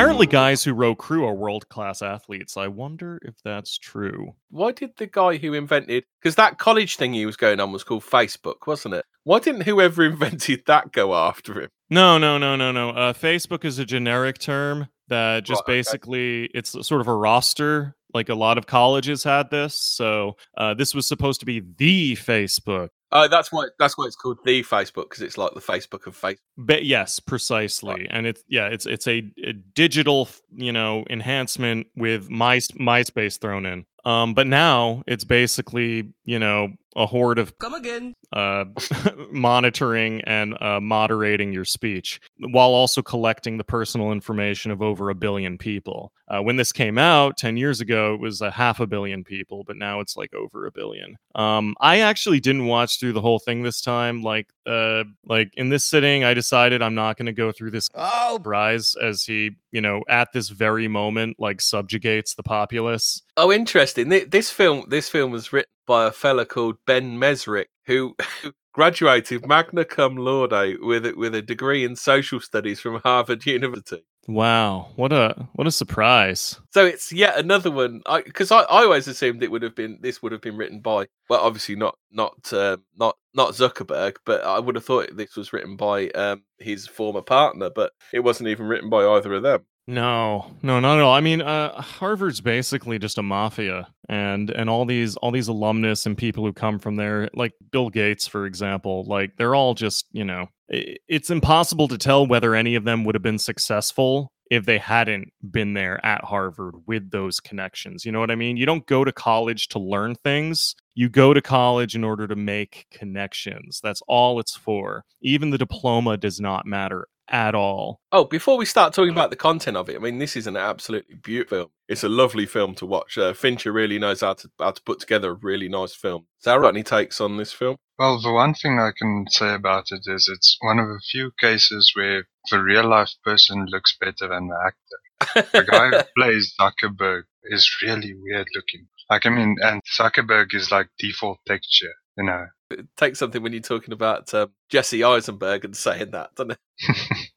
Apparently, 0.00 0.26
guys 0.26 0.64
who 0.64 0.72
row 0.72 0.94
crew 0.94 1.26
are 1.26 1.34
world 1.34 1.68
class 1.68 2.00
athletes. 2.00 2.56
I 2.56 2.68
wonder 2.68 3.18
if 3.20 3.34
that's 3.44 3.76
true. 3.76 4.34
Why 4.50 4.72
did 4.72 4.96
the 4.96 5.06
guy 5.06 5.36
who 5.36 5.52
invented 5.52 6.04
because 6.22 6.36
that 6.36 6.56
college 6.56 6.96
thing 6.96 7.12
he 7.12 7.26
was 7.26 7.36
going 7.36 7.60
on 7.60 7.70
was 7.70 7.84
called 7.84 8.02
Facebook, 8.02 8.66
wasn't 8.66 8.94
it? 8.94 9.04
Why 9.24 9.40
didn't 9.40 9.64
whoever 9.64 10.02
invented 10.06 10.62
that 10.66 10.92
go 10.92 11.14
after 11.14 11.60
him? 11.60 11.68
No, 11.90 12.16
no, 12.16 12.38
no, 12.38 12.56
no, 12.56 12.72
no. 12.72 12.90
Uh, 12.90 13.12
Facebook 13.12 13.62
is 13.66 13.78
a 13.78 13.84
generic 13.84 14.38
term 14.38 14.88
that 15.08 15.44
just 15.44 15.64
Right, 15.68 15.74
okay. 15.74 15.78
basically 15.80 16.44
it's 16.54 16.70
sort 16.70 17.02
of 17.02 17.08
a 17.08 17.14
roster. 17.14 17.94
Like 18.14 18.30
a 18.30 18.34
lot 18.34 18.56
of 18.56 18.66
colleges 18.66 19.22
had 19.22 19.50
this, 19.50 19.78
so 19.78 20.36
uh, 20.56 20.72
this 20.72 20.94
was 20.94 21.06
supposed 21.06 21.40
to 21.40 21.46
be 21.46 21.60
the 21.60 22.16
Facebook. 22.16 22.88
Oh, 23.12 23.26
that's 23.28 23.50
why 23.50 23.66
that's 23.78 23.98
why 23.98 24.06
it's 24.06 24.16
called 24.16 24.38
the 24.44 24.62
Facebook 24.62 25.10
because 25.10 25.22
it's 25.22 25.36
like 25.36 25.54
the 25.54 25.60
Facebook 25.60 26.06
of 26.06 26.18
Facebook. 26.18 26.38
But 26.56 26.84
yes, 26.84 27.18
precisely, 27.18 28.06
and 28.10 28.26
it's 28.26 28.42
yeah, 28.48 28.66
it's 28.66 28.86
it's 28.86 29.08
a, 29.08 29.24
a 29.44 29.52
digital, 29.52 30.28
you 30.54 30.72
know, 30.72 31.04
enhancement 31.10 31.88
with 31.96 32.30
My 32.30 32.58
MySpace 32.58 33.40
thrown 33.40 33.66
in. 33.66 33.84
Um, 34.04 34.34
but 34.34 34.46
now 34.46 35.02
it's 35.06 35.24
basically 35.24 36.12
you 36.24 36.38
know 36.38 36.68
a 36.96 37.06
horde 37.06 37.38
of 37.38 37.56
Come 37.58 37.74
again. 37.74 38.14
uh, 38.32 38.64
monitoring 39.30 40.20
and 40.22 40.60
uh, 40.60 40.80
moderating 40.80 41.52
your 41.52 41.64
speech 41.64 42.20
while 42.38 42.70
also 42.70 43.02
collecting 43.02 43.58
the 43.58 43.64
personal 43.64 44.12
information 44.12 44.70
of 44.70 44.82
over 44.82 45.10
a 45.10 45.14
billion 45.14 45.58
people. 45.58 46.12
Uh, 46.28 46.40
when 46.40 46.56
this 46.56 46.72
came 46.72 46.96
out 46.96 47.36
10 47.36 47.56
years 47.56 47.80
ago, 47.80 48.14
it 48.14 48.20
was 48.20 48.40
a 48.40 48.50
half 48.52 48.78
a 48.78 48.86
billion 48.86 49.24
people, 49.24 49.64
but 49.66 49.76
now 49.76 49.98
it's 50.00 50.16
like 50.16 50.32
over 50.32 50.66
a 50.66 50.70
billion. 50.70 51.16
Um, 51.34 51.74
I 51.80 52.00
actually 52.00 52.38
didn't 52.38 52.66
watch 52.66 53.00
through 53.00 53.14
the 53.14 53.20
whole 53.20 53.40
thing 53.40 53.62
this 53.62 53.80
time. 53.80 54.22
Like, 54.22 54.48
uh, 54.64 55.04
like 55.24 55.52
in 55.56 55.70
this 55.70 55.84
sitting, 55.84 56.22
I 56.22 56.34
decided 56.34 56.82
I'm 56.82 56.94
not 56.94 57.16
going 57.16 57.26
to 57.26 57.32
go 57.32 57.50
through 57.50 57.72
this 57.72 57.88
Oh, 57.94 58.38
rise 58.44 58.94
as 58.94 59.24
he, 59.24 59.56
you 59.72 59.80
know, 59.80 60.02
at 60.08 60.32
this 60.32 60.50
very 60.50 60.86
moment, 60.86 61.36
like 61.40 61.60
subjugates 61.60 62.34
the 62.34 62.44
populace. 62.44 63.22
Oh, 63.36 63.50
interesting. 63.50 64.08
This 64.08 64.50
film 64.50 64.84
this 64.88 65.08
film 65.08 65.32
was 65.32 65.52
written 65.52 65.70
by 65.86 66.06
a 66.06 66.12
fella 66.12 66.46
called 66.46 66.76
Ben 66.86 67.18
Mezrich 67.18 67.66
who 67.86 68.16
graduated 68.72 69.46
magna 69.46 69.84
cum 69.84 70.16
laude 70.16 70.78
with 70.80 71.06
a- 71.06 71.14
with 71.16 71.34
a 71.34 71.42
degree 71.42 71.84
in 71.84 71.96
social 71.96 72.40
studies 72.40 72.80
from 72.80 73.00
Harvard 73.00 73.44
University. 73.46 74.04
Wow, 74.28 74.90
what 74.96 75.12
a 75.12 75.48
what 75.54 75.66
a 75.66 75.72
surprise! 75.72 76.60
So 76.70 76.84
it's 76.84 77.10
yet 77.10 77.38
another 77.38 77.70
one. 77.70 78.02
Because 78.24 78.52
I, 78.52 78.60
I, 78.60 78.84
always 78.84 79.08
assumed 79.08 79.42
it 79.42 79.50
would 79.50 79.62
have 79.62 79.74
been 79.74 79.98
this 80.02 80.22
would 80.22 80.30
have 80.30 80.42
been 80.42 80.56
written 80.56 80.80
by 80.80 81.06
well, 81.28 81.40
obviously 81.40 81.74
not 81.74 81.96
not 82.12 82.52
uh, 82.52 82.76
not 82.96 83.16
not 83.34 83.54
Zuckerberg, 83.54 84.16
but 84.24 84.44
I 84.44 84.58
would 84.58 84.76
have 84.76 84.84
thought 84.84 85.16
this 85.16 85.36
was 85.36 85.52
written 85.52 85.76
by 85.76 86.10
um, 86.10 86.44
his 86.58 86.86
former 86.86 87.22
partner. 87.22 87.70
But 87.74 87.92
it 88.12 88.20
wasn't 88.20 88.50
even 88.50 88.66
written 88.66 88.90
by 88.90 89.04
either 89.04 89.32
of 89.34 89.42
them. 89.42 89.66
No, 89.86 90.46
no, 90.62 90.78
not 90.78 90.98
at 90.98 91.02
all. 91.02 91.14
I 91.14 91.20
mean, 91.20 91.42
uh, 91.42 91.80
Harvard's 91.80 92.40
basically 92.40 92.98
just 92.98 93.18
a 93.18 93.22
mafia, 93.22 93.88
and 94.08 94.50
and 94.50 94.70
all 94.70 94.84
these 94.84 95.16
all 95.16 95.32
these 95.32 95.48
alumnus 95.48 96.06
and 96.06 96.16
people 96.16 96.44
who 96.44 96.52
come 96.52 96.78
from 96.78 96.96
there, 96.96 97.28
like 97.34 97.54
Bill 97.72 97.90
Gates, 97.90 98.26
for 98.26 98.46
example, 98.46 99.04
like 99.04 99.36
they're 99.36 99.54
all 99.54 99.74
just 99.74 100.06
you 100.12 100.24
know, 100.24 100.46
it's 100.68 101.30
impossible 101.30 101.88
to 101.88 101.98
tell 101.98 102.26
whether 102.26 102.54
any 102.54 102.76
of 102.76 102.84
them 102.84 103.04
would 103.04 103.14
have 103.16 103.22
been 103.22 103.38
successful 103.38 104.30
if 104.50 104.66
they 104.66 104.78
hadn't 104.78 105.32
been 105.50 105.74
there 105.74 106.04
at 106.04 106.24
Harvard 106.24 106.74
with 106.86 107.10
those 107.10 107.40
connections. 107.40 108.04
You 108.04 108.12
know 108.12 108.20
what 108.20 108.32
I 108.32 108.36
mean? 108.36 108.56
You 108.56 108.66
don't 108.66 108.86
go 108.86 109.04
to 109.04 109.12
college 109.12 109.68
to 109.68 109.78
learn 109.78 110.16
things. 110.16 110.74
You 110.94 111.08
go 111.08 111.32
to 111.32 111.40
college 111.40 111.94
in 111.94 112.04
order 112.04 112.26
to 112.26 112.36
make 112.36 112.86
connections. 112.90 113.80
That's 113.82 114.02
all 114.08 114.40
it's 114.40 114.56
for. 114.56 115.04
Even 115.22 115.50
the 115.50 115.58
diploma 115.58 116.16
does 116.16 116.40
not 116.40 116.66
matter 116.66 117.06
at 117.30 117.54
all. 117.54 118.00
Oh, 118.12 118.24
before 118.24 118.58
we 118.58 118.66
start 118.66 118.92
talking 118.92 119.12
about 119.12 119.30
the 119.30 119.36
content 119.36 119.76
of 119.76 119.88
it, 119.88 119.96
I 119.96 119.98
mean, 119.98 120.18
this 120.18 120.36
is 120.36 120.46
an 120.46 120.56
absolutely 120.56 121.14
beautiful 121.14 121.58
film. 121.58 121.68
It's 121.88 122.04
a 122.04 122.08
lovely 122.08 122.46
film 122.46 122.74
to 122.76 122.86
watch. 122.86 123.16
Uh, 123.16 123.32
Fincher 123.32 123.72
really 123.72 123.98
knows 123.98 124.20
how 124.20 124.34
to 124.34 124.50
how 124.58 124.72
to 124.72 124.82
put 124.82 125.00
together 125.00 125.30
a 125.30 125.34
really 125.34 125.68
nice 125.68 125.94
film. 125.94 126.26
Sarah, 126.38 126.68
any 126.68 126.82
takes 126.82 127.20
on 127.20 127.36
this 127.36 127.52
film? 127.52 127.76
Well, 127.98 128.20
the 128.20 128.32
one 128.32 128.54
thing 128.54 128.78
I 128.78 128.92
can 128.96 129.26
say 129.28 129.54
about 129.54 129.86
it 129.90 130.02
is 130.06 130.28
it's 130.32 130.56
one 130.60 130.78
of 130.78 130.86
the 130.88 131.00
few 131.10 131.32
cases 131.40 131.92
where 131.94 132.24
the 132.50 132.62
real 132.62 132.88
life 132.88 133.12
person 133.24 133.66
looks 133.66 133.96
better 134.00 134.28
than 134.28 134.48
the 134.48 134.58
actor. 134.66 135.50
the 135.52 135.64
guy 135.64 135.88
who 135.90 136.02
plays 136.16 136.54
Zuckerberg 136.58 137.24
is 137.44 137.70
really 137.82 138.14
weird 138.14 138.48
looking. 138.54 138.88
Like, 139.10 139.26
I 139.26 139.30
mean, 139.30 139.56
and 139.60 139.82
Zuckerberg 139.98 140.54
is 140.54 140.70
like 140.70 140.88
default 140.98 141.40
texture, 141.46 141.92
you 142.20 142.26
know. 142.26 142.46
It 142.70 142.86
takes 142.96 143.18
something 143.18 143.42
when 143.42 143.52
you're 143.52 143.62
talking 143.62 143.92
about 143.92 144.32
um, 144.32 144.52
Jesse 144.68 145.02
Eisenberg 145.02 145.64
and 145.64 145.76
saying 145.76 146.12
that, 146.12 146.34
doesn't 146.36 146.52
it? 146.52 147.28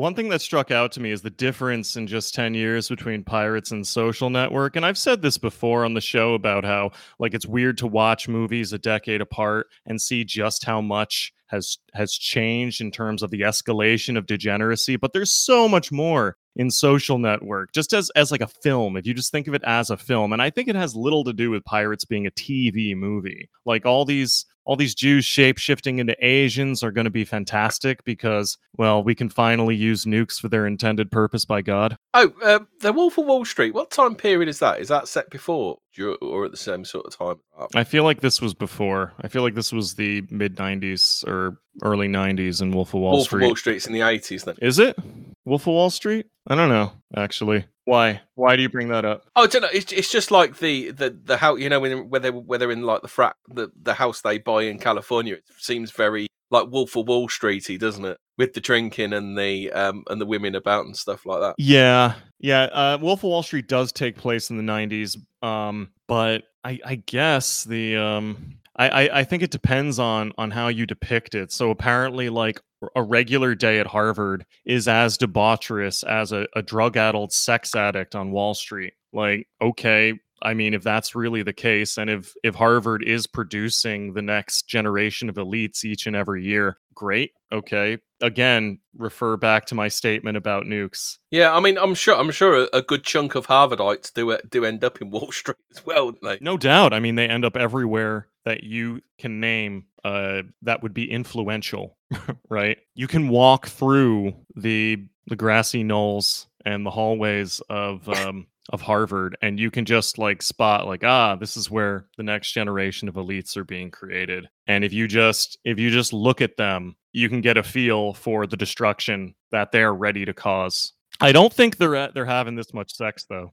One 0.00 0.14
thing 0.14 0.30
that 0.30 0.40
struck 0.40 0.70
out 0.70 0.92
to 0.92 1.00
me 1.00 1.10
is 1.10 1.20
the 1.20 1.28
difference 1.28 1.94
in 1.94 2.06
just 2.06 2.34
10 2.34 2.54
years 2.54 2.88
between 2.88 3.22
Pirates 3.22 3.70
and 3.70 3.86
Social 3.86 4.30
Network. 4.30 4.74
And 4.74 4.86
I've 4.86 4.96
said 4.96 5.20
this 5.20 5.36
before 5.36 5.84
on 5.84 5.92
the 5.92 6.00
show 6.00 6.32
about 6.32 6.64
how, 6.64 6.92
like, 7.18 7.34
it's 7.34 7.44
weird 7.44 7.76
to 7.78 7.86
watch 7.86 8.26
movies 8.26 8.72
a 8.72 8.78
decade 8.78 9.20
apart 9.20 9.66
and 9.84 10.00
see 10.00 10.24
just 10.24 10.64
how 10.64 10.80
much 10.80 11.34
has 11.48 11.76
has 11.92 12.14
changed 12.14 12.80
in 12.80 12.90
terms 12.90 13.22
of 13.22 13.30
the 13.30 13.40
escalation 13.40 14.16
of 14.16 14.24
degeneracy 14.24 14.94
but 14.94 15.12
there's 15.12 15.32
so 15.32 15.66
much 15.68 15.90
more 15.90 16.36
in 16.54 16.70
social 16.70 17.18
network 17.18 17.72
just 17.72 17.92
as 17.92 18.08
as 18.10 18.30
like 18.30 18.40
a 18.40 18.46
film 18.46 18.96
if 18.96 19.04
you 19.04 19.12
just 19.12 19.32
think 19.32 19.48
of 19.48 19.54
it 19.54 19.62
as 19.64 19.90
a 19.90 19.96
film 19.96 20.32
and 20.32 20.40
i 20.40 20.48
think 20.48 20.68
it 20.68 20.76
has 20.76 20.94
little 20.94 21.24
to 21.24 21.32
do 21.32 21.50
with 21.50 21.64
pirates 21.64 22.04
being 22.04 22.24
a 22.24 22.30
tv 22.30 22.94
movie 22.94 23.50
like 23.66 23.84
all 23.84 24.04
these 24.04 24.46
all 24.70 24.76
these 24.76 24.94
Jews 24.94 25.24
shape 25.24 25.58
shifting 25.58 25.98
into 25.98 26.14
Asians 26.24 26.84
are 26.84 26.92
going 26.92 27.06
to 27.06 27.10
be 27.10 27.24
fantastic 27.24 28.04
because, 28.04 28.56
well, 28.76 29.02
we 29.02 29.16
can 29.16 29.28
finally 29.28 29.74
use 29.74 30.04
nukes 30.04 30.38
for 30.38 30.48
their 30.48 30.64
intended 30.64 31.10
purpose 31.10 31.44
by 31.44 31.60
God. 31.60 31.96
Oh, 32.14 32.32
uh, 32.40 32.60
The 32.78 32.92
Wolf 32.92 33.18
of 33.18 33.26
Wall 33.26 33.44
Street. 33.44 33.74
What 33.74 33.90
time 33.90 34.14
period 34.14 34.48
is 34.48 34.60
that? 34.60 34.78
Is 34.78 34.86
that 34.86 35.08
set 35.08 35.28
before 35.28 35.78
or 36.22 36.44
at 36.44 36.52
the 36.52 36.56
same 36.56 36.84
sort 36.84 37.04
of 37.04 37.18
time? 37.18 37.40
I 37.74 37.82
feel 37.82 38.04
like 38.04 38.20
this 38.20 38.40
was 38.40 38.54
before. 38.54 39.12
I 39.20 39.26
feel 39.26 39.42
like 39.42 39.56
this 39.56 39.72
was 39.72 39.94
the 39.94 40.22
mid 40.30 40.56
90s 40.56 41.26
or 41.26 41.58
early 41.82 42.06
90s 42.06 42.62
in 42.62 42.70
Wolf 42.70 42.94
of 42.94 43.00
Wall 43.00 43.14
Wolf 43.14 43.24
Street. 43.24 43.40
Wolf 43.40 43.46
of 43.46 43.50
Wall 43.50 43.56
Street's 43.56 43.88
in 43.88 43.92
the 43.92 44.00
80s 44.00 44.44
then. 44.44 44.54
Is 44.62 44.78
it? 44.78 44.96
Wolf 45.44 45.62
of 45.62 45.74
Wall 45.74 45.90
Street? 45.90 46.26
I 46.46 46.54
don't 46.54 46.68
know, 46.68 46.92
actually. 47.16 47.64
Why? 47.90 48.20
Why 48.36 48.54
do 48.54 48.62
you 48.62 48.68
bring 48.68 48.88
that 48.90 49.04
up? 49.04 49.24
Oh, 49.34 49.42
I 49.42 49.46
don't 49.48 49.62
know. 49.62 49.68
It's, 49.72 49.92
it's 49.92 50.12
just 50.12 50.30
like 50.30 50.58
the 50.58 50.92
the 50.92 51.10
the 51.10 51.36
house. 51.36 51.58
You 51.58 51.68
know, 51.68 51.80
when 51.80 52.08
where 52.08 52.20
they 52.20 52.30
where 52.30 52.56
they're 52.56 52.70
in 52.70 52.82
like 52.82 53.02
the 53.02 53.08
frat, 53.08 53.34
the 53.48 53.72
the 53.82 53.94
house 53.94 54.20
they 54.20 54.38
buy 54.38 54.62
in 54.62 54.78
California. 54.78 55.34
It 55.34 55.42
seems 55.58 55.90
very 55.90 56.28
like 56.52 56.70
Wolf 56.70 56.94
of 56.94 57.08
Wall 57.08 57.28
Streety, 57.28 57.76
doesn't 57.80 58.04
it? 58.04 58.16
With 58.38 58.52
the 58.52 58.60
drinking 58.60 59.12
and 59.12 59.36
the 59.36 59.72
um 59.72 60.04
and 60.08 60.20
the 60.20 60.26
women 60.26 60.54
about 60.54 60.86
and 60.86 60.96
stuff 60.96 61.26
like 61.26 61.40
that. 61.40 61.56
Yeah, 61.58 62.14
yeah. 62.38 62.62
Uh, 62.72 62.98
Wolf 63.02 63.20
of 63.20 63.24
Wall 63.24 63.42
Street 63.42 63.66
does 63.66 63.90
take 63.90 64.16
place 64.16 64.50
in 64.50 64.56
the 64.56 64.62
'90s, 64.62 65.16
um, 65.42 65.90
but 66.06 66.44
I, 66.62 66.78
I 66.84 66.94
guess 66.94 67.64
the 67.64 67.96
um, 67.96 68.59
I, 68.88 69.20
I 69.20 69.24
think 69.24 69.42
it 69.42 69.50
depends 69.50 69.98
on 69.98 70.32
on 70.38 70.50
how 70.50 70.68
you 70.68 70.86
depict 70.86 71.34
it. 71.34 71.52
So 71.52 71.70
apparently, 71.70 72.28
like 72.28 72.60
a 72.96 73.02
regular 73.02 73.54
day 73.54 73.78
at 73.78 73.86
Harvard 73.86 74.46
is 74.64 74.88
as 74.88 75.18
debaucherous 75.18 76.02
as 76.04 76.32
a, 76.32 76.46
a 76.54 76.62
drug 76.62 76.96
addled 76.96 77.32
sex 77.32 77.74
addict 77.74 78.14
on 78.14 78.30
Wall 78.30 78.54
Street. 78.54 78.94
Like, 79.12 79.48
okay, 79.60 80.18
I 80.42 80.54
mean, 80.54 80.74
if 80.74 80.82
that's 80.82 81.14
really 81.14 81.42
the 81.42 81.52
case, 81.52 81.98
and 81.98 82.08
if 82.08 82.34
if 82.42 82.54
Harvard 82.54 83.02
is 83.02 83.26
producing 83.26 84.14
the 84.14 84.22
next 84.22 84.68
generation 84.68 85.28
of 85.28 85.36
elites 85.36 85.84
each 85.84 86.06
and 86.06 86.16
every 86.16 86.44
year, 86.44 86.78
great. 86.94 87.32
Okay. 87.52 87.98
Again, 88.20 88.78
refer 88.96 89.36
back 89.36 89.66
to 89.66 89.74
my 89.74 89.88
statement 89.88 90.36
about 90.36 90.64
nukes. 90.64 91.18
Yeah, 91.30 91.54
I 91.54 91.60
mean, 91.60 91.78
I'm 91.78 91.94
sure 91.94 92.14
I'm 92.14 92.30
sure 92.30 92.64
a, 92.64 92.78
a 92.78 92.82
good 92.82 93.04
chunk 93.04 93.34
of 93.34 93.46
Harvardites 93.46 94.12
do 94.12 94.36
do 94.50 94.64
end 94.64 94.84
up 94.84 95.00
in 95.00 95.10
Wall 95.10 95.32
Street 95.32 95.56
as 95.70 95.84
well, 95.84 96.12
don't 96.12 96.22
they? 96.22 96.38
No 96.40 96.56
doubt. 96.56 96.92
I 96.92 97.00
mean, 97.00 97.14
they 97.14 97.28
end 97.28 97.44
up 97.44 97.56
everywhere 97.56 98.28
that 98.44 98.64
you 98.64 99.00
can 99.18 99.40
name 99.40 99.86
uh, 100.04 100.42
that 100.62 100.82
would 100.82 100.94
be 100.94 101.10
influential, 101.10 101.96
right? 102.48 102.78
You 102.94 103.06
can 103.06 103.28
walk 103.28 103.66
through 103.66 104.34
the 104.54 105.04
the 105.26 105.36
grassy 105.36 105.82
knolls 105.82 106.46
and 106.64 106.84
the 106.84 106.90
hallways 106.90 107.60
of 107.70 108.08
um, 108.20 108.46
of 108.70 108.82
Harvard, 108.82 109.36
and 109.42 109.58
you 109.60 109.70
can 109.70 109.84
just 109.84 110.18
like 110.18 110.42
spot 110.42 110.86
like 110.86 111.04
ah, 111.04 111.36
this 111.36 111.56
is 111.56 111.70
where 111.70 112.06
the 112.16 112.22
next 112.22 112.52
generation 112.52 113.08
of 113.08 113.14
elites 113.14 113.56
are 113.56 113.64
being 113.64 113.90
created. 113.90 114.48
And 114.66 114.84
if 114.84 114.92
you 114.92 115.08
just 115.08 115.58
if 115.64 115.78
you 115.78 115.90
just 115.90 116.12
look 116.12 116.40
at 116.40 116.56
them, 116.56 116.96
you 117.12 117.28
can 117.28 117.40
get 117.40 117.56
a 117.56 117.62
feel 117.62 118.14
for 118.14 118.46
the 118.46 118.56
destruction 118.56 119.34
that 119.50 119.72
they're 119.72 119.94
ready 119.94 120.24
to 120.24 120.32
cause. 120.32 120.92
I 121.20 121.32
don't 121.32 121.52
think 121.52 121.76
they're 121.76 121.96
at, 121.96 122.14
they're 122.14 122.24
having 122.24 122.54
this 122.54 122.72
much 122.72 122.94
sex 122.94 123.26
though. 123.28 123.52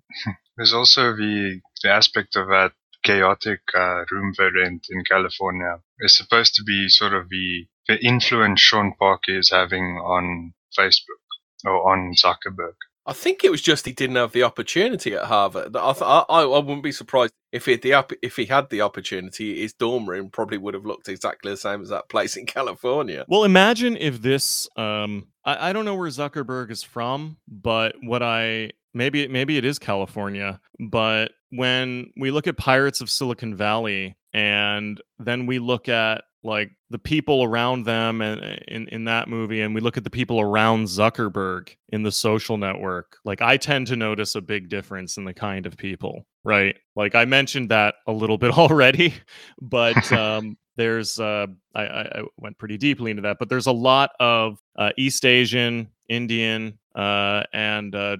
There's 0.57 0.73
also 0.73 1.15
the 1.15 1.59
the 1.83 1.91
aspect 1.91 2.35
of 2.35 2.47
that 2.47 2.71
chaotic 3.03 3.61
uh, 3.75 4.03
room 4.11 4.33
rent 4.39 4.87
in 4.89 5.03
California 5.09 5.79
is 5.99 6.17
supposed 6.17 6.53
to 6.55 6.63
be 6.63 6.89
sort 6.89 7.13
of 7.13 7.29
the 7.29 7.67
the 7.87 7.97
influence 8.05 8.59
Sean 8.59 8.93
Parker 8.99 9.37
is 9.37 9.49
having 9.49 9.83
on 9.83 10.53
Facebook 10.77 11.23
or 11.65 11.91
on 11.91 12.13
Zuckerberg. 12.13 12.75
I 13.07 13.13
think 13.13 13.43
it 13.43 13.51
was 13.51 13.61
just 13.61 13.85
he 13.85 13.93
didn't 13.93 14.17
have 14.17 14.33
the 14.33 14.43
opportunity 14.43 15.13
at 15.13 15.25
Harvard. 15.25 15.75
I 15.75 15.79
I, 15.79 16.23
I 16.27 16.43
wouldn't 16.59 16.83
be 16.83 16.91
surprised 16.91 17.33
if 17.53 17.65
he 17.65 17.71
had 17.71 17.81
the 17.81 18.17
if 18.21 18.35
he 18.35 18.45
had 18.45 18.69
the 18.69 18.81
opportunity. 18.81 19.61
His 19.61 19.73
dorm 19.73 20.07
room 20.07 20.29
probably 20.29 20.57
would 20.57 20.73
have 20.73 20.85
looked 20.85 21.07
exactly 21.07 21.51
the 21.51 21.57
same 21.57 21.81
as 21.81 21.89
that 21.89 22.09
place 22.09 22.35
in 22.35 22.45
California. 22.57 23.25
Well, 23.27 23.45
imagine 23.45 23.95
if 23.97 24.21
this. 24.21 24.67
Um, 24.75 25.27
I, 25.45 25.69
I 25.69 25.73
don't 25.73 25.85
know 25.85 25.95
where 25.95 26.09
Zuckerberg 26.09 26.69
is 26.69 26.83
from, 26.83 27.37
but 27.47 27.95
what 28.03 28.21
I 28.21 28.71
maybe 28.93 29.27
maybe 29.29 29.57
it 29.57 29.63
is 29.63 29.79
California. 29.79 30.59
But 30.77 31.31
when 31.49 32.11
we 32.17 32.31
look 32.31 32.45
at 32.45 32.57
Pirates 32.57 32.99
of 32.99 33.09
Silicon 33.09 33.55
Valley, 33.55 34.17
and 34.33 35.01
then 35.17 35.45
we 35.45 35.59
look 35.59 35.87
at 35.87 36.25
like 36.47 36.71
the 36.89 36.97
people 36.97 37.43
around 37.43 37.83
them 37.83 38.21
and 38.21 38.41
in, 38.69 38.87
in 38.87 39.03
that 39.03 39.27
movie 39.27 39.61
and 39.61 39.75
we 39.75 39.81
look 39.81 39.97
at 39.97 40.03
the 40.03 40.09
people 40.09 40.39
around 40.39 40.85
zuckerberg 40.85 41.69
in 41.89 42.01
the 42.01 42.11
social 42.11 42.57
network 42.57 43.17
like 43.25 43.41
i 43.41 43.57
tend 43.57 43.85
to 43.85 43.95
notice 43.95 44.33
a 44.33 44.41
big 44.41 44.69
difference 44.69 45.17
in 45.17 45.25
the 45.25 45.33
kind 45.33 45.65
of 45.65 45.77
people 45.77 46.25
right? 46.43 46.77
Like 46.95 47.13
i 47.13 47.25
mentioned 47.25 47.69
that 47.69 47.95
a 48.07 48.11
little 48.11 48.37
bit 48.43 48.57
already 48.57 49.13
but 49.61 50.11
um 50.13 50.57
there's 50.77 51.19
uh 51.19 51.47
I, 51.75 51.83
I 51.83 52.21
went 52.37 52.57
pretty 52.57 52.77
deeply 52.77 53.11
into 53.11 53.23
that 53.23 53.37
but 53.39 53.49
there's 53.49 53.67
a 53.67 53.71
lot 53.71 54.11
of 54.19 54.57
uh, 54.77 54.91
east 54.97 55.25
asian 55.25 55.89
indian 56.07 56.79
uh, 56.97 57.43
and 57.53 57.93
uh, 57.93 58.17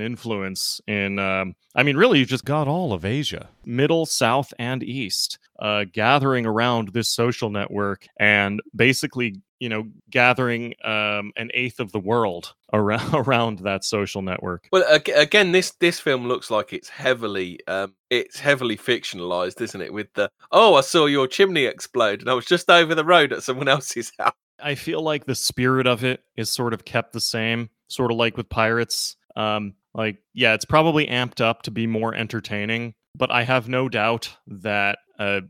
influence 0.00 0.80
in, 0.86 1.18
um, 1.18 1.54
I 1.76 1.82
mean, 1.82 1.96
really, 1.98 2.18
you've 2.18 2.28
just 2.28 2.46
got 2.46 2.66
all 2.66 2.94
of 2.94 3.04
Asia, 3.04 3.48
middle, 3.66 4.06
south, 4.06 4.54
and 4.58 4.82
east, 4.82 5.38
uh, 5.58 5.84
gathering 5.92 6.46
around 6.46 6.88
this 6.94 7.10
social 7.10 7.50
network 7.50 8.06
and 8.18 8.62
basically, 8.74 9.42
you 9.60 9.68
know, 9.68 9.84
gathering 10.10 10.74
um, 10.82 11.32
an 11.36 11.50
eighth 11.52 11.78
of 11.78 11.92
the 11.92 12.00
world 12.00 12.54
around 12.72 13.14
around 13.14 13.58
that 13.60 13.84
social 13.84 14.22
network. 14.22 14.66
Well, 14.72 14.84
again, 15.14 15.52
this 15.52 15.72
this 15.72 16.00
film 16.00 16.26
looks 16.26 16.50
like 16.50 16.72
it's 16.72 16.88
heavily 16.88 17.60
um, 17.66 17.94
it's 18.08 18.40
heavily 18.40 18.76
fictionalized, 18.76 19.60
isn't 19.60 19.80
it? 19.80 19.92
With 19.92 20.12
the 20.14 20.30
oh, 20.52 20.74
I 20.74 20.80
saw 20.80 21.06
your 21.06 21.26
chimney 21.26 21.66
explode, 21.66 22.20
and 22.20 22.30
I 22.30 22.34
was 22.34 22.46
just 22.46 22.70
over 22.70 22.94
the 22.94 23.04
road 23.04 23.32
at 23.32 23.42
someone 23.42 23.68
else's 23.68 24.10
house. 24.18 24.32
I 24.64 24.74
feel 24.74 25.02
like 25.02 25.26
the 25.26 25.34
spirit 25.34 25.86
of 25.86 26.04
it 26.04 26.22
is 26.36 26.50
sort 26.50 26.72
of 26.72 26.84
kept 26.84 27.12
the 27.12 27.20
same, 27.20 27.68
sort 27.88 28.10
of 28.10 28.16
like 28.16 28.36
with 28.36 28.48
Pirates. 28.48 29.16
Um, 29.36 29.74
like, 29.94 30.16
yeah, 30.32 30.54
it's 30.54 30.64
probably 30.64 31.06
amped 31.06 31.40
up 31.40 31.62
to 31.62 31.70
be 31.70 31.86
more 31.86 32.14
entertaining, 32.14 32.94
but 33.14 33.30
I 33.30 33.44
have 33.44 33.68
no 33.68 33.88
doubt 33.90 34.34
that 34.46 34.98
uh, 35.18 35.42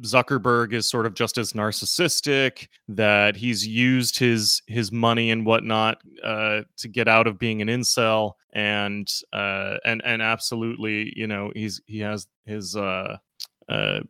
Zuckerberg 0.00 0.72
is 0.72 0.88
sort 0.88 1.06
of 1.06 1.14
just 1.14 1.38
as 1.38 1.52
narcissistic. 1.52 2.68
That 2.88 3.36
he's 3.36 3.66
used 3.66 4.18
his 4.18 4.62
his 4.66 4.90
money 4.90 5.30
and 5.30 5.46
whatnot 5.46 5.98
uh, 6.24 6.62
to 6.78 6.88
get 6.88 7.08
out 7.08 7.26
of 7.26 7.38
being 7.38 7.62
an 7.62 7.68
incel, 7.68 8.32
and 8.52 9.08
uh, 9.32 9.76
and 9.84 10.02
and 10.04 10.22
absolutely, 10.22 11.12
you 11.14 11.26
know, 11.26 11.52
he's 11.54 11.80
he 11.86 12.00
has 12.00 12.26
his. 12.46 12.74
Uh, 12.74 13.18
uh, 13.68 14.00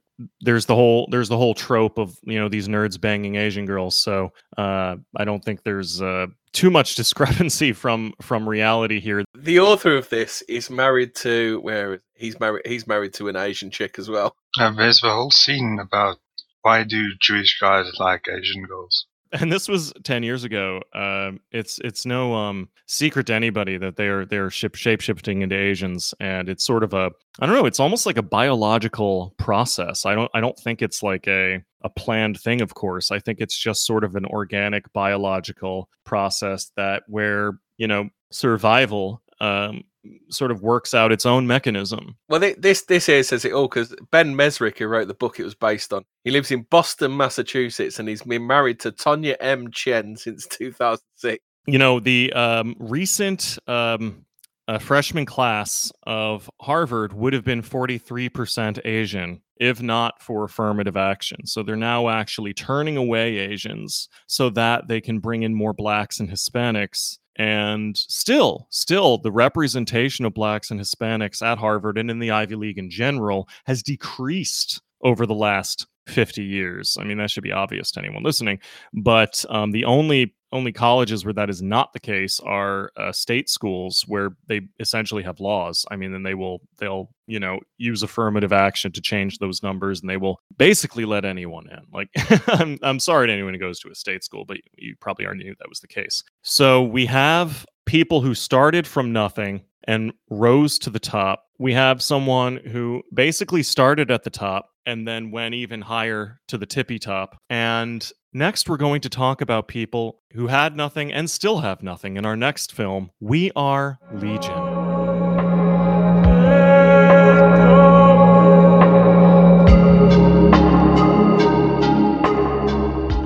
there's 0.41 0.67
the 0.67 0.75
whole 0.75 1.09
there's 1.11 1.29
the 1.29 1.37
whole 1.37 1.55
trope 1.55 1.99
of 1.99 2.17
you 2.23 2.39
know 2.39 2.49
these 2.49 2.69
nerds 2.69 3.01
banging 3.01 3.37
Asian 3.37 3.67
girls. 3.67 3.97
So 3.97 4.31
uh, 4.57 4.97
I 5.17 5.25
don't 5.25 5.45
think 5.45 5.63
there's 5.65 6.01
uh, 6.01 6.27
too 6.53 6.71
much 6.71 6.95
discrepancy 6.97 7.73
from 7.73 8.15
from 8.21 8.49
reality 8.49 9.01
here. 9.01 9.25
The 9.37 9.61
author 9.61 9.97
of 9.97 10.09
this 10.09 10.43
is 10.43 10.71
married 10.71 11.15
to 11.17 11.61
where 11.61 12.03
he's 12.15 12.39
married. 12.39 12.63
He's 12.67 12.87
married 12.87 13.15
to 13.15 13.29
an 13.29 13.37
Asian 13.37 13.71
chick 13.71 13.99
as 13.99 14.09
well. 14.09 14.37
Uh, 14.59 14.71
there's 14.73 15.01
the 15.01 15.11
whole 15.11 15.31
scene 15.31 15.79
about 15.81 16.19
why 16.63 16.85
do 16.85 17.11
Jewish 17.21 17.59
guys 17.61 17.91
like 17.99 18.27
Asian 18.29 18.65
girls? 18.65 19.07
And 19.33 19.51
this 19.51 19.69
was 19.69 19.93
10 20.05 20.23
years 20.23 20.45
ago 20.45 20.81
um, 20.95 21.41
it's 21.53 21.79
it's 21.85 22.05
no 22.07 22.35
um, 22.35 22.69
secret 22.87 23.27
to 23.27 23.35
anybody 23.35 23.79
that 23.79 23.97
they're 23.97 24.25
they're 24.27 24.51
ship 24.51 24.75
shape 24.75 25.01
shifting 25.01 25.43
into 25.43 25.57
asians 25.57 26.15
and 26.21 26.49
it's 26.49 26.65
sort 26.65 26.83
of 26.83 26.95
a 26.95 27.11
i 27.41 27.47
don't 27.47 27.55
know 27.55 27.67
it's 27.67 27.81
almost 27.81 28.07
like 28.07 28.17
a 28.17 28.23
biological 28.23 29.35
process. 29.39 30.07
I 30.07 30.15
don't 30.15 30.31
i 30.35 30.41
don't 30.41 30.59
think 30.59 30.83
it's 30.83 31.03
like 31.03 31.27
a 31.29 31.63
a 31.83 31.91
planned 31.91 32.41
thing 32.41 32.61
of 32.61 32.75
course. 32.75 33.11
I 33.11 33.19
think 33.19 33.41
it's 33.41 33.57
just 33.57 33.87
sort 33.87 34.05
of 34.05 34.15
an 34.15 34.25
organic 34.27 34.93
biological 34.93 35.89
process 36.05 36.71
that 36.77 37.03
where 37.09 37.59
you 37.77 37.87
know 37.87 38.09
survival 38.31 39.23
um, 39.41 39.83
sort 40.31 40.51
of 40.51 40.63
works 40.63 40.95
out 40.95 41.13
its 41.13 41.27
own 41.27 41.47
mechanism. 41.47 42.17
Well, 42.29 42.41
thi- 42.41 42.55
this 42.59 42.83
this 42.83 43.07
here 43.07 43.23
says 43.23 43.45
it 43.45 43.53
all 43.53 43.69
because 43.69 43.95
Ben 44.11 44.35
Mezrich, 44.35 44.79
who 44.79 44.87
wrote 44.87 45.09
the 45.09 45.15
book 45.15 45.39
it 45.39 45.45
was 45.45 45.55
based 45.55 45.93
on, 45.93 46.05
he 46.25 46.31
lives 46.31 46.51
in 46.51 46.63
Boston, 46.71 47.17
Massachusetts, 47.17 47.99
and 47.99 48.09
he's 48.09 48.23
been 48.23 48.47
married 48.47 48.81
to 48.81 48.93
Tonya 48.93 49.37
M. 49.41 49.71
Chen 49.71 50.17
since 50.17 50.47
2006. 50.49 51.43
You 51.67 51.79
know, 51.79 52.01
the 52.01 52.33
um, 52.33 52.75
recent 52.79 53.59
um, 53.69 54.25
uh, 54.67 54.79
freshman 54.79 55.27
class 55.27 55.93
of 56.05 56.51
Harvard 56.61 57.13
would 57.13 57.33
have 57.33 57.45
been 57.45 57.63
43% 57.63 58.85
Asian 58.85 59.43
if 59.63 59.81
not 59.81 60.21
for 60.21 60.43
affirmative 60.43 60.97
action. 60.97 61.47
So 61.47 61.63
they're 61.63 61.77
now 61.77 62.09
actually 62.09 62.53
turning 62.53 62.97
away 62.97 63.39
Asians 63.39 64.09
so 64.27 64.51
that 64.51 64.89
they 64.89 65.01
can 65.01 65.21
bring 65.21 65.45
in 65.45 65.55
more 65.55 65.73
blacks 65.73 66.19
and 66.19 66.29
Hispanics 66.29 67.19
and 67.37 67.97
still 67.97 68.67
still 68.71 69.19
the 69.19 69.33
representation 69.33 70.25
of 70.25 70.35
blacks 70.35 70.71
and 70.71 70.81
hispanics 70.81 71.41
at 71.41 71.59
harvard 71.59 71.97
and 71.97 72.11
in 72.11 72.19
the 72.19 72.31
ivy 72.31 72.55
league 72.55 72.79
in 72.79 72.91
general 72.91 73.49
has 73.65 73.83
decreased 73.83 74.83
over 75.03 75.25
the 75.27 75.35
last 75.35 75.87
50 76.07 76.43
years. 76.43 76.97
I 77.01 77.05
mean 77.05 77.19
that 77.19 77.31
should 77.31 77.43
be 77.43 77.53
obvious 77.53 77.91
to 77.93 78.01
anyone 78.01 78.23
listening 78.23 78.59
but 78.93 79.45
um, 79.49 79.71
the 79.73 79.85
only 79.85 80.35
only 80.53 80.71
colleges 80.73 81.25
where 81.25 81.33
that 81.33 81.49
is 81.49 81.63
not 81.63 81.95
the 81.95 82.01
case 82.01 82.39
are 82.41 82.93
uh, 82.99 83.11
state 83.11 83.49
schools 83.49 84.05
where 84.07 84.37
they 84.49 84.61
essentially 84.81 85.23
have 85.23 85.41
laws. 85.41 85.87
I 85.91 85.97
mean 85.97 86.13
then 86.13 86.23
they 86.23 86.35
will 86.35 86.61
they'll 86.79 87.11
you 87.27 87.41
know 87.41 87.61
use 87.79 88.03
affirmative 88.03 88.53
action 88.53 88.93
to 88.93 89.01
change 89.01 89.39
those 89.39 89.63
numbers 89.63 90.01
and 90.01 90.11
they 90.11 90.19
will 90.19 90.41
basically 90.59 91.05
let 91.05 91.25
anyone 91.25 91.69
in. 91.71 91.81
Like 91.93 92.11
I'm, 92.49 92.79
I'm 92.83 93.01
sorry 93.01 93.27
to 93.27 93.33
anyone 93.33 93.55
who 93.55 93.61
goes 93.61 93.81
to 93.81 93.91
a 93.91 93.95
state 93.95 94.25
school 94.25 94.45
but 94.45 94.59
you 94.77 94.95
probably 95.01 95.27
already 95.27 95.45
knew 95.45 95.55
that 95.59 95.69
was 95.69 95.81
the 95.81 95.89
case. 95.89 96.23
So 96.43 96.83
we 96.83 97.07
have 97.07 97.65
people 97.87 98.21
who 98.21 98.35
started 98.35 98.87
from 98.87 99.13
nothing 99.13 99.63
and 99.85 100.13
rose 100.31 100.79
to 100.81 100.91
the 100.91 101.01
top. 101.01 101.45
We 101.59 101.73
have 101.73 102.03
someone 102.03 102.59
who 102.59 103.03
basically 103.13 103.63
started 103.63 104.11
at 104.11 104.23
the 104.23 104.31
top 104.31 104.72
and 104.87 105.07
then 105.07 105.31
went 105.31 105.55
even 105.55 105.83
higher 105.83 106.41
to 106.49 106.59
the 106.59 106.67
tippy 106.67 106.99
top 106.99 107.37
and 107.51 108.13
Next, 108.35 108.67
we're 108.67 108.79
going 108.79 109.03
to 109.03 109.11
talk 109.11 109.43
about 109.43 109.69
people 109.69 110.23
who 110.33 110.47
had 110.47 110.75
nothing 110.75 111.13
and 111.13 111.29
still 111.29 111.61
have 111.61 111.83
nothing 111.83 112.17
in 112.17 112.25
our 112.25 112.35
next 112.35 112.73
film, 112.73 113.11
We 113.21 113.51
Are 113.55 113.99
Legion. 114.11 114.57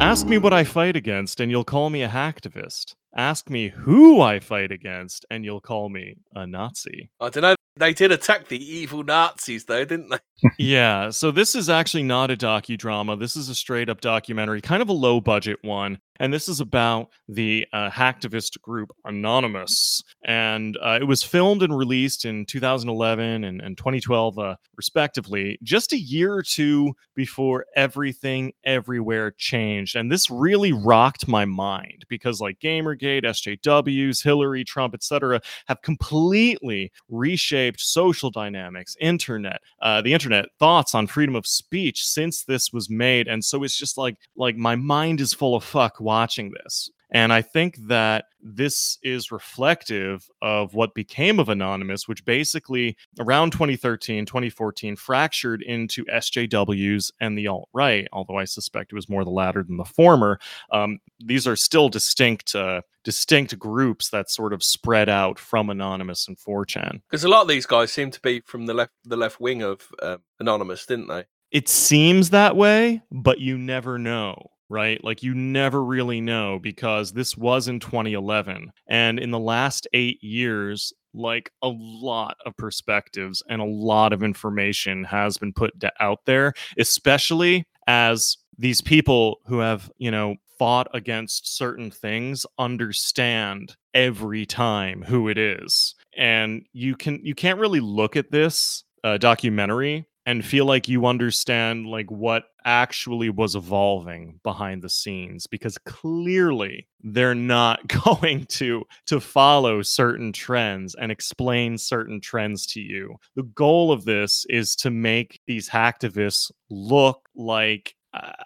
Ask 0.02 0.26
me 0.26 0.38
what 0.38 0.52
I 0.52 0.64
fight 0.64 0.96
against, 0.96 1.38
and 1.38 1.52
you'll 1.52 1.62
call 1.62 1.88
me 1.88 2.02
a 2.02 2.08
hacktivist. 2.08 2.96
Ask 3.14 3.48
me 3.48 3.68
who 3.68 4.20
I 4.20 4.40
fight 4.40 4.72
against, 4.72 5.24
and 5.30 5.44
you'll 5.44 5.60
call 5.60 5.88
me 5.88 6.16
a 6.34 6.48
Nazi. 6.48 7.10
Uh, 7.20 7.26
I 7.26 7.40
don't. 7.40 7.56
They 7.78 7.92
did 7.92 8.10
attack 8.10 8.48
the 8.48 8.58
evil 8.58 9.02
Nazis, 9.02 9.66
though, 9.66 9.84
didn't 9.84 10.08
they? 10.08 10.18
yeah, 10.58 11.10
so 11.10 11.30
this 11.30 11.54
is 11.54 11.68
actually 11.68 12.04
not 12.04 12.30
a 12.30 12.36
docudrama. 12.36 13.18
This 13.18 13.36
is 13.36 13.48
a 13.48 13.54
straight 13.54 13.90
up 13.90 14.00
documentary, 14.00 14.62
kind 14.62 14.80
of 14.80 14.88
a 14.88 14.94
low 14.94 15.20
budget 15.20 15.58
one. 15.62 15.98
And 16.20 16.32
this 16.32 16.48
is 16.48 16.60
about 16.60 17.08
the 17.28 17.66
uh, 17.72 17.90
hacktivist 17.90 18.60
group 18.60 18.90
Anonymous. 19.04 20.02
And 20.24 20.76
uh, 20.82 20.98
it 21.00 21.04
was 21.04 21.22
filmed 21.22 21.62
and 21.62 21.76
released 21.76 22.24
in 22.24 22.46
2011 22.46 23.44
and, 23.44 23.60
and 23.60 23.76
2012, 23.76 24.38
uh, 24.38 24.56
respectively, 24.76 25.58
just 25.62 25.92
a 25.92 25.98
year 25.98 26.34
or 26.34 26.42
two 26.42 26.94
before 27.14 27.66
everything 27.74 28.52
everywhere 28.64 29.32
changed. 29.32 29.96
And 29.96 30.10
this 30.10 30.30
really 30.30 30.72
rocked 30.72 31.28
my 31.28 31.44
mind 31.44 32.04
because, 32.08 32.40
like 32.40 32.58
Gamergate, 32.60 33.24
SJWs, 33.24 34.22
Hillary, 34.22 34.64
Trump, 34.64 34.94
etc., 34.94 35.40
have 35.66 35.82
completely 35.82 36.92
reshaped 37.08 37.80
social 37.80 38.30
dynamics, 38.30 38.96
internet, 39.00 39.60
uh, 39.80 40.02
the 40.02 40.12
internet, 40.12 40.46
thoughts 40.58 40.94
on 40.94 41.06
freedom 41.06 41.34
of 41.36 41.46
speech 41.46 42.04
since 42.04 42.44
this 42.44 42.72
was 42.72 42.90
made. 42.90 43.28
And 43.28 43.44
so 43.44 43.62
it's 43.62 43.76
just 43.76 43.98
like, 43.98 44.16
like 44.36 44.56
my 44.56 44.76
mind 44.76 45.20
is 45.20 45.34
full 45.34 45.54
of 45.54 45.64
fuck 45.64 46.00
watching 46.06 46.52
this. 46.52 46.88
And 47.10 47.32
I 47.32 47.42
think 47.42 47.76
that 47.88 48.26
this 48.40 48.98
is 49.02 49.30
reflective 49.30 50.28
of 50.42 50.74
what 50.74 50.94
became 50.94 51.38
of 51.38 51.48
Anonymous, 51.48 52.08
which 52.08 52.24
basically 52.24 52.96
around 53.18 53.52
2013, 53.52 54.26
2014 54.26 54.96
fractured 54.96 55.62
into 55.62 56.04
SJWs 56.06 57.12
and 57.20 57.36
the 57.36 57.46
alt 57.46 57.68
right, 57.72 58.08
although 58.12 58.38
I 58.38 58.44
suspect 58.44 58.92
it 58.92 58.96
was 58.96 59.08
more 59.08 59.24
the 59.24 59.30
latter 59.30 59.62
than 59.62 59.76
the 59.76 59.84
former. 59.84 60.38
Um, 60.72 60.98
these 61.24 61.46
are 61.46 61.56
still 61.56 61.88
distinct. 61.88 62.54
Uh, 62.54 62.82
distinct 63.04 63.56
groups 63.56 64.10
that 64.10 64.28
sort 64.28 64.52
of 64.52 64.64
spread 64.64 65.08
out 65.08 65.38
from 65.38 65.70
anonymous 65.70 66.26
and 66.26 66.36
4chan 66.36 67.02
Because 67.08 67.22
a 67.22 67.28
lot 67.28 67.42
of 67.42 67.46
these 67.46 67.64
guys 67.64 67.92
seem 67.92 68.10
to 68.10 68.20
be 68.20 68.40
from 68.40 68.66
the 68.66 68.74
left, 68.74 68.90
the 69.04 69.16
left 69.16 69.38
wing 69.40 69.62
of 69.62 69.86
uh, 70.02 70.16
Anonymous, 70.40 70.86
didn't 70.86 71.06
they? 71.06 71.24
it 71.52 71.68
seems 71.68 72.30
that 72.30 72.56
way 72.56 73.00
but 73.12 73.38
you 73.38 73.56
never 73.56 73.98
know 73.98 74.50
right? 74.68 75.02
Like 75.02 75.22
you 75.22 75.34
never 75.34 75.84
really 75.84 76.20
know 76.20 76.58
because 76.58 77.12
this 77.12 77.36
was 77.36 77.68
in 77.68 77.80
2011. 77.80 78.72
And 78.88 79.18
in 79.18 79.30
the 79.30 79.38
last 79.38 79.86
eight 79.92 80.22
years, 80.22 80.92
like 81.14 81.50
a 81.62 81.68
lot 81.68 82.36
of 82.44 82.56
perspectives 82.56 83.42
and 83.48 83.60
a 83.60 83.66
lot 83.66 84.12
of 84.12 84.22
information 84.22 85.04
has 85.04 85.38
been 85.38 85.52
put 85.52 85.72
out 86.00 86.20
there, 86.26 86.52
especially 86.78 87.64
as 87.86 88.36
these 88.58 88.80
people 88.80 89.38
who 89.46 89.58
have, 89.58 89.90
you 89.98 90.10
know, 90.10 90.36
fought 90.58 90.88
against 90.94 91.56
certain 91.56 91.90
things 91.90 92.46
understand 92.58 93.76
every 93.94 94.46
time 94.46 95.02
who 95.02 95.28
it 95.28 95.38
is. 95.38 95.94
And 96.16 96.64
you 96.72 96.96
can 96.96 97.20
you 97.22 97.34
can't 97.34 97.58
really 97.58 97.80
look 97.80 98.16
at 98.16 98.30
this 98.30 98.84
uh, 99.04 99.18
documentary 99.18 100.06
and 100.26 100.44
feel 100.44 100.66
like 100.66 100.88
you 100.88 101.06
understand 101.06 101.86
like 101.86 102.10
what 102.10 102.44
actually 102.64 103.30
was 103.30 103.54
evolving 103.54 104.40
behind 104.42 104.82
the 104.82 104.90
scenes 104.90 105.46
because 105.46 105.78
clearly 105.78 106.86
they're 107.02 107.34
not 107.34 107.86
going 108.04 108.44
to 108.46 108.84
to 109.06 109.20
follow 109.20 109.80
certain 109.82 110.32
trends 110.32 110.94
and 110.96 111.10
explain 111.10 111.78
certain 111.78 112.20
trends 112.20 112.66
to 112.66 112.80
you. 112.80 113.14
The 113.36 113.44
goal 113.44 113.92
of 113.92 114.04
this 114.04 114.44
is 114.50 114.74
to 114.76 114.90
make 114.90 115.40
these 115.46 115.70
hacktivists 115.70 116.50
look 116.68 117.28
like 117.36 117.94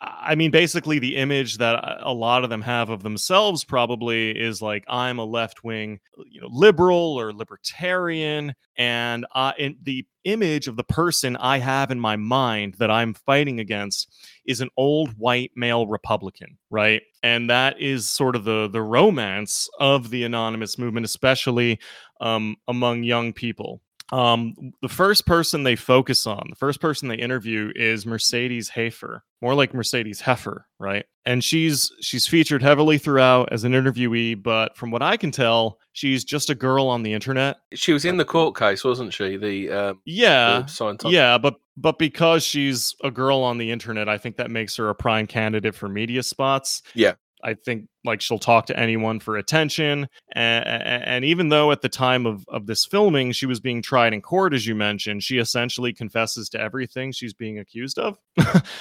I 0.03 0.35
mean, 0.35 0.51
basically, 0.51 0.99
the 0.99 1.17
image 1.17 1.59
that 1.59 1.99
a 2.01 2.13
lot 2.13 2.45
of 2.45 2.51
them 2.51 2.63
have 2.63 2.91
of 2.91 3.03
themselves 3.03 3.65
probably 3.65 4.31
is 4.31 4.61
like 4.63 4.85
I'm 4.89 5.19
a 5.19 5.25
left 5.25 5.65
wing, 5.65 6.01
you 6.31 6.41
know, 6.41 6.49
liberal 6.51 7.19
or 7.19 7.33
libertarian, 7.33 8.55
and 8.77 9.27
uh, 9.35 9.53
in 9.59 9.77
the 9.83 10.07
image 10.25 10.69
of 10.69 10.77
the 10.77 10.85
person 10.85 11.37
I 11.37 11.59
have 11.59 11.91
in 11.91 11.99
my 11.99 12.17
mind 12.17 12.75
that 12.79 12.91
I'm 12.91 13.15
fighting 13.15 13.61
against 13.61 14.15
is 14.47 14.61
an 14.61 14.69
old 14.77 15.11
white 15.19 15.53
male 15.57 15.87
Republican, 15.87 16.59
right? 16.69 17.03
And 17.23 17.49
that 17.49 17.81
is 17.81 18.11
sort 18.11 18.37
of 18.37 18.45
the 18.45 18.69
the 18.69 18.83
romance 18.83 19.69
of 19.79 20.11
the 20.11 20.25
anonymous 20.25 20.79
movement, 20.79 21.07
especially 21.07 21.79
um, 22.21 22.57
among 22.69 23.05
young 23.05 23.33
people. 23.33 23.81
Um, 24.13 24.73
the 24.83 24.89
first 24.89 25.27
person 25.27 25.63
they 25.63 25.77
focus 25.77 26.27
on, 26.27 26.47
the 26.51 26.57
first 26.57 26.81
person 26.81 27.09
they 27.09 27.17
interview 27.17 27.73
is 27.77 28.07
Mercedes 28.07 28.69
Haefer, 28.69 29.23
more 29.41 29.55
like 29.55 29.73
Mercedes 29.73 30.21
Heifer, 30.21 30.67
right? 30.79 31.05
And 31.25 31.45
she's 31.45 31.93
she's 32.01 32.27
featured 32.27 32.63
heavily 32.63 32.99
throughout 32.99 33.53
as 33.53 33.65
an 33.65 33.73
interviewee, 33.73 34.43
but 34.43 34.77
from 34.77 34.91
what 34.91 35.03
I 35.03 35.17
can 35.17 35.31
tell, 35.31 35.79
she's 35.93 36.25
just 36.25 36.51
a 36.51 36.55
girl 36.55 36.89
on 36.89 37.03
the 37.03 37.13
internet. 37.13 37.59
She 37.75 37.93
was 37.93 38.05
in 38.05 38.17
the 38.17 38.25
court 38.25 38.57
case, 38.57 38.83
wasn't 38.83 39.13
she? 39.13 39.37
The 39.37 39.71
um, 39.71 40.01
Yeah, 40.05 40.63
the 40.63 41.09
yeah, 41.11 41.39
but 41.39 41.57
but 41.77 41.99
because 41.99 42.43
she's 42.43 42.95
a 43.05 43.11
girl 43.11 43.39
on 43.39 43.59
the 43.59 43.71
internet, 43.71 44.09
I 44.09 44.19
think 44.19 44.37
that 44.37 44.51
makes 44.51 44.77
her 44.77 44.89
a 44.89 44.95
prime 44.95 45.27
candidate 45.27 45.75
for 45.75 45.89
media 45.89 46.23
spots. 46.23 46.83
Yeah. 46.95 47.15
I 47.45 47.55
think 47.55 47.89
like 48.05 48.21
she'll 48.21 48.39
talk 48.39 48.67
to 48.67 48.79
anyone 48.79 49.21
for 49.21 49.37
attention. 49.37 50.09
And, 50.33 50.65
and 50.67 51.25
even 51.25 51.49
though 51.49 51.73
at 51.73 51.83
the 51.83 51.89
time 51.89 52.27
of, 52.27 52.45
of 52.49 52.67
this 52.67 52.87
filming, 52.87 53.33
she 53.33 53.47
was 53.47 53.61
being 53.61 53.83
tried 53.83 54.13
in 54.15 54.23
court, 54.23 54.55
as 54.55 54.67
you 54.67 54.75
mentioned, 54.75 55.23
she 55.23 55.39
essentially 55.39 55.93
confesses 55.93 56.49
to 56.51 56.61
everything 56.61 57.13
she's 57.13 57.35
being 57.35 57.59
accused 57.59 57.99
of. 57.99 58.19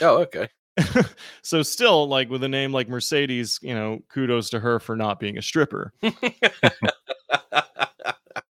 Oh, 0.02 0.20
okay. 0.20 0.48
so 1.42 1.62
still 1.62 2.08
like 2.08 2.30
with 2.30 2.44
a 2.44 2.50
name 2.50 2.72
like 2.72 2.88
Mercedes, 2.88 3.60
you 3.62 3.74
know, 3.74 4.00
kudos 4.10 4.50
to 4.52 4.60
her 4.60 4.80
for 4.80 4.96
not 4.96 5.20
being 5.20 5.38
a 5.38 5.42
stripper. 5.42 5.94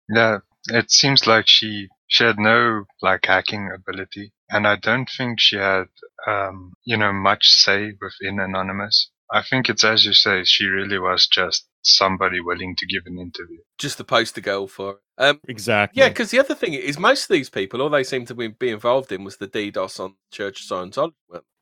Yeah, 0.08 0.38
it 0.68 0.90
seems 0.90 1.26
like 1.26 1.46
she 1.48 1.88
she 2.06 2.24
had 2.24 2.38
no 2.38 2.84
like 3.00 3.24
hacking 3.26 3.70
ability, 3.72 4.32
and 4.50 4.66
I 4.66 4.76
don't 4.76 5.08
think 5.08 5.40
she 5.40 5.56
had 5.56 5.86
um, 6.26 6.74
you 6.84 6.96
know 6.96 7.12
much 7.12 7.48
say 7.48 7.94
within 8.00 8.38
Anonymous. 8.38 9.10
I 9.32 9.42
think 9.42 9.68
it's 9.68 9.84
as 9.84 10.04
you 10.04 10.12
say, 10.12 10.44
she 10.44 10.66
really 10.66 10.98
was 10.98 11.26
just 11.26 11.66
somebody 11.82 12.40
willing 12.40 12.74
to 12.76 12.86
give 12.86 13.02
an 13.06 13.18
interview. 13.18 13.58
Just 13.78 13.98
the 13.98 14.04
poster 14.04 14.40
girl 14.40 14.66
for 14.66 14.92
it. 14.92 14.96
Um, 15.18 15.40
Exactly. 15.48 16.00
yeah, 16.00 16.08
because 16.08 16.30
the 16.30 16.38
other 16.38 16.54
thing 16.54 16.74
is, 16.74 16.98
most 16.98 17.24
of 17.24 17.28
these 17.28 17.50
people, 17.50 17.80
all 17.80 17.90
they 17.90 18.04
seem 18.04 18.26
to 18.26 18.34
be, 18.34 18.48
be 18.48 18.70
involved 18.70 19.12
in 19.12 19.24
was 19.24 19.36
the 19.36 19.48
DDoS 19.48 20.00
on 20.00 20.14
Church 20.32 20.62
of 20.62 20.66
Scientology. 20.66 21.12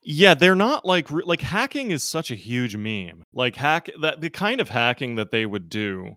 Yeah, 0.05 0.35
they're 0.35 0.57
not 0.57 0.85
like 0.85 1.11
like 1.11 1.43
hacking 1.43 1.93
is 1.93 2.03
such 2.03 2.31
a 2.33 2.35
huge 2.35 2.77
meme. 2.77 3.23
Like 3.33 3.55
hack 3.57 3.89
that 4.01 4.21
the 4.21 4.31
kind 4.31 4.61
of 4.61 4.69
hacking 4.69 5.15
that 5.15 5.31
they 5.31 5.47
would 5.47 5.69
do. 5.69 6.17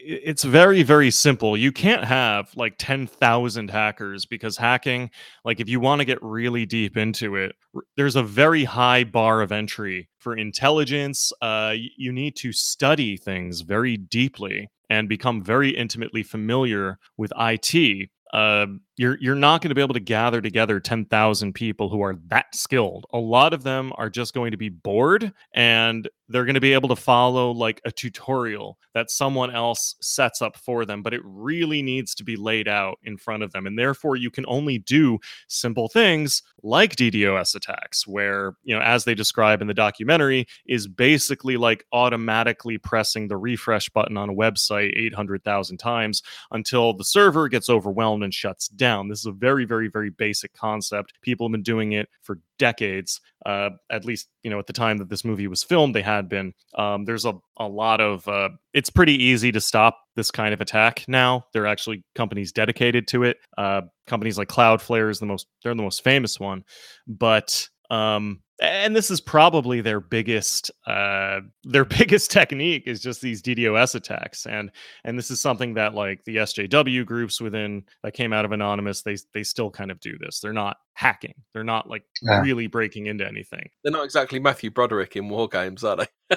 It's 0.00 0.44
very 0.44 0.82
very 0.82 1.10
simple. 1.10 1.56
You 1.56 1.72
can't 1.72 2.04
have 2.04 2.50
like 2.56 2.74
10,000 2.78 3.70
hackers 3.70 4.26
because 4.26 4.56
hacking 4.56 5.10
like 5.44 5.60
if 5.60 5.68
you 5.68 5.80
want 5.80 6.00
to 6.00 6.04
get 6.04 6.22
really 6.22 6.66
deep 6.66 6.96
into 6.96 7.36
it, 7.36 7.54
there's 7.96 8.16
a 8.16 8.22
very 8.22 8.64
high 8.64 9.04
bar 9.04 9.42
of 9.42 9.52
entry 9.52 10.08
for 10.18 10.36
intelligence. 10.36 11.32
Uh 11.42 11.74
you 11.96 12.12
need 12.12 12.36
to 12.36 12.52
study 12.52 13.16
things 13.16 13.62
very 13.62 13.96
deeply 13.96 14.68
and 14.90 15.08
become 15.08 15.42
very 15.42 15.70
intimately 15.70 16.22
familiar 16.22 16.98
with 17.16 17.32
IT 17.38 18.08
uh, 18.32 18.66
you're 18.98 19.16
you're 19.20 19.36
not 19.36 19.62
going 19.62 19.70
to 19.70 19.74
be 19.74 19.80
able 19.80 19.94
to 19.94 20.00
gather 20.00 20.42
together 20.42 20.80
10,000 20.80 21.52
people 21.54 21.88
who 21.88 22.02
are 22.02 22.16
that 22.26 22.54
skilled. 22.54 23.06
A 23.12 23.18
lot 23.18 23.54
of 23.54 23.62
them 23.62 23.92
are 23.96 24.10
just 24.10 24.34
going 24.34 24.50
to 24.50 24.56
be 24.56 24.68
bored 24.68 25.32
and 25.54 26.08
they're 26.28 26.44
going 26.44 26.54
to 26.54 26.60
be 26.60 26.74
able 26.74 26.90
to 26.90 26.96
follow 26.96 27.52
like 27.52 27.80
a 27.84 27.92
tutorial 27.92 28.76
that 28.92 29.10
someone 29.10 29.54
else 29.54 29.94
sets 30.00 30.42
up 30.42 30.56
for 30.58 30.84
them, 30.84 31.02
but 31.02 31.14
it 31.14 31.22
really 31.24 31.80
needs 31.80 32.14
to 32.16 32.24
be 32.24 32.36
laid 32.36 32.68
out 32.68 32.98
in 33.04 33.16
front 33.16 33.42
of 33.42 33.52
them. 33.52 33.66
And 33.66 33.78
therefore 33.78 34.16
you 34.16 34.30
can 34.30 34.44
only 34.46 34.78
do 34.78 35.18
simple 35.46 35.88
things 35.88 36.42
like 36.62 36.96
DDoS 36.96 37.54
attacks 37.54 38.06
where, 38.06 38.54
you 38.64 38.74
know, 38.74 38.82
as 38.82 39.04
they 39.04 39.14
describe 39.14 39.62
in 39.62 39.68
the 39.68 39.74
documentary 39.74 40.46
is 40.66 40.86
basically 40.86 41.56
like 41.56 41.84
automatically 41.92 42.76
pressing 42.78 43.28
the 43.28 43.36
refresh 43.36 43.88
button 43.88 44.16
on 44.16 44.28
a 44.28 44.34
website 44.34 44.92
800,000 44.96 45.78
times 45.78 46.22
until 46.50 46.92
the 46.92 47.04
server 47.04 47.48
gets 47.48 47.70
overwhelmed 47.70 48.24
and 48.24 48.34
shuts 48.34 48.68
down. 48.88 49.08
This 49.08 49.20
is 49.20 49.26
a 49.26 49.32
very, 49.32 49.64
very, 49.66 49.88
very 49.88 50.10
basic 50.10 50.52
concept. 50.54 51.12
People 51.22 51.46
have 51.46 51.52
been 51.52 51.62
doing 51.74 51.92
it 51.92 52.08
for 52.22 52.38
decades. 52.58 53.20
Uh, 53.44 53.70
at 53.90 54.04
least, 54.04 54.28
you 54.42 54.50
know, 54.50 54.58
at 54.58 54.66
the 54.66 54.72
time 54.72 54.96
that 54.98 55.08
this 55.08 55.24
movie 55.24 55.46
was 55.46 55.62
filmed, 55.62 55.94
they 55.94 56.02
had 56.02 56.28
been. 56.28 56.52
Um, 56.74 57.04
there's 57.04 57.26
a, 57.26 57.34
a 57.58 57.68
lot 57.68 58.00
of, 58.00 58.26
uh, 58.26 58.50
it's 58.72 58.90
pretty 58.90 59.16
easy 59.30 59.52
to 59.52 59.60
stop 59.60 59.94
this 60.16 60.30
kind 60.30 60.54
of 60.54 60.60
attack 60.60 61.04
now. 61.06 61.44
There 61.52 61.64
are 61.64 61.72
actually 61.74 62.02
companies 62.14 62.52
dedicated 62.52 63.06
to 63.08 63.24
it. 63.24 63.36
Uh, 63.56 63.82
companies 64.06 64.38
like 64.38 64.48
Cloudflare 64.48 65.10
is 65.10 65.18
the 65.18 65.26
most, 65.26 65.46
they're 65.62 65.74
the 65.74 65.82
most 65.82 66.02
famous 66.02 66.40
one. 66.40 66.64
But, 67.06 67.68
um, 67.90 68.42
and 68.60 68.94
this 68.96 69.10
is 69.10 69.20
probably 69.20 69.80
their 69.80 70.00
biggest 70.00 70.70
uh 70.86 71.40
their 71.64 71.84
biggest 71.98 72.30
technique 72.30 72.84
is 72.86 73.00
just 73.00 73.20
these 73.20 73.42
DDoS 73.42 73.94
attacks 73.94 74.46
and 74.46 74.70
and 75.04 75.18
this 75.18 75.30
is 75.30 75.40
something 75.40 75.74
that 75.74 75.94
like 75.94 76.24
the 76.24 76.36
SJW 76.36 77.06
groups 77.06 77.40
within 77.40 77.84
that 78.02 78.14
came 78.14 78.32
out 78.32 78.44
of 78.44 78.52
anonymous 78.52 79.02
they 79.02 79.16
they 79.34 79.42
still 79.42 79.70
kind 79.70 79.90
of 79.90 80.00
do 80.00 80.16
this 80.18 80.40
they're 80.40 80.52
not 80.52 80.78
hacking 80.94 81.34
they're 81.54 81.62
not 81.64 81.88
like 81.88 82.02
Yeah. 82.22 82.40
really 82.40 82.66
breaking 82.66 83.06
into 83.06 83.26
anything 83.26 83.68
They're 83.84 83.92
not 83.92 84.04
exactly 84.04 84.38
Matthew 84.40 84.70
Broderick 84.70 85.14
in 85.16 85.28
War 85.28 85.48
Games, 85.48 85.84
are 85.84 85.96
they? 85.96 86.06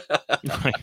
Right. 0.63 0.76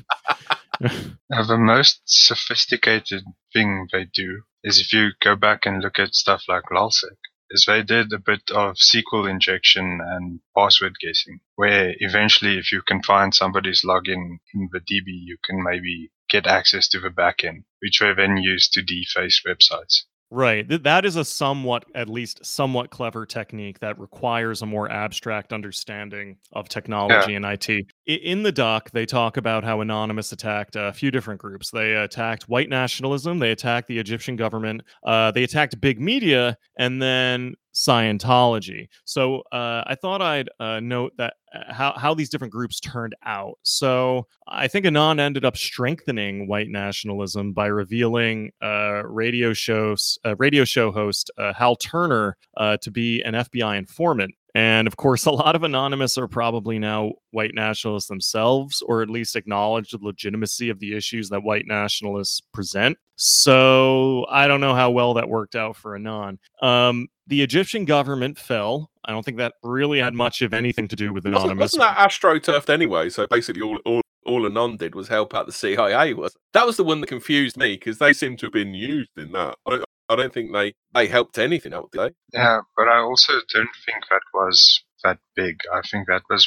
Uh, 1.30 1.44
the 1.44 1.58
most 1.58 2.00
sophisticated 2.06 3.22
thing 3.52 3.88
they 3.92 4.04
do 4.14 4.42
is 4.62 4.78
if 4.80 4.92
you 4.92 5.10
go 5.20 5.34
back 5.36 5.66
and 5.66 5.82
look 5.82 5.98
at 5.98 6.14
stuff 6.14 6.44
like 6.48 6.62
LulzSec, 6.72 7.02
is 7.02 7.18
they 7.66 7.82
did 7.82 8.12
a 8.12 8.18
bit 8.18 8.50
of 8.50 8.76
SQL 8.76 9.30
injection 9.30 10.00
and 10.02 10.40
password 10.56 10.96
guessing, 11.00 11.40
where 11.56 11.94
eventually 11.98 12.58
if 12.58 12.72
you 12.72 12.82
can 12.82 13.02
find 13.02 13.34
somebody's 13.34 13.82
login 13.84 14.38
in 14.54 14.68
the 14.72 14.80
DB, 14.80 15.06
you 15.06 15.38
can 15.44 15.62
maybe 15.62 16.10
get 16.28 16.46
access 16.46 16.88
to 16.88 17.00
the 17.00 17.08
backend, 17.10 17.64
which 17.80 18.00
they 18.00 18.12
then 18.14 18.36
use 18.36 18.68
to 18.70 18.82
deface 18.82 19.42
websites. 19.46 20.04
Right. 20.30 20.68
Th- 20.68 20.82
that 20.82 21.06
is 21.06 21.16
a 21.16 21.24
somewhat, 21.24 21.86
at 21.94 22.08
least 22.08 22.44
somewhat 22.44 22.90
clever 22.90 23.24
technique 23.24 23.78
that 23.78 23.98
requires 23.98 24.60
a 24.60 24.66
more 24.66 24.90
abstract 24.90 25.54
understanding 25.54 26.36
of 26.52 26.68
technology 26.68 27.34
and 27.34 27.46
IT. 27.46 27.86
In 28.06 28.42
the 28.42 28.52
doc, 28.52 28.90
they 28.90 29.06
talk 29.06 29.38
about 29.38 29.64
how 29.64 29.80
Anonymous 29.80 30.32
attacked 30.32 30.76
a 30.76 30.92
few 30.92 31.10
different 31.10 31.40
groups. 31.40 31.70
They 31.70 31.94
attacked 31.94 32.46
white 32.46 32.68
nationalism, 32.68 33.38
they 33.38 33.52
attacked 33.52 33.88
the 33.88 33.98
Egyptian 33.98 34.36
government, 34.36 34.82
uh, 35.02 35.30
they 35.30 35.44
attacked 35.44 35.80
big 35.80 35.98
media, 35.98 36.58
and 36.78 37.00
then 37.00 37.54
Scientology. 37.78 38.88
So 39.04 39.42
uh, 39.52 39.84
I 39.86 39.94
thought 39.94 40.20
I'd 40.20 40.48
uh, 40.58 40.80
note 40.80 41.12
that 41.16 41.34
uh, 41.54 41.72
how 41.72 41.94
how 41.96 42.12
these 42.12 42.28
different 42.28 42.52
groups 42.52 42.80
turned 42.80 43.14
out. 43.24 43.54
So 43.62 44.26
I 44.48 44.66
think 44.66 44.84
Anon 44.84 45.20
ended 45.20 45.44
up 45.44 45.56
strengthening 45.56 46.48
white 46.48 46.70
nationalism 46.70 47.52
by 47.52 47.66
revealing 47.66 48.50
uh, 48.60 49.04
radio 49.04 49.52
shows 49.52 50.18
uh, 50.26 50.34
radio 50.38 50.64
show 50.64 50.90
host 50.90 51.30
Hal 51.38 51.76
Turner 51.76 52.36
to 52.58 52.90
be 52.90 53.22
an 53.22 53.34
FBI 53.34 53.78
informant. 53.78 54.34
And 54.56 54.88
of 54.88 54.96
course, 54.96 55.24
a 55.26 55.30
lot 55.30 55.54
of 55.54 55.62
anonymous 55.62 56.18
are 56.18 56.26
probably 56.26 56.80
now 56.80 57.12
white 57.30 57.54
nationalists 57.54 58.08
themselves, 58.08 58.82
or 58.82 59.02
at 59.02 59.10
least 59.10 59.36
acknowledge 59.36 59.90
the 59.90 59.98
legitimacy 60.02 60.68
of 60.68 60.80
the 60.80 60.96
issues 60.96 61.28
that 61.28 61.44
white 61.44 61.66
nationalists 61.66 62.40
present. 62.52 62.98
So 63.14 64.26
I 64.30 64.48
don't 64.48 64.60
know 64.60 64.74
how 64.74 64.90
well 64.90 65.14
that 65.14 65.28
worked 65.28 65.54
out 65.54 65.76
for 65.76 65.94
Anon. 65.94 66.38
Um, 66.62 67.08
the 67.28 67.42
Egyptian 67.42 67.84
government 67.84 68.38
fell. 68.38 68.90
I 69.04 69.12
don't 69.12 69.24
think 69.24 69.36
that 69.36 69.54
really 69.62 70.00
had 70.00 70.14
much 70.14 70.42
of 70.42 70.52
anything 70.52 70.88
to 70.88 70.96
do 70.96 71.12
with 71.12 71.24
Wasn't, 71.24 71.58
wasn't 71.58 71.82
that 71.82 71.96
astroturfed 71.96 72.68
anyway? 72.68 73.10
So 73.10 73.26
basically, 73.28 73.62
all 73.62 73.78
all 73.84 74.02
all 74.26 74.46
Anon 74.46 74.76
did 74.76 74.94
was 74.94 75.08
help 75.08 75.34
out 75.34 75.46
the 75.46 75.52
CIA. 75.52 76.14
Was 76.14 76.36
that 76.52 76.66
was 76.66 76.76
the 76.76 76.84
one 76.84 77.00
that 77.00 77.06
confused 77.06 77.56
me 77.56 77.74
because 77.74 77.98
they 77.98 78.12
seem 78.12 78.36
to 78.38 78.46
have 78.46 78.52
been 78.52 78.74
used 78.74 79.10
in 79.16 79.32
that. 79.32 79.56
I 79.66 79.70
don't, 79.70 79.84
I 80.08 80.16
don't 80.16 80.32
think 80.32 80.52
they 80.52 80.74
they 80.94 81.06
helped 81.06 81.38
anything 81.38 81.72
out, 81.72 81.90
did 81.92 82.00
they? 82.00 82.38
Yeah, 82.38 82.60
but 82.76 82.88
I 82.88 82.98
also 82.98 83.34
don't 83.52 83.76
think 83.86 84.04
that 84.10 84.22
was 84.34 84.82
that 85.04 85.18
big. 85.36 85.56
I 85.72 85.80
think 85.82 86.08
that 86.08 86.22
was 86.28 86.46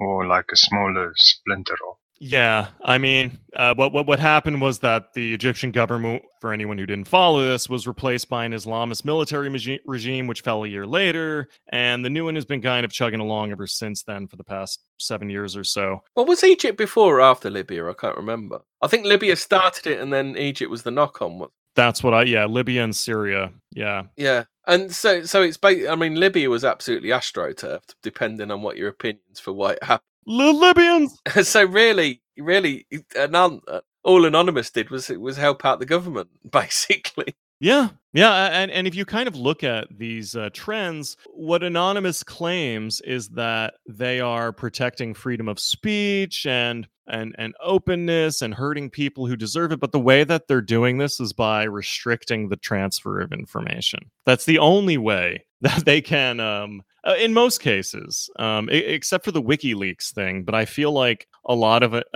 more 0.00 0.26
like 0.26 0.46
a 0.52 0.56
smaller 0.56 1.12
splinter 1.16 1.74
of. 1.74 1.96
Yeah, 2.22 2.68
I 2.84 2.98
mean, 2.98 3.38
uh, 3.56 3.74
what 3.74 3.94
what 3.94 4.06
what 4.06 4.20
happened 4.20 4.60
was 4.60 4.78
that 4.80 5.14
the 5.14 5.32
Egyptian 5.32 5.72
government, 5.72 6.22
for 6.42 6.52
anyone 6.52 6.76
who 6.76 6.84
didn't 6.84 7.08
follow 7.08 7.42
this, 7.42 7.66
was 7.66 7.86
replaced 7.86 8.28
by 8.28 8.44
an 8.44 8.52
Islamist 8.52 9.06
military 9.06 9.48
magi- 9.48 9.78
regime, 9.86 10.26
which 10.26 10.42
fell 10.42 10.64
a 10.64 10.68
year 10.68 10.86
later, 10.86 11.48
and 11.72 12.04
the 12.04 12.10
new 12.10 12.26
one 12.26 12.34
has 12.34 12.44
been 12.44 12.60
kind 12.60 12.84
of 12.84 12.92
chugging 12.92 13.20
along 13.20 13.52
ever 13.52 13.66
since 13.66 14.02
then 14.02 14.28
for 14.28 14.36
the 14.36 14.44
past 14.44 14.84
seven 14.98 15.30
years 15.30 15.56
or 15.56 15.64
so. 15.64 16.02
Well, 16.14 16.26
was 16.26 16.44
Egypt 16.44 16.76
before 16.76 17.16
or 17.16 17.20
after 17.22 17.48
Libya? 17.48 17.88
I 17.88 17.94
can't 17.94 18.18
remember. 18.18 18.60
I 18.82 18.86
think 18.86 19.06
Libya 19.06 19.34
started 19.34 19.86
it, 19.86 19.98
and 19.98 20.12
then 20.12 20.36
Egypt 20.36 20.70
was 20.70 20.82
the 20.82 20.90
knock 20.90 21.22
on. 21.22 21.48
That's 21.74 22.02
what 22.04 22.12
I 22.12 22.24
yeah, 22.24 22.44
Libya 22.44 22.84
and 22.84 22.94
Syria. 22.94 23.50
Yeah, 23.72 24.02
Yeah, 24.18 24.44
and 24.66 24.94
so 24.94 25.22
so 25.24 25.40
it's. 25.40 25.56
Ba- 25.56 25.90
I 25.90 25.96
mean, 25.96 26.16
Libya 26.16 26.50
was 26.50 26.66
absolutely 26.66 27.08
astroturfed, 27.10 27.94
depending 28.02 28.50
on 28.50 28.60
what 28.60 28.76
your 28.76 28.90
opinions 28.90 29.40
for 29.40 29.54
why 29.54 29.72
it 29.72 29.82
happened. 29.82 30.09
Li- 30.26 30.52
Libyans. 30.52 31.18
so 31.42 31.64
really, 31.64 32.22
really, 32.38 32.86
anon- 33.16 33.62
uh, 33.68 33.80
all 34.04 34.24
Anonymous 34.24 34.70
did 34.70 34.90
was 34.90 35.08
was 35.10 35.36
help 35.36 35.64
out 35.64 35.80
the 35.80 35.86
government, 35.86 36.30
basically. 36.50 37.36
Yeah, 37.60 37.90
yeah, 38.14 38.48
and 38.52 38.70
and 38.70 38.86
if 38.86 38.94
you 38.94 39.04
kind 39.04 39.28
of 39.28 39.36
look 39.36 39.62
at 39.62 39.86
these 39.96 40.34
uh, 40.34 40.48
trends, 40.54 41.16
what 41.34 41.62
Anonymous 41.62 42.22
claims 42.22 43.02
is 43.02 43.28
that 43.30 43.74
they 43.86 44.18
are 44.18 44.50
protecting 44.50 45.12
freedom 45.12 45.46
of 45.46 45.60
speech 45.60 46.46
and 46.46 46.88
and 47.06 47.34
and 47.38 47.54
openness 47.62 48.40
and 48.40 48.54
hurting 48.54 48.88
people 48.88 49.26
who 49.26 49.36
deserve 49.36 49.72
it. 49.72 49.80
But 49.80 49.92
the 49.92 50.00
way 50.00 50.24
that 50.24 50.48
they're 50.48 50.62
doing 50.62 50.96
this 50.98 51.20
is 51.20 51.34
by 51.34 51.64
restricting 51.64 52.48
the 52.48 52.56
transfer 52.56 53.20
of 53.20 53.30
information. 53.30 54.10
That's 54.24 54.46
the 54.46 54.58
only 54.58 54.96
way 54.96 55.44
that 55.60 55.84
they 55.84 56.00
can. 56.00 56.40
Um, 56.40 56.82
uh, 57.04 57.14
in 57.18 57.32
most 57.32 57.60
cases, 57.60 58.28
um, 58.38 58.68
except 58.70 59.24
for 59.24 59.32
the 59.32 59.42
WikiLeaks 59.42 60.12
thing, 60.12 60.44
but 60.44 60.54
I 60.54 60.64
feel 60.64 60.92
like 60.92 61.26
a 61.46 61.54
lot 61.54 61.82
of 61.82 61.94
it, 61.94 62.06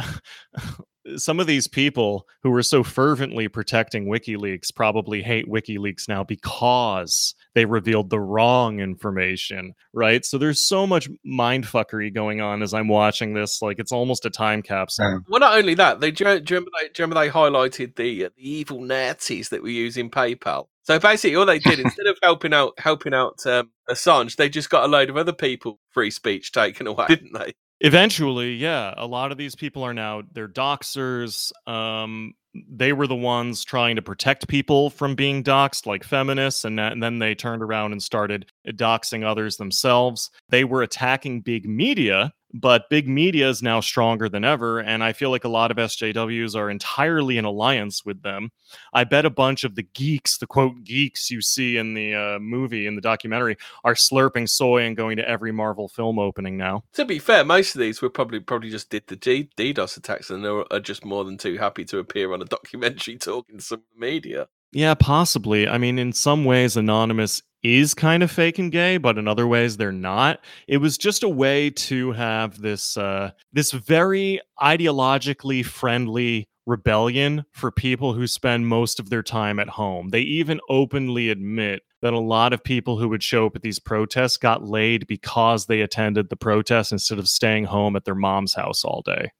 some 1.16 1.40
of 1.40 1.46
these 1.46 1.68
people 1.68 2.26
who 2.42 2.50
were 2.50 2.62
so 2.62 2.82
fervently 2.82 3.48
protecting 3.48 4.06
WikiLeaks 4.06 4.74
probably 4.74 5.22
hate 5.22 5.48
WikiLeaks 5.48 6.08
now 6.08 6.24
because 6.24 7.34
they 7.54 7.64
revealed 7.64 8.10
the 8.10 8.20
wrong 8.20 8.80
information, 8.80 9.74
right? 9.92 10.24
So 10.24 10.38
there's 10.38 10.66
so 10.66 10.86
much 10.86 11.08
mindfuckery 11.26 12.14
going 12.14 12.40
on 12.40 12.62
as 12.62 12.74
I'm 12.74 12.88
watching 12.88 13.34
this. 13.34 13.62
Like 13.62 13.78
it's 13.78 13.92
almost 13.92 14.24
a 14.24 14.30
time 14.30 14.62
capsule. 14.62 15.04
Yeah. 15.04 15.18
Well, 15.28 15.40
not 15.40 15.56
only 15.58 15.74
that, 15.74 16.00
they 16.00 16.10
do 16.10 16.24
you, 16.24 16.40
do 16.40 16.54
you 16.54 16.60
remember 16.60 16.70
they, 16.80 16.88
do 16.88 17.02
you 17.02 17.04
remember 17.04 17.20
they 17.20 17.30
highlighted 17.30 17.96
the 17.96 18.26
uh, 18.26 18.30
the 18.36 18.50
evil 18.50 18.80
Nazis 18.80 19.48
that 19.50 19.62
were 19.62 19.68
using 19.68 20.10
PayPal. 20.10 20.68
So 20.82 20.98
basically, 20.98 21.36
all 21.36 21.46
they 21.46 21.58
did 21.58 21.78
instead 21.80 22.06
of 22.06 22.18
helping 22.22 22.52
out 22.52 22.74
helping 22.78 23.14
out 23.14 23.44
um, 23.46 23.70
Assange, 23.88 24.36
they 24.36 24.48
just 24.48 24.70
got 24.70 24.84
a 24.84 24.88
load 24.88 25.10
of 25.10 25.16
other 25.16 25.32
people 25.32 25.80
free 25.90 26.10
speech 26.10 26.52
taken 26.52 26.86
away, 26.86 27.06
didn't 27.08 27.32
they? 27.32 27.54
Eventually, 27.84 28.54
yeah, 28.54 28.94
a 28.96 29.06
lot 29.06 29.30
of 29.30 29.36
these 29.36 29.54
people 29.54 29.82
are 29.82 29.92
now 29.92 30.22
they're 30.32 30.48
doxers. 30.48 31.52
Um, 31.68 32.32
they 32.66 32.94
were 32.94 33.06
the 33.06 33.14
ones 33.14 33.62
trying 33.62 33.96
to 33.96 34.00
protect 34.00 34.48
people 34.48 34.88
from 34.88 35.14
being 35.14 35.44
doxed, 35.44 35.84
like 35.84 36.02
feminists, 36.02 36.64
and, 36.64 36.80
and 36.80 37.02
then 37.02 37.18
they 37.18 37.34
turned 37.34 37.62
around 37.62 37.92
and 37.92 38.02
started 38.02 38.50
doxing 38.66 39.22
others 39.22 39.58
themselves. 39.58 40.30
They 40.48 40.64
were 40.64 40.80
attacking 40.80 41.42
big 41.42 41.68
media, 41.68 42.32
but 42.54 42.88
big 42.88 43.08
media 43.08 43.48
is 43.48 43.62
now 43.62 43.80
stronger 43.80 44.28
than 44.28 44.44
ever, 44.44 44.78
and 44.78 45.02
I 45.02 45.12
feel 45.12 45.30
like 45.30 45.42
a 45.42 45.48
lot 45.48 45.72
of 45.72 45.76
SJWs 45.76 46.54
are 46.54 46.70
entirely 46.70 47.36
in 47.36 47.44
alliance 47.44 48.04
with 48.04 48.22
them. 48.22 48.52
I 48.92 49.02
bet 49.02 49.24
a 49.24 49.30
bunch 49.30 49.64
of 49.64 49.74
the 49.74 49.82
geeks, 49.82 50.38
the 50.38 50.46
quote 50.46 50.84
geeks 50.84 51.32
you 51.32 51.42
see 51.42 51.76
in 51.76 51.94
the 51.94 52.14
uh, 52.14 52.38
movie 52.38 52.86
in 52.86 52.94
the 52.94 53.00
documentary, 53.00 53.56
are 53.82 53.94
slurping 53.94 54.48
soy 54.48 54.84
and 54.84 54.96
going 54.96 55.16
to 55.16 55.28
every 55.28 55.50
Marvel 55.50 55.88
film 55.88 56.20
opening 56.20 56.56
now. 56.56 56.84
To 56.92 57.04
be 57.04 57.18
fair, 57.18 57.44
most 57.44 57.74
of 57.74 57.80
these 57.80 58.00
were 58.00 58.08
probably 58.08 58.38
probably 58.38 58.70
just 58.70 58.88
did 58.88 59.08
the 59.08 59.16
DDoS 59.16 59.96
attacks, 59.96 60.30
and 60.30 60.44
they 60.44 60.48
are 60.48 60.80
just 60.80 61.04
more 61.04 61.24
than 61.24 61.36
too 61.36 61.58
happy 61.58 61.84
to 61.86 61.98
appear 61.98 62.32
on 62.32 62.40
a 62.40 62.44
documentary 62.54 63.16
talking 63.16 63.58
to 63.58 63.64
some 63.64 63.82
media. 63.96 64.46
Yeah, 64.74 64.94
possibly. 64.94 65.68
I 65.68 65.78
mean, 65.78 65.98
in 65.98 66.12
some 66.12 66.44
ways, 66.44 66.76
Anonymous 66.76 67.42
is 67.62 67.94
kind 67.94 68.22
of 68.22 68.30
fake 68.30 68.58
and 68.58 68.70
gay, 68.70 68.98
but 68.98 69.16
in 69.16 69.26
other 69.26 69.46
ways, 69.46 69.76
they're 69.76 69.92
not. 69.92 70.40
It 70.68 70.78
was 70.78 70.98
just 70.98 71.22
a 71.22 71.28
way 71.28 71.70
to 71.70 72.12
have 72.12 72.60
this 72.60 72.96
uh, 72.96 73.30
this 73.52 73.72
very 73.72 74.40
ideologically 74.60 75.64
friendly 75.64 76.48
rebellion 76.66 77.44
for 77.52 77.70
people 77.70 78.14
who 78.14 78.26
spend 78.26 78.66
most 78.66 78.98
of 78.98 79.10
their 79.10 79.22
time 79.22 79.58
at 79.58 79.68
home. 79.68 80.10
They 80.10 80.20
even 80.20 80.60
openly 80.68 81.30
admit 81.30 81.82
that 82.02 82.12
a 82.12 82.18
lot 82.18 82.52
of 82.52 82.62
people 82.62 82.98
who 82.98 83.08
would 83.08 83.22
show 83.22 83.46
up 83.46 83.56
at 83.56 83.62
these 83.62 83.78
protests 83.78 84.36
got 84.36 84.64
laid 84.64 85.06
because 85.06 85.66
they 85.66 85.80
attended 85.80 86.28
the 86.28 86.36
protest 86.36 86.92
instead 86.92 87.18
of 87.18 87.28
staying 87.28 87.64
home 87.64 87.96
at 87.96 88.04
their 88.04 88.14
mom's 88.14 88.54
house 88.54 88.84
all 88.84 89.02
day. 89.04 89.30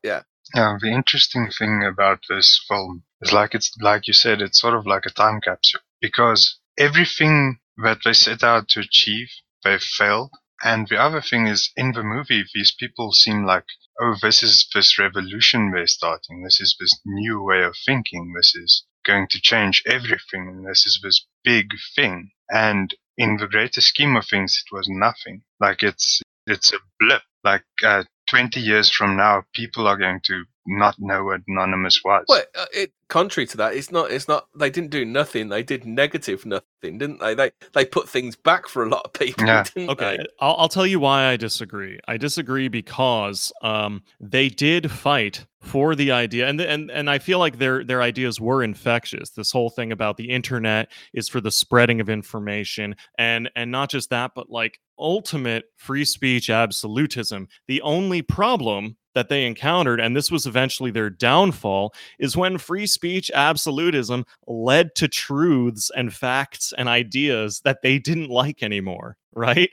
Yeah, 0.55 0.76
the 0.80 0.89
interesting 0.89 1.51
thing 1.59 1.85
about 1.85 2.20
this 2.28 2.62
film 2.68 3.03
is 3.25 3.33
like 3.33 3.55
it's 3.55 3.72
like 3.81 4.07
you 4.07 4.12
said, 4.14 4.41
it's 4.41 4.61
sort 4.61 4.75
of 4.75 4.87
like 4.87 5.07
a 5.07 5.11
time 5.11 5.41
capsule 5.41 5.81
because 6.01 6.59
everything 6.79 7.59
that 7.83 7.99
they 8.05 8.12
set 8.12 8.43
out 8.43 8.68
to 8.68 8.81
achieve, 8.81 9.29
they 9.64 9.79
failed. 9.79 10.31
And 10.62 10.89
the 10.89 10.97
other 10.97 11.20
thing 11.20 11.47
is, 11.47 11.70
in 11.77 11.93
the 11.93 12.03
movie, 12.03 12.45
these 12.55 12.75
people 12.79 13.12
seem 13.12 13.45
like, 13.45 13.64
oh, 14.01 14.14
this 14.22 14.43
is 14.43 14.68
this 14.75 14.99
revolution 14.99 15.72
they're 15.72 15.87
starting. 15.87 16.43
This 16.43 16.61
is 16.61 16.77
this 16.79 16.93
new 17.05 17.43
way 17.43 17.62
of 17.62 17.77
thinking. 17.85 18.33
This 18.35 18.55
is 18.55 18.85
going 19.05 19.29
to 19.29 19.41
change 19.41 19.83
everything. 19.87 20.49
And 20.49 20.66
this 20.66 20.87
is 20.87 21.01
this 21.03 21.27
big 21.43 21.72
thing. 21.95 22.31
And 22.49 22.95
in 23.18 23.37
the 23.37 23.47
greater 23.49 23.81
scheme 23.81 24.16
of 24.16 24.27
things, 24.27 24.62
it 24.64 24.75
was 24.75 24.87
nothing. 24.89 25.43
Like 25.61 25.83
it's 25.83 26.22
it's 26.47 26.72
a 26.72 26.79
blip. 26.99 27.22
Like 27.43 27.64
uh, 27.85 28.05
20 28.31 28.61
years 28.61 28.91
from 28.91 29.16
now, 29.16 29.45
people 29.55 29.87
are 29.87 29.99
going 29.99 30.20
to 30.25 30.45
not 30.67 30.97
know 30.99 31.25
what 31.25 31.41
Anonymous 31.49 32.01
was. 32.05 32.25
Well, 32.29 32.43
uh, 32.55 32.67
it, 32.73 32.93
contrary 33.09 33.47
to 33.49 33.57
that, 33.59 33.75
it's 33.75 33.91
not. 33.93 34.11
It's 34.11 34.29
not. 34.29 34.49
They 34.59 34.71
didn't 34.71 34.91
do 34.91 35.05
nothing. 35.05 35.49
They 35.49 35.62
did 35.62 35.85
negative 35.85 36.47
nothing, 36.47 36.99
didn't 36.99 37.21
they? 37.21 37.35
They 37.35 37.51
they 37.73 37.85
put 37.85 38.09
things 38.09 38.37
back 38.37 38.69
for 38.69 38.85
a 38.85 38.89
lot 38.89 39.03
of 39.05 39.12
people, 39.12 39.47
Yeah. 39.47 39.65
didn't 39.65 39.91
Okay, 39.91 40.17
they? 40.19 40.27
I'll, 40.41 40.57
I'll 40.59 40.69
tell 40.69 40.87
you 40.87 41.01
why 41.01 41.27
I 41.27 41.37
disagree. 41.37 41.99
I 42.09 42.17
disagree 42.17 42.69
because 42.69 43.53
um, 43.62 44.03
they 44.21 44.49
did 44.49 44.91
fight 44.91 45.47
for 45.61 45.95
the 45.95 46.12
idea, 46.12 46.49
and 46.49 46.61
and 46.61 46.91
and 46.91 47.09
I 47.11 47.19
feel 47.19 47.39
like 47.39 47.59
their 47.59 47.85
their 47.85 48.03
ideas 48.03 48.41
were 48.41 48.62
infectious. 48.62 49.31
This 49.31 49.53
whole 49.53 49.71
thing 49.71 49.93
about 49.93 50.17
the 50.17 50.31
internet 50.31 50.91
is 51.12 51.29
for 51.29 51.41
the 51.41 51.51
spreading 51.51 52.01
of 52.01 52.09
information, 52.09 52.97
and 53.19 53.51
and 53.57 53.71
not 53.71 53.91
just 53.91 54.11
that, 54.11 54.33
but 54.35 54.51
like 54.51 54.79
ultimate 54.99 55.65
free 55.77 56.05
speech 56.05 56.51
absolutism. 56.51 57.49
The 57.67 57.83
only 57.83 58.23
problem 58.23 58.97
that 59.15 59.29
they 59.29 59.47
encountered, 59.47 60.01
and 60.01 60.17
this 60.17 60.31
was 60.31 60.47
eventually 60.47 60.91
their 60.91 61.11
downfall, 61.11 61.95
is 62.19 62.37
when 62.37 62.59
free 62.59 62.87
speech 62.87 63.31
absolutism 63.35 64.25
led 64.47 64.95
to 64.97 65.09
truths 65.09 65.91
and 65.97 66.12
facts 66.12 66.73
and 66.77 66.89
ideas 66.89 67.61
that 67.65 67.83
they 67.83 67.99
didn't 67.99 68.31
like 68.31 68.62
anymore, 68.62 69.17
right? 69.35 69.71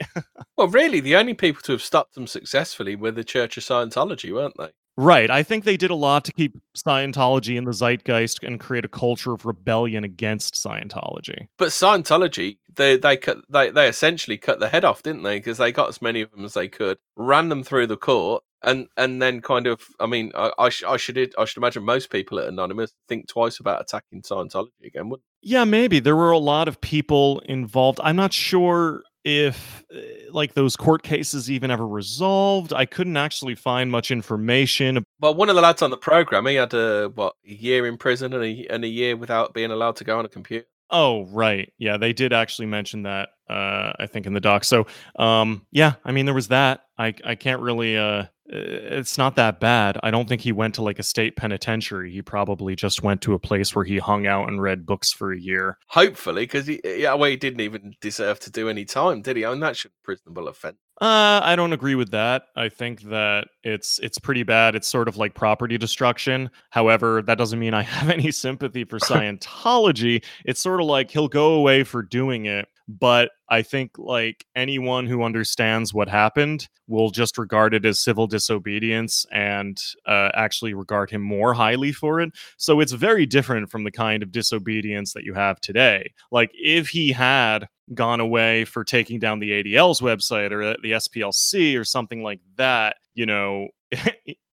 Well, 0.58 0.68
really, 0.68 1.00
the 1.00 1.16
only 1.16 1.34
people 1.34 1.62
to 1.64 1.72
have 1.74 1.82
stopped 1.82 2.16
them 2.16 2.28
successfully 2.28 2.96
were 2.96 3.12
the 3.12 3.24
Church 3.24 3.58
of 3.58 3.64
Scientology, 3.64 4.34
weren't 4.34 4.58
they? 4.58 4.70
Right. 4.98 5.32
I 5.32 5.42
think 5.42 5.64
they 5.64 5.78
did 5.78 5.90
a 5.90 5.96
lot 5.96 6.26
to 6.26 6.34
keep 6.34 6.58
Scientology 6.78 7.56
in 7.56 7.64
the 7.64 7.74
zeitgeist 7.74 8.44
and 8.44 8.60
create 8.60 8.86
a 8.86 8.90
culture 8.90 9.34
of 9.34 9.46
rebellion 9.46 10.04
against 10.04 10.56
Scientology. 10.56 11.48
But 11.58 11.70
Scientology, 11.70 12.58
they 12.76 12.98
they 12.98 13.18
cut 13.18 13.40
they 13.50 13.70
they 13.72 13.88
essentially 13.88 14.38
cut 14.38 14.60
the 14.60 14.70
head 14.70 14.86
off, 14.86 15.02
didn't 15.02 15.24
they? 15.24 15.40
Because 15.40 15.58
they 15.58 15.72
got 15.72 15.90
as 15.90 16.02
many 16.02 16.22
of 16.22 16.32
them 16.32 16.46
as 16.46 16.54
they 16.54 16.68
could, 16.68 16.98
ran 17.16 17.50
them 17.50 17.64
through 17.64 17.88
the 17.88 17.98
court, 17.98 18.44
and 18.64 18.88
and 18.98 19.22
then 19.22 19.42
kind 19.42 19.68
of, 19.68 19.82
I 20.00 20.08
mean, 20.08 20.32
I 20.36 20.52
I, 20.58 20.70
sh- 20.70 20.84
I 20.88 20.98
should 20.98 21.18
I 21.38 21.46
should 21.46 21.58
imagine 21.58 21.84
most 21.84 22.10
people 22.10 22.40
at 22.40 22.48
Anonymous 22.48 22.94
think 23.08 23.28
twice 23.28 23.60
about 23.60 23.82
attacking 23.82 24.22
Scientology 24.22 24.70
again, 24.86 25.10
wouldn't? 25.10 25.26
Yeah, 25.42 25.64
maybe 25.64 26.00
there 26.00 26.16
were 26.16 26.32
a 26.32 26.38
lot 26.38 26.68
of 26.68 26.80
people 26.82 27.40
involved. 27.46 28.00
I'm 28.04 28.16
not 28.16 28.34
sure 28.34 29.04
if 29.24 29.84
uh, 29.96 30.00
like 30.32 30.54
those 30.54 30.76
court 30.76 31.04
cases 31.04 31.50
even 31.50 31.72
ever 31.72 31.88
resolved. 31.88 32.74
I 32.74 32.86
couldn't 32.86 33.18
actually 33.18 33.56
find 33.56 33.92
much 33.92 34.12
information. 34.12 35.04
but 35.20 35.34
one 35.34 35.50
of 35.50 35.56
the 35.56 35.62
lads 35.62 35.82
on 35.82 35.90
the 35.90 35.98
program, 35.98 36.46
he 36.46 36.56
had 36.56 36.74
a 36.74 37.12
what 37.14 37.36
a 37.48 37.54
year 37.54 37.88
in 37.88 37.98
prison 37.98 38.34
and 38.34 38.44
a 38.44 38.68
and 38.70 38.84
a 38.84 38.88
year 38.88 39.16
without 39.16 39.54
being 39.54 39.72
allowed 39.72 39.96
to 39.98 40.04
go 40.04 40.18
on 40.20 40.26
a 40.26 40.30
computer. 40.30 40.66
Oh, 40.94 41.24
right. 41.28 41.72
Yeah, 41.78 41.96
they 41.96 42.12
did 42.12 42.34
actually 42.34 42.66
mention 42.66 43.04
that 43.04 43.30
uh 43.50 43.94
I 43.98 44.08
think 44.08 44.26
in 44.26 44.34
the 44.34 44.40
doc. 44.40 44.64
So, 44.64 44.88
um 45.18 45.66
yeah, 45.72 45.94
I 46.04 46.12
mean 46.12 46.26
there 46.26 46.36
was 46.36 46.50
that. 46.50 46.82
I 46.98 47.14
I 47.24 47.36
can't 47.36 47.62
really 47.62 47.98
uh 47.98 48.26
it's 48.52 49.18
not 49.18 49.36
that 49.36 49.60
bad. 49.60 49.98
I 50.04 50.12
don't 50.12 50.30
think 50.30 50.42
he 50.42 50.52
went 50.52 50.76
to 50.76 50.84
like 50.84 51.00
a 51.00 51.04
state 51.04 51.36
penitentiary. 51.36 52.12
He 52.12 52.22
probably 52.22 52.76
just 52.76 53.02
went 53.02 53.22
to 53.22 53.34
a 53.34 53.40
place 53.40 53.76
where 53.76 53.86
he 53.86 53.98
hung 53.98 54.28
out 54.28 54.48
and 54.48 54.62
read 54.62 54.86
books 54.86 55.12
for 55.12 55.34
a 55.34 55.40
year. 55.40 55.78
Hopefully, 55.88 56.44
because 56.44 56.68
he 56.68 56.82
yeah, 56.84 57.16
well, 57.16 57.30
he 57.30 57.38
didn't 57.38 57.62
even 57.62 57.96
deserve 58.02 58.40
to 58.42 58.52
do 58.52 58.70
any 58.70 58.86
time, 58.86 59.22
did 59.22 59.38
he? 59.38 59.46
I 59.46 59.50
mean, 59.50 59.60
that 59.62 59.72
that's 59.72 59.86
a 59.86 59.90
prisonable 60.04 60.48
offence. 60.48 60.78
Uh, 61.00 61.42
I 61.44 61.56
don't 61.56 61.74
agree 61.74 61.96
with 61.96 62.12
that. 62.12 62.44
I 62.56 62.70
think 62.70 63.02
that 63.04 63.48
it's 63.64 64.00
it's 64.00 64.20
pretty 64.20 64.44
bad. 64.44 64.76
It's 64.76 64.88
sort 64.88 65.08
of 65.08 65.18
like 65.18 65.34
property 65.34 65.78
destruction. 65.78 66.52
However, 66.70 67.24
that 67.24 67.40
doesn't 67.40 67.58
mean 67.58 67.74
I 67.74 67.82
have 67.98 68.10
any 68.10 68.32
sympathy 68.32 68.84
for 68.84 69.00
Scientology. 69.00 70.24
It's 70.46 70.62
sort 70.62 70.80
of 70.80 70.88
like 70.88 71.10
he'll 71.10 71.28
go 71.28 71.54
away 71.54 71.84
for 71.84 72.04
doing 72.04 72.46
it, 72.46 72.68
but 72.88 73.32
I 73.50 73.62
think 73.62 73.92
like 73.98 74.46
anyone 74.56 75.06
who 75.06 75.24
understands 75.24 75.94
what 75.94 76.10
happened 76.10 76.68
will 76.88 77.10
just 77.10 77.38
regard 77.38 77.74
it 77.74 77.86
as 77.86 78.00
civil 78.00 78.28
disobedience 78.28 79.26
and 79.32 79.82
uh, 80.06 80.30
actually 80.34 80.74
regard 80.74 81.10
him 81.10 81.22
more 81.22 81.54
highly 81.54 81.92
for 81.92 82.20
it. 82.20 82.32
So 82.58 82.80
it's 82.80 82.92
very 82.92 83.26
different 83.26 83.70
from 83.70 83.84
the 83.84 83.92
kind 83.92 84.24
of 84.24 84.32
disobedience 84.32 85.14
that 85.14 85.24
you 85.24 85.34
have 85.34 85.60
today. 85.62 86.14
Like 86.32 86.52
if 86.54 86.90
he 86.90 87.12
had 87.12 87.68
gone 87.94 88.20
away 88.20 88.66
for 88.66 88.84
taking 88.84 89.20
down 89.20 89.40
the 89.40 89.52
ADL's 89.52 90.02
website 90.02 90.52
or 90.52 90.76
the 90.82 90.94
SPLC 90.94 91.80
or 91.80 91.84
something 91.84 92.24
like 92.24 92.40
that, 92.56 92.98
you 93.14 93.26
know, 93.26 93.68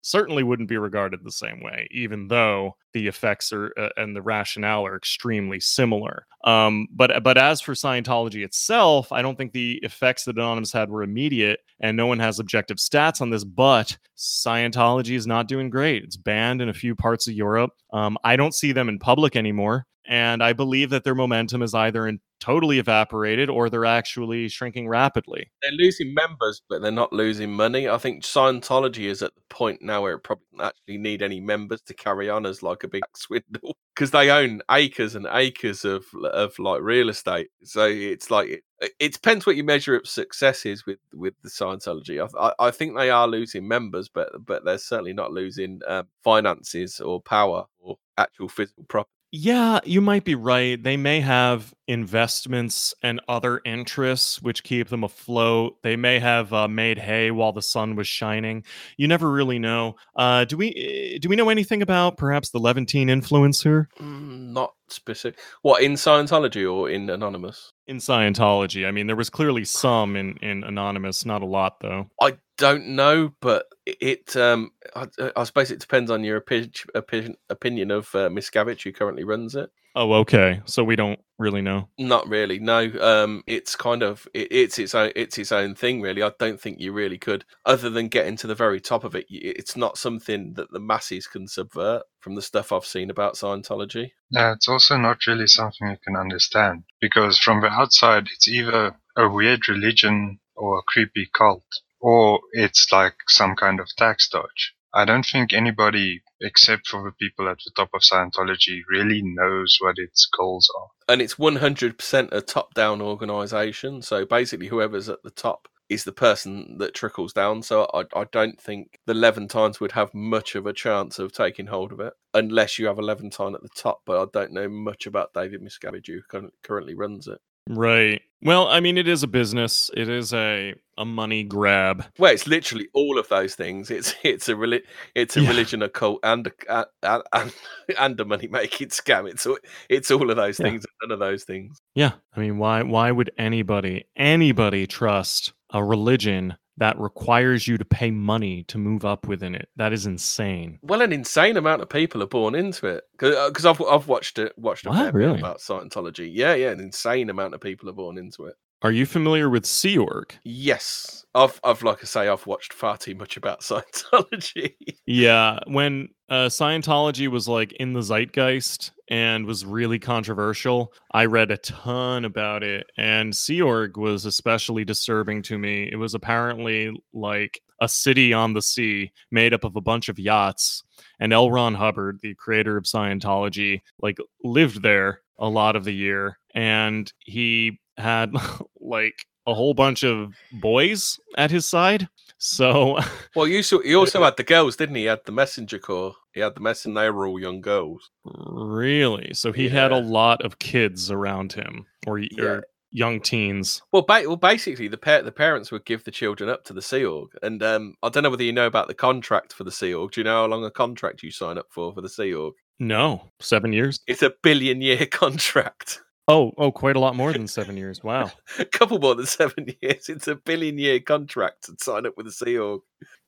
certainly 0.02 0.42
wouldn't 0.42 0.68
be 0.68 0.78
regarded 0.78 1.20
the 1.22 1.32
same 1.32 1.62
way, 1.62 1.86
even 1.90 2.28
though 2.28 2.76
the 2.92 3.06
effects 3.06 3.52
are 3.52 3.72
uh, 3.78 3.90
and 3.96 4.16
the 4.16 4.22
rationale 4.22 4.86
are 4.86 4.96
extremely 4.96 5.60
similar. 5.60 6.26
Um, 6.44 6.86
but 6.90 7.22
but 7.22 7.36
as 7.36 7.60
for 7.60 7.74
Scientology 7.74 8.44
itself, 8.44 9.12
I 9.12 9.22
don't 9.22 9.36
think 9.36 9.52
the 9.52 9.78
effects 9.82 10.24
that 10.24 10.36
Anonymous 10.36 10.72
had 10.72 10.90
were 10.90 11.02
immediate, 11.02 11.60
and 11.80 11.96
no 11.96 12.06
one 12.06 12.18
has 12.20 12.38
objective 12.38 12.78
stats 12.78 13.20
on 13.20 13.30
this. 13.30 13.44
But 13.44 13.98
Scientology 14.16 15.16
is 15.16 15.26
not 15.26 15.48
doing 15.48 15.70
great. 15.70 16.04
It's 16.04 16.16
banned 16.16 16.62
in 16.62 16.68
a 16.68 16.74
few 16.74 16.94
parts 16.94 17.28
of 17.28 17.34
Europe. 17.34 17.72
Um, 17.92 18.16
I 18.24 18.36
don't 18.36 18.54
see 18.54 18.72
them 18.72 18.88
in 18.88 18.98
public 18.98 19.36
anymore 19.36 19.86
and 20.08 20.42
I 20.42 20.54
believe 20.54 20.88
that 20.90 21.04
their 21.04 21.14
momentum 21.14 21.62
is 21.62 21.74
either 21.74 22.08
in 22.08 22.18
totally 22.40 22.78
evaporated 22.78 23.50
or 23.50 23.68
they're 23.68 23.84
actually 23.84 24.48
shrinking 24.48 24.88
rapidly. 24.88 25.50
They're 25.62 25.72
losing 25.72 26.14
members, 26.14 26.62
but 26.68 26.82
they're 26.82 26.90
not 26.90 27.12
losing 27.12 27.52
money. 27.52 27.88
I 27.88 27.98
think 27.98 28.22
Scientology 28.22 29.04
is 29.04 29.22
at 29.22 29.34
the 29.34 29.40
point 29.48 29.82
now 29.82 30.02
where 30.02 30.14
it 30.14 30.20
probably 30.20 30.44
doesn't 30.52 30.68
actually 30.68 30.98
need 30.98 31.22
any 31.22 31.40
members 31.40 31.80
to 31.82 31.94
carry 31.94 32.30
on 32.30 32.46
as 32.46 32.62
like 32.62 32.84
a 32.84 32.88
big 32.88 33.02
swindle 33.16 33.76
because 33.94 34.10
they 34.10 34.30
own 34.30 34.60
acres 34.70 35.14
and 35.14 35.26
acres 35.30 35.84
of 35.84 36.04
of 36.32 36.58
like 36.58 36.80
real 36.80 37.08
estate. 37.08 37.48
So 37.64 37.86
it's 37.86 38.30
like 38.30 38.48
it, 38.48 38.92
it 38.98 39.12
depends 39.12 39.46
what 39.46 39.56
you 39.56 39.64
measure 39.64 39.96
up 39.96 40.06
success 40.06 40.64
is 40.64 40.86
with 40.86 40.98
with 41.12 41.34
the 41.42 41.48
Scientology. 41.48 42.20
I, 42.20 42.48
I, 42.48 42.68
I 42.68 42.70
think 42.70 42.96
they 42.96 43.10
are 43.10 43.26
losing 43.26 43.66
members, 43.66 44.08
but 44.08 44.30
but 44.44 44.64
they're 44.64 44.78
certainly 44.78 45.12
not 45.12 45.32
losing 45.32 45.80
um, 45.86 46.06
finances 46.22 47.00
or 47.00 47.20
power 47.20 47.64
or 47.80 47.96
actual 48.16 48.48
physical 48.48 48.84
property. 48.84 49.12
Yeah, 49.30 49.80
you 49.84 50.00
might 50.00 50.24
be 50.24 50.34
right. 50.34 50.82
They 50.82 50.96
may 50.96 51.20
have 51.20 51.74
investments 51.88 52.94
and 53.02 53.20
other 53.28 53.60
interests 53.64 54.40
which 54.40 54.62
keep 54.62 54.88
them 54.88 55.02
afloat. 55.02 55.76
They 55.82 55.96
may 55.96 56.18
have 56.20 56.52
uh, 56.52 56.68
made 56.68 56.98
hay 56.98 57.30
while 57.30 57.52
the 57.52 57.62
sun 57.62 57.96
was 57.96 58.06
shining. 58.06 58.64
You 58.96 59.08
never 59.08 59.30
really 59.30 59.58
know. 59.58 59.96
Uh, 60.14 60.44
do 60.44 60.56
we 60.56 60.68
eh, 61.14 61.18
do 61.18 61.28
we 61.28 61.36
know 61.36 61.48
anything 61.48 61.82
about 61.82 62.16
perhaps 62.16 62.50
the 62.50 62.58
Levantine 62.58 63.08
influencer 63.08 63.86
Mm, 63.98 64.52
not 64.52 64.74
specific. 64.88 65.38
What 65.62 65.82
in 65.82 65.92
Scientology 65.92 66.70
or 66.70 66.88
in 66.90 67.08
Anonymous? 67.10 67.72
in 67.86 67.96
Scientology? 67.96 68.86
I 68.86 68.90
mean, 68.90 69.06
there 69.06 69.16
was 69.16 69.30
clearly 69.30 69.64
some 69.64 70.14
in 70.14 70.36
in 70.42 70.62
Anonymous, 70.64 71.24
not 71.24 71.42
a 71.42 71.46
lot 71.46 71.80
though. 71.80 72.08
I 72.20 72.36
don't 72.58 72.88
know, 72.88 73.32
but 73.40 73.66
it 73.86 74.36
um 74.36 74.70
I, 74.94 75.06
I 75.36 75.44
suppose 75.44 75.70
it 75.70 75.80
depends 75.80 76.10
on 76.10 76.22
your 76.22 76.40
opi- 76.40 76.86
opi- 76.94 77.34
opinion 77.48 77.90
of 77.90 78.14
uh, 78.14 78.28
Miscavige, 78.28 78.82
who 78.84 78.92
currently 78.92 79.24
runs 79.24 79.54
it. 79.54 79.70
Oh, 79.94 80.12
okay. 80.14 80.60
So 80.64 80.84
we 80.84 80.96
don't 80.96 81.20
really 81.38 81.62
know. 81.62 81.88
Not 81.98 82.28
really. 82.28 82.58
No. 82.58 82.90
Um, 83.00 83.42
it's 83.46 83.76
kind 83.76 84.02
of 84.02 84.28
it, 84.34 84.48
it's 84.50 84.78
its 84.78 84.94
own 84.94 85.12
it's 85.16 85.38
its 85.38 85.52
own 85.52 85.74
thing. 85.74 86.00
Really, 86.00 86.22
I 86.22 86.32
don't 86.38 86.60
think 86.60 86.80
you 86.80 86.92
really 86.92 87.18
could, 87.18 87.44
other 87.64 87.90
than 87.90 88.08
getting 88.08 88.36
to 88.38 88.46
the 88.46 88.54
very 88.54 88.80
top 88.80 89.04
of 89.04 89.14
it. 89.14 89.26
It's 89.28 89.76
not 89.76 89.98
something 89.98 90.54
that 90.54 90.70
the 90.72 90.80
masses 90.80 91.26
can 91.26 91.48
subvert. 91.48 92.02
From 92.20 92.34
the 92.34 92.42
stuff 92.42 92.72
I've 92.72 92.84
seen 92.84 93.10
about 93.10 93.34
Scientology, 93.34 94.10
Yeah, 94.30 94.52
it's 94.52 94.68
also 94.68 94.96
not 94.98 95.26
really 95.26 95.46
something 95.46 95.88
you 95.88 95.96
can 96.04 96.16
understand 96.16 96.84
because 97.00 97.38
from 97.38 97.60
the 97.62 97.68
outside, 97.68 98.26
it's 98.34 98.48
either 98.48 98.96
a 99.16 99.28
weird 99.28 99.68
religion 99.68 100.40
or 100.54 100.78
a 100.78 100.82
creepy 100.82 101.30
cult, 101.32 101.64
or 102.00 102.40
it's 102.52 102.92
like 102.92 103.14
some 103.28 103.54
kind 103.54 103.80
of 103.80 103.88
tax 103.96 104.28
dodge. 104.28 104.74
I 104.94 105.04
don't 105.04 105.26
think 105.26 105.52
anybody, 105.52 106.22
except 106.40 106.88
for 106.88 107.02
the 107.04 107.12
people 107.12 107.48
at 107.48 107.58
the 107.64 107.72
top 107.76 107.90
of 107.94 108.00
Scientology, 108.00 108.80
really 108.90 109.22
knows 109.22 109.76
what 109.80 109.96
its 109.98 110.26
goals 110.26 110.68
are. 110.78 110.88
and 111.12 111.20
it's 111.22 111.38
one 111.38 111.56
hundred 111.56 111.98
percent 111.98 112.30
a 112.32 112.40
top-down 112.40 113.00
organization. 113.02 114.02
So 114.02 114.24
basically, 114.24 114.68
whoever's 114.68 115.08
at 115.08 115.22
the 115.22 115.30
top 115.30 115.68
is 115.88 116.04
the 116.04 116.12
person 116.12 116.76
that 116.78 116.94
trickles 116.94 117.32
down. 117.32 117.62
So 117.62 117.88
I, 117.94 118.04
I 118.14 118.24
don't 118.30 118.60
think 118.60 118.98
the 119.06 119.14
Levantines 119.14 119.80
would 119.80 119.92
have 119.92 120.12
much 120.12 120.54
of 120.54 120.66
a 120.66 120.72
chance 120.74 121.18
of 121.18 121.32
taking 121.32 121.66
hold 121.66 121.92
of 121.92 122.00
it 122.00 122.12
unless 122.34 122.78
you 122.78 122.86
have 122.86 122.98
a 122.98 123.02
Levantine 123.02 123.54
at 123.54 123.62
the 123.62 123.70
top. 123.74 124.02
But 124.04 124.20
I 124.22 124.26
don't 124.30 124.52
know 124.52 124.68
much 124.68 125.06
about 125.06 125.32
David 125.32 125.62
Miscavige, 125.62 126.08
who 126.30 126.50
currently 126.62 126.94
runs 126.94 127.26
it. 127.26 127.38
Right. 127.68 128.22
Well, 128.40 128.68
I 128.68 128.78
mean, 128.80 128.96
it 128.98 129.08
is 129.08 129.22
a 129.22 129.26
business. 129.26 129.90
It 129.96 130.08
is 130.08 130.32
a 130.32 130.74
a 130.96 131.04
money 131.04 131.44
grab. 131.44 132.04
Well, 132.18 132.32
it's 132.32 132.46
literally 132.46 132.88
all 132.94 133.18
of 133.18 133.28
those 133.28 133.54
things. 133.56 133.90
It's 133.90 134.14
it's 134.22 134.48
a 134.48 134.54
reli- 134.54 134.82
it's 135.14 135.36
a 135.36 135.40
Yeah. 135.42 135.48
religion, 135.48 135.82
a 135.82 135.88
cult, 135.88 136.20
and 136.22 136.46
a 136.68 136.86
and, 137.02 137.22
and, 137.32 137.52
and 137.98 138.20
a 138.20 138.24
money 138.24 138.46
making 138.48 138.88
scam. 139.00 139.28
It's 139.28 139.44
all 139.46 139.58
it's 139.88 140.10
all 140.10 140.30
of 140.30 140.36
those 140.36 140.58
Yeah. 140.58 140.66
things, 140.66 140.84
none 141.02 141.10
of 141.12 141.18
those 141.18 141.44
things. 141.44 141.78
Yeah. 141.94 142.12
I 142.36 142.40
mean, 142.40 142.58
why 142.58 142.82
why 142.82 143.10
would 143.10 143.30
anybody 143.38 144.04
anybody 144.16 144.86
trust 144.86 145.52
a 145.70 145.82
religion 145.84 146.56
that 146.78 146.98
requires 146.98 147.68
you 147.68 147.76
to 147.78 147.84
pay 147.84 148.10
money 148.10 148.64
to 148.64 148.78
move 148.78 149.04
up 149.04 149.26
within 149.26 149.54
it? 149.54 149.68
That 149.76 149.92
is 149.92 150.06
insane. 150.06 150.78
Well, 150.82 151.02
an 151.02 151.12
insane 151.12 151.56
amount 151.56 151.82
of 151.82 151.88
people 151.88 152.22
are 152.22 152.26
born 152.26 152.54
into 152.54 152.86
it 152.86 153.04
because 153.18 153.66
I've 153.66 153.80
I've 153.82 154.08
watched 154.08 154.38
it 154.38 154.52
watched 154.56 154.86
a 154.86 154.90
What? 154.90 155.14
Really? 155.14 155.38
about 155.38 155.58
Scientology. 155.58 156.30
Yeah, 156.32 156.54
yeah, 156.54 156.70
an 156.70 156.80
insane 156.80 157.30
amount 157.30 157.54
of 157.54 157.60
people 157.60 157.88
are 157.88 157.92
born 157.94 158.18
into 158.18 158.46
it. 158.46 158.54
Are 158.82 158.92
you 158.92 159.06
familiar 159.06 159.50
with 159.50 159.66
Sea 159.66 159.98
Org? 159.98 160.32
Yes, 160.44 161.26
I've 161.34 161.60
I've 161.64 161.82
like 161.82 161.98
I 162.02 162.06
say 162.06 162.28
I've 162.28 162.46
watched 162.46 162.72
far 162.72 162.96
too 162.96 163.14
much 163.16 163.36
about 163.36 163.60
Scientology. 163.62 164.74
Yeah, 165.04 165.58
when 165.66 166.10
uh, 166.28 166.46
Scientology 166.46 167.28
was 167.28 167.48
like 167.48 167.72
in 167.72 167.92
the 167.92 168.02
zeitgeist 168.02 168.92
and 169.10 169.46
was 169.46 169.64
really 169.64 169.98
controversial, 169.98 170.92
I 171.12 171.26
read 171.26 171.50
a 171.50 171.56
ton 171.58 172.24
about 172.24 172.62
it. 172.62 172.86
And 172.96 173.34
Sea 173.34 173.62
Org 173.62 173.96
was 173.96 174.24
especially 174.24 174.84
disturbing 174.84 175.42
to 175.42 175.58
me. 175.58 175.88
It 175.90 175.96
was 175.96 176.14
apparently 176.14 176.92
like 177.12 177.60
a 177.80 177.88
city 177.88 178.32
on 178.32 178.54
the 178.54 178.62
sea 178.62 179.12
made 179.30 179.54
up 179.54 179.64
of 179.64 179.76
a 179.76 179.80
bunch 179.80 180.08
of 180.08 180.18
yachts. 180.18 180.82
And 181.20 181.32
L. 181.32 181.50
Ron 181.50 181.74
Hubbard, 181.74 182.20
the 182.22 182.34
creator 182.34 182.76
of 182.76 182.84
Scientology, 182.84 183.80
like 184.00 184.18
lived 184.42 184.82
there 184.82 185.20
a 185.38 185.48
lot 185.48 185.76
of 185.76 185.84
the 185.84 185.94
year. 185.94 186.38
And 186.54 187.12
he 187.20 187.80
had 187.96 188.34
like 188.80 189.26
a 189.48 189.54
whole 189.54 189.74
bunch 189.74 190.02
of 190.04 190.32
boys 190.52 191.18
at 191.36 191.50
his 191.50 191.68
side. 191.68 192.08
So 192.38 192.98
well, 193.34 193.48
you 193.48 193.62
saw, 193.62 193.80
he 193.80 193.94
also 193.94 194.22
had 194.22 194.36
the 194.36 194.44
girls, 194.44 194.76
didn't 194.76 194.94
he? 194.94 195.02
He 195.02 195.06
had 195.08 195.24
the 195.24 195.32
messenger 195.32 195.78
corps. 195.78 196.14
He 196.34 196.40
had 196.40 196.54
the 196.54 196.60
messenger. 196.60 197.00
They 197.00 197.10
were 197.10 197.26
all 197.26 197.40
young 197.40 197.60
girls. 197.60 198.10
Really? 198.24 199.34
So 199.34 199.52
he 199.52 199.68
had 199.68 199.90
a 199.92 199.98
lot 199.98 200.44
of 200.44 200.58
kids 200.58 201.10
around 201.10 201.52
him, 201.52 201.86
or, 202.06 202.18
Yeah. 202.18 202.28
or 202.44 202.64
young 202.90 203.20
teens. 203.20 203.82
Well, 203.92 204.02
ba- 204.02 204.22
well, 204.26 204.36
basically, 204.36 204.88
the 204.88 204.96
pa- 204.98 205.22
the 205.22 205.32
parents 205.32 205.72
would 205.72 205.84
give 205.84 206.04
the 206.04 206.10
children 206.10 206.48
up 206.48 206.64
to 206.64 206.72
the 206.72 206.82
Sea 206.82 207.04
Org, 207.04 207.30
and 207.42 207.62
um, 207.62 207.94
I 208.02 208.08
don't 208.08 208.22
know 208.22 208.30
whether 208.30 208.44
you 208.44 208.52
know 208.52 208.66
about 208.66 208.86
the 208.88 208.94
contract 208.94 209.52
for 209.52 209.64
the 209.64 209.72
Sea 209.72 209.92
Org. 209.94 210.12
Do 210.12 210.20
you 210.20 210.24
know 210.24 210.42
how 210.42 210.46
long 210.46 210.64
a 210.64 210.70
contract 210.70 211.22
you 211.22 211.30
sign 211.30 211.58
up 211.58 211.66
for 211.70 211.92
for 211.92 212.00
the 212.02 212.08
Sea 212.08 212.32
Org? 212.34 212.54
No, 212.78 213.30
seven 213.40 213.72
years. 213.72 213.98
It's 214.06 214.22
a 214.22 214.32
billion 214.42 214.80
year 214.80 215.04
contract. 215.10 216.00
Oh, 216.28 216.52
oh, 216.58 216.70
quite 216.70 216.94
a 216.94 217.00
lot 217.00 217.16
more 217.16 217.32
than 217.32 217.48
seven 217.48 217.76
years. 217.82 218.02
Wow, 218.04 218.30
a 218.58 218.64
couple 218.66 218.98
more 218.98 219.14
than 219.14 219.26
seven 219.26 219.66
years. 219.82 220.08
It's 220.08 220.28
a 220.28 220.34
billion 220.36 220.78
year 220.78 221.00
contract 221.00 221.64
to 221.64 221.74
sign 221.80 222.06
up 222.06 222.14
with 222.16 222.26
the 222.26 222.32
Sea 222.32 222.58
Org. 222.58 222.82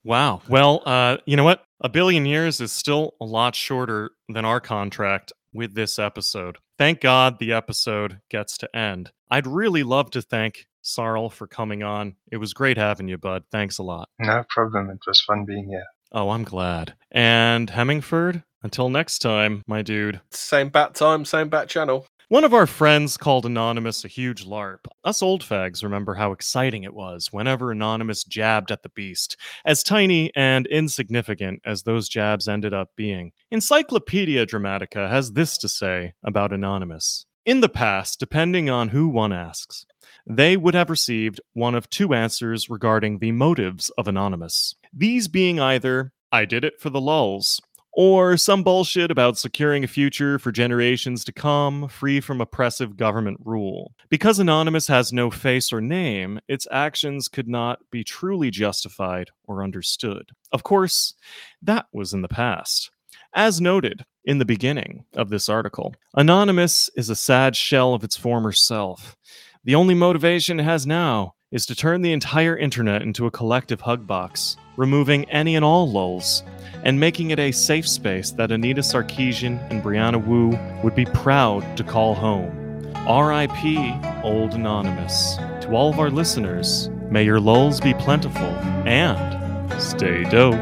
wow. 0.04 0.42
Well, 0.48 0.82
uh, 0.86 1.16
you 1.26 1.36
know 1.36 1.44
what? 1.44 1.64
A 1.80 1.88
billion 1.88 2.26
years 2.26 2.60
is 2.60 2.72
still 2.72 3.14
a 3.20 3.24
lot 3.24 3.54
shorter 3.54 4.10
than 4.28 4.44
our 4.44 4.60
contract 4.60 5.32
with 5.52 5.74
this 5.74 5.98
episode. 5.98 6.58
Thank 6.78 7.00
God 7.00 7.38
the 7.38 7.52
episode 7.52 8.20
gets 8.30 8.56
to 8.58 8.76
end. 8.76 9.10
I'd 9.30 9.46
really 9.46 9.82
love 9.82 10.10
to 10.10 10.22
thank 10.22 10.66
Sarl 10.82 11.30
for 11.30 11.46
coming 11.46 11.82
on. 11.82 12.16
It 12.30 12.36
was 12.36 12.52
great 12.52 12.76
having 12.76 13.08
you, 13.08 13.16
bud. 13.18 13.44
Thanks 13.50 13.78
a 13.78 13.82
lot. 13.82 14.08
No 14.18 14.44
problem. 14.50 14.90
It 14.90 14.98
was 15.06 15.20
fun 15.22 15.44
being 15.46 15.68
here. 15.68 15.84
Oh, 16.12 16.30
I'm 16.30 16.44
glad. 16.44 16.94
And 17.10 17.70
Hemmingford, 17.70 18.42
until 18.62 18.88
next 18.90 19.20
time, 19.20 19.62
my 19.66 19.82
dude. 19.82 20.20
Same 20.32 20.68
bat 20.68 20.94
time, 20.94 21.24
same 21.24 21.48
bat 21.48 21.68
channel. 21.68 22.06
One 22.30 22.44
of 22.44 22.54
our 22.54 22.68
friends 22.68 23.16
called 23.16 23.44
Anonymous 23.44 24.04
a 24.04 24.08
huge 24.08 24.44
LARP. 24.44 24.86
Us 25.02 25.20
old 25.20 25.42
fags 25.42 25.82
remember 25.82 26.14
how 26.14 26.30
exciting 26.30 26.84
it 26.84 26.94
was 26.94 27.32
whenever 27.32 27.72
Anonymous 27.72 28.22
jabbed 28.22 28.70
at 28.70 28.84
the 28.84 28.88
beast, 28.90 29.36
as 29.64 29.82
tiny 29.82 30.30
and 30.36 30.64
insignificant 30.68 31.60
as 31.64 31.82
those 31.82 32.08
jabs 32.08 32.46
ended 32.46 32.72
up 32.72 32.90
being. 32.94 33.32
Encyclopedia 33.50 34.46
Dramatica 34.46 35.10
has 35.10 35.32
this 35.32 35.58
to 35.58 35.68
say 35.68 36.12
about 36.22 36.52
Anonymous. 36.52 37.26
In 37.46 37.62
the 37.62 37.68
past, 37.68 38.20
depending 38.20 38.70
on 38.70 38.90
who 38.90 39.08
one 39.08 39.32
asks, 39.32 39.84
they 40.24 40.56
would 40.56 40.74
have 40.74 40.88
received 40.88 41.40
one 41.54 41.74
of 41.74 41.90
two 41.90 42.14
answers 42.14 42.70
regarding 42.70 43.18
the 43.18 43.32
motives 43.32 43.90
of 43.98 44.06
Anonymous. 44.06 44.76
These 44.92 45.26
being 45.26 45.58
either, 45.58 46.12
I 46.30 46.44
did 46.44 46.62
it 46.62 46.80
for 46.80 46.90
the 46.90 47.00
lulz, 47.00 47.60
or 47.92 48.36
some 48.36 48.62
bullshit 48.62 49.10
about 49.10 49.38
securing 49.38 49.84
a 49.84 49.88
future 49.88 50.38
for 50.38 50.52
generations 50.52 51.24
to 51.24 51.32
come, 51.32 51.88
free 51.88 52.20
from 52.20 52.40
oppressive 52.40 52.96
government 52.96 53.38
rule. 53.44 53.92
Because 54.08 54.38
Anonymous 54.38 54.86
has 54.86 55.12
no 55.12 55.30
face 55.30 55.72
or 55.72 55.80
name, 55.80 56.40
its 56.48 56.66
actions 56.70 57.28
could 57.28 57.48
not 57.48 57.80
be 57.90 58.04
truly 58.04 58.50
justified 58.50 59.30
or 59.44 59.64
understood. 59.64 60.30
Of 60.52 60.62
course, 60.62 61.14
that 61.62 61.86
was 61.92 62.12
in 62.12 62.22
the 62.22 62.28
past. 62.28 62.90
As 63.34 63.60
noted 63.60 64.04
in 64.24 64.38
the 64.38 64.44
beginning 64.44 65.04
of 65.14 65.30
this 65.30 65.48
article, 65.48 65.94
Anonymous 66.14 66.90
is 66.96 67.10
a 67.10 67.16
sad 67.16 67.56
shell 67.56 67.94
of 67.94 68.04
its 68.04 68.16
former 68.16 68.52
self. 68.52 69.16
The 69.64 69.74
only 69.74 69.94
motivation 69.94 70.58
it 70.58 70.64
has 70.64 70.86
now 70.86 71.34
is 71.50 71.66
to 71.66 71.74
turn 71.74 72.00
the 72.00 72.12
entire 72.12 72.56
internet 72.56 73.02
into 73.02 73.26
a 73.26 73.30
collective 73.30 73.80
hug 73.80 74.06
box, 74.06 74.56
removing 74.76 75.28
any 75.30 75.56
and 75.56 75.64
all 75.64 75.90
lulz, 75.90 76.44
and 76.84 76.98
making 76.98 77.32
it 77.32 77.40
a 77.40 77.50
safe 77.50 77.88
space 77.88 78.30
that 78.30 78.52
Anita 78.52 78.80
Sarkeesian 78.80 79.58
and 79.68 79.82
Brianna 79.82 80.24
Wu 80.24 80.56
would 80.84 80.94
be 80.94 81.04
proud 81.06 81.76
to 81.76 81.82
call 81.82 82.14
home. 82.14 82.56
R.I.P. 82.94 83.94
Old 84.22 84.54
Anonymous. 84.54 85.36
To 85.62 85.70
all 85.72 85.90
of 85.90 85.98
our 85.98 86.10
listeners, 86.10 86.88
may 87.10 87.24
your 87.24 87.40
lulz 87.40 87.80
be 87.80 87.94
plentiful 87.94 88.46
and 88.86 89.72
stay 89.82 90.22
dope. 90.24 90.54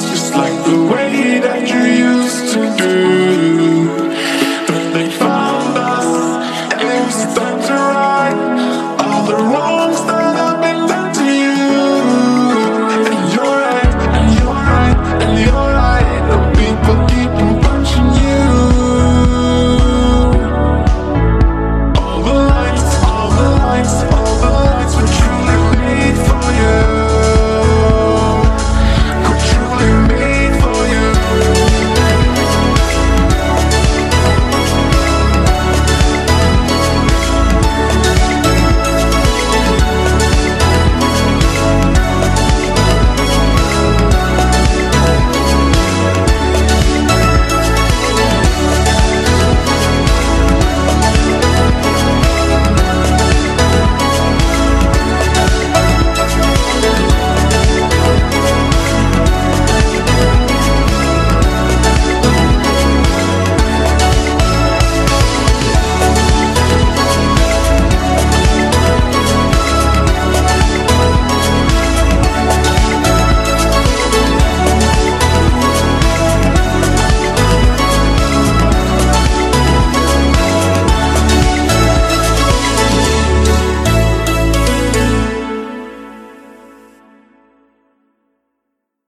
Just 0.00 0.34
like 0.34 0.64
the 0.64 0.88
way 0.92 1.40
that 1.40 1.68
you 1.68 1.80
used 2.06 2.54
to 2.54 2.74
again. 2.74 3.33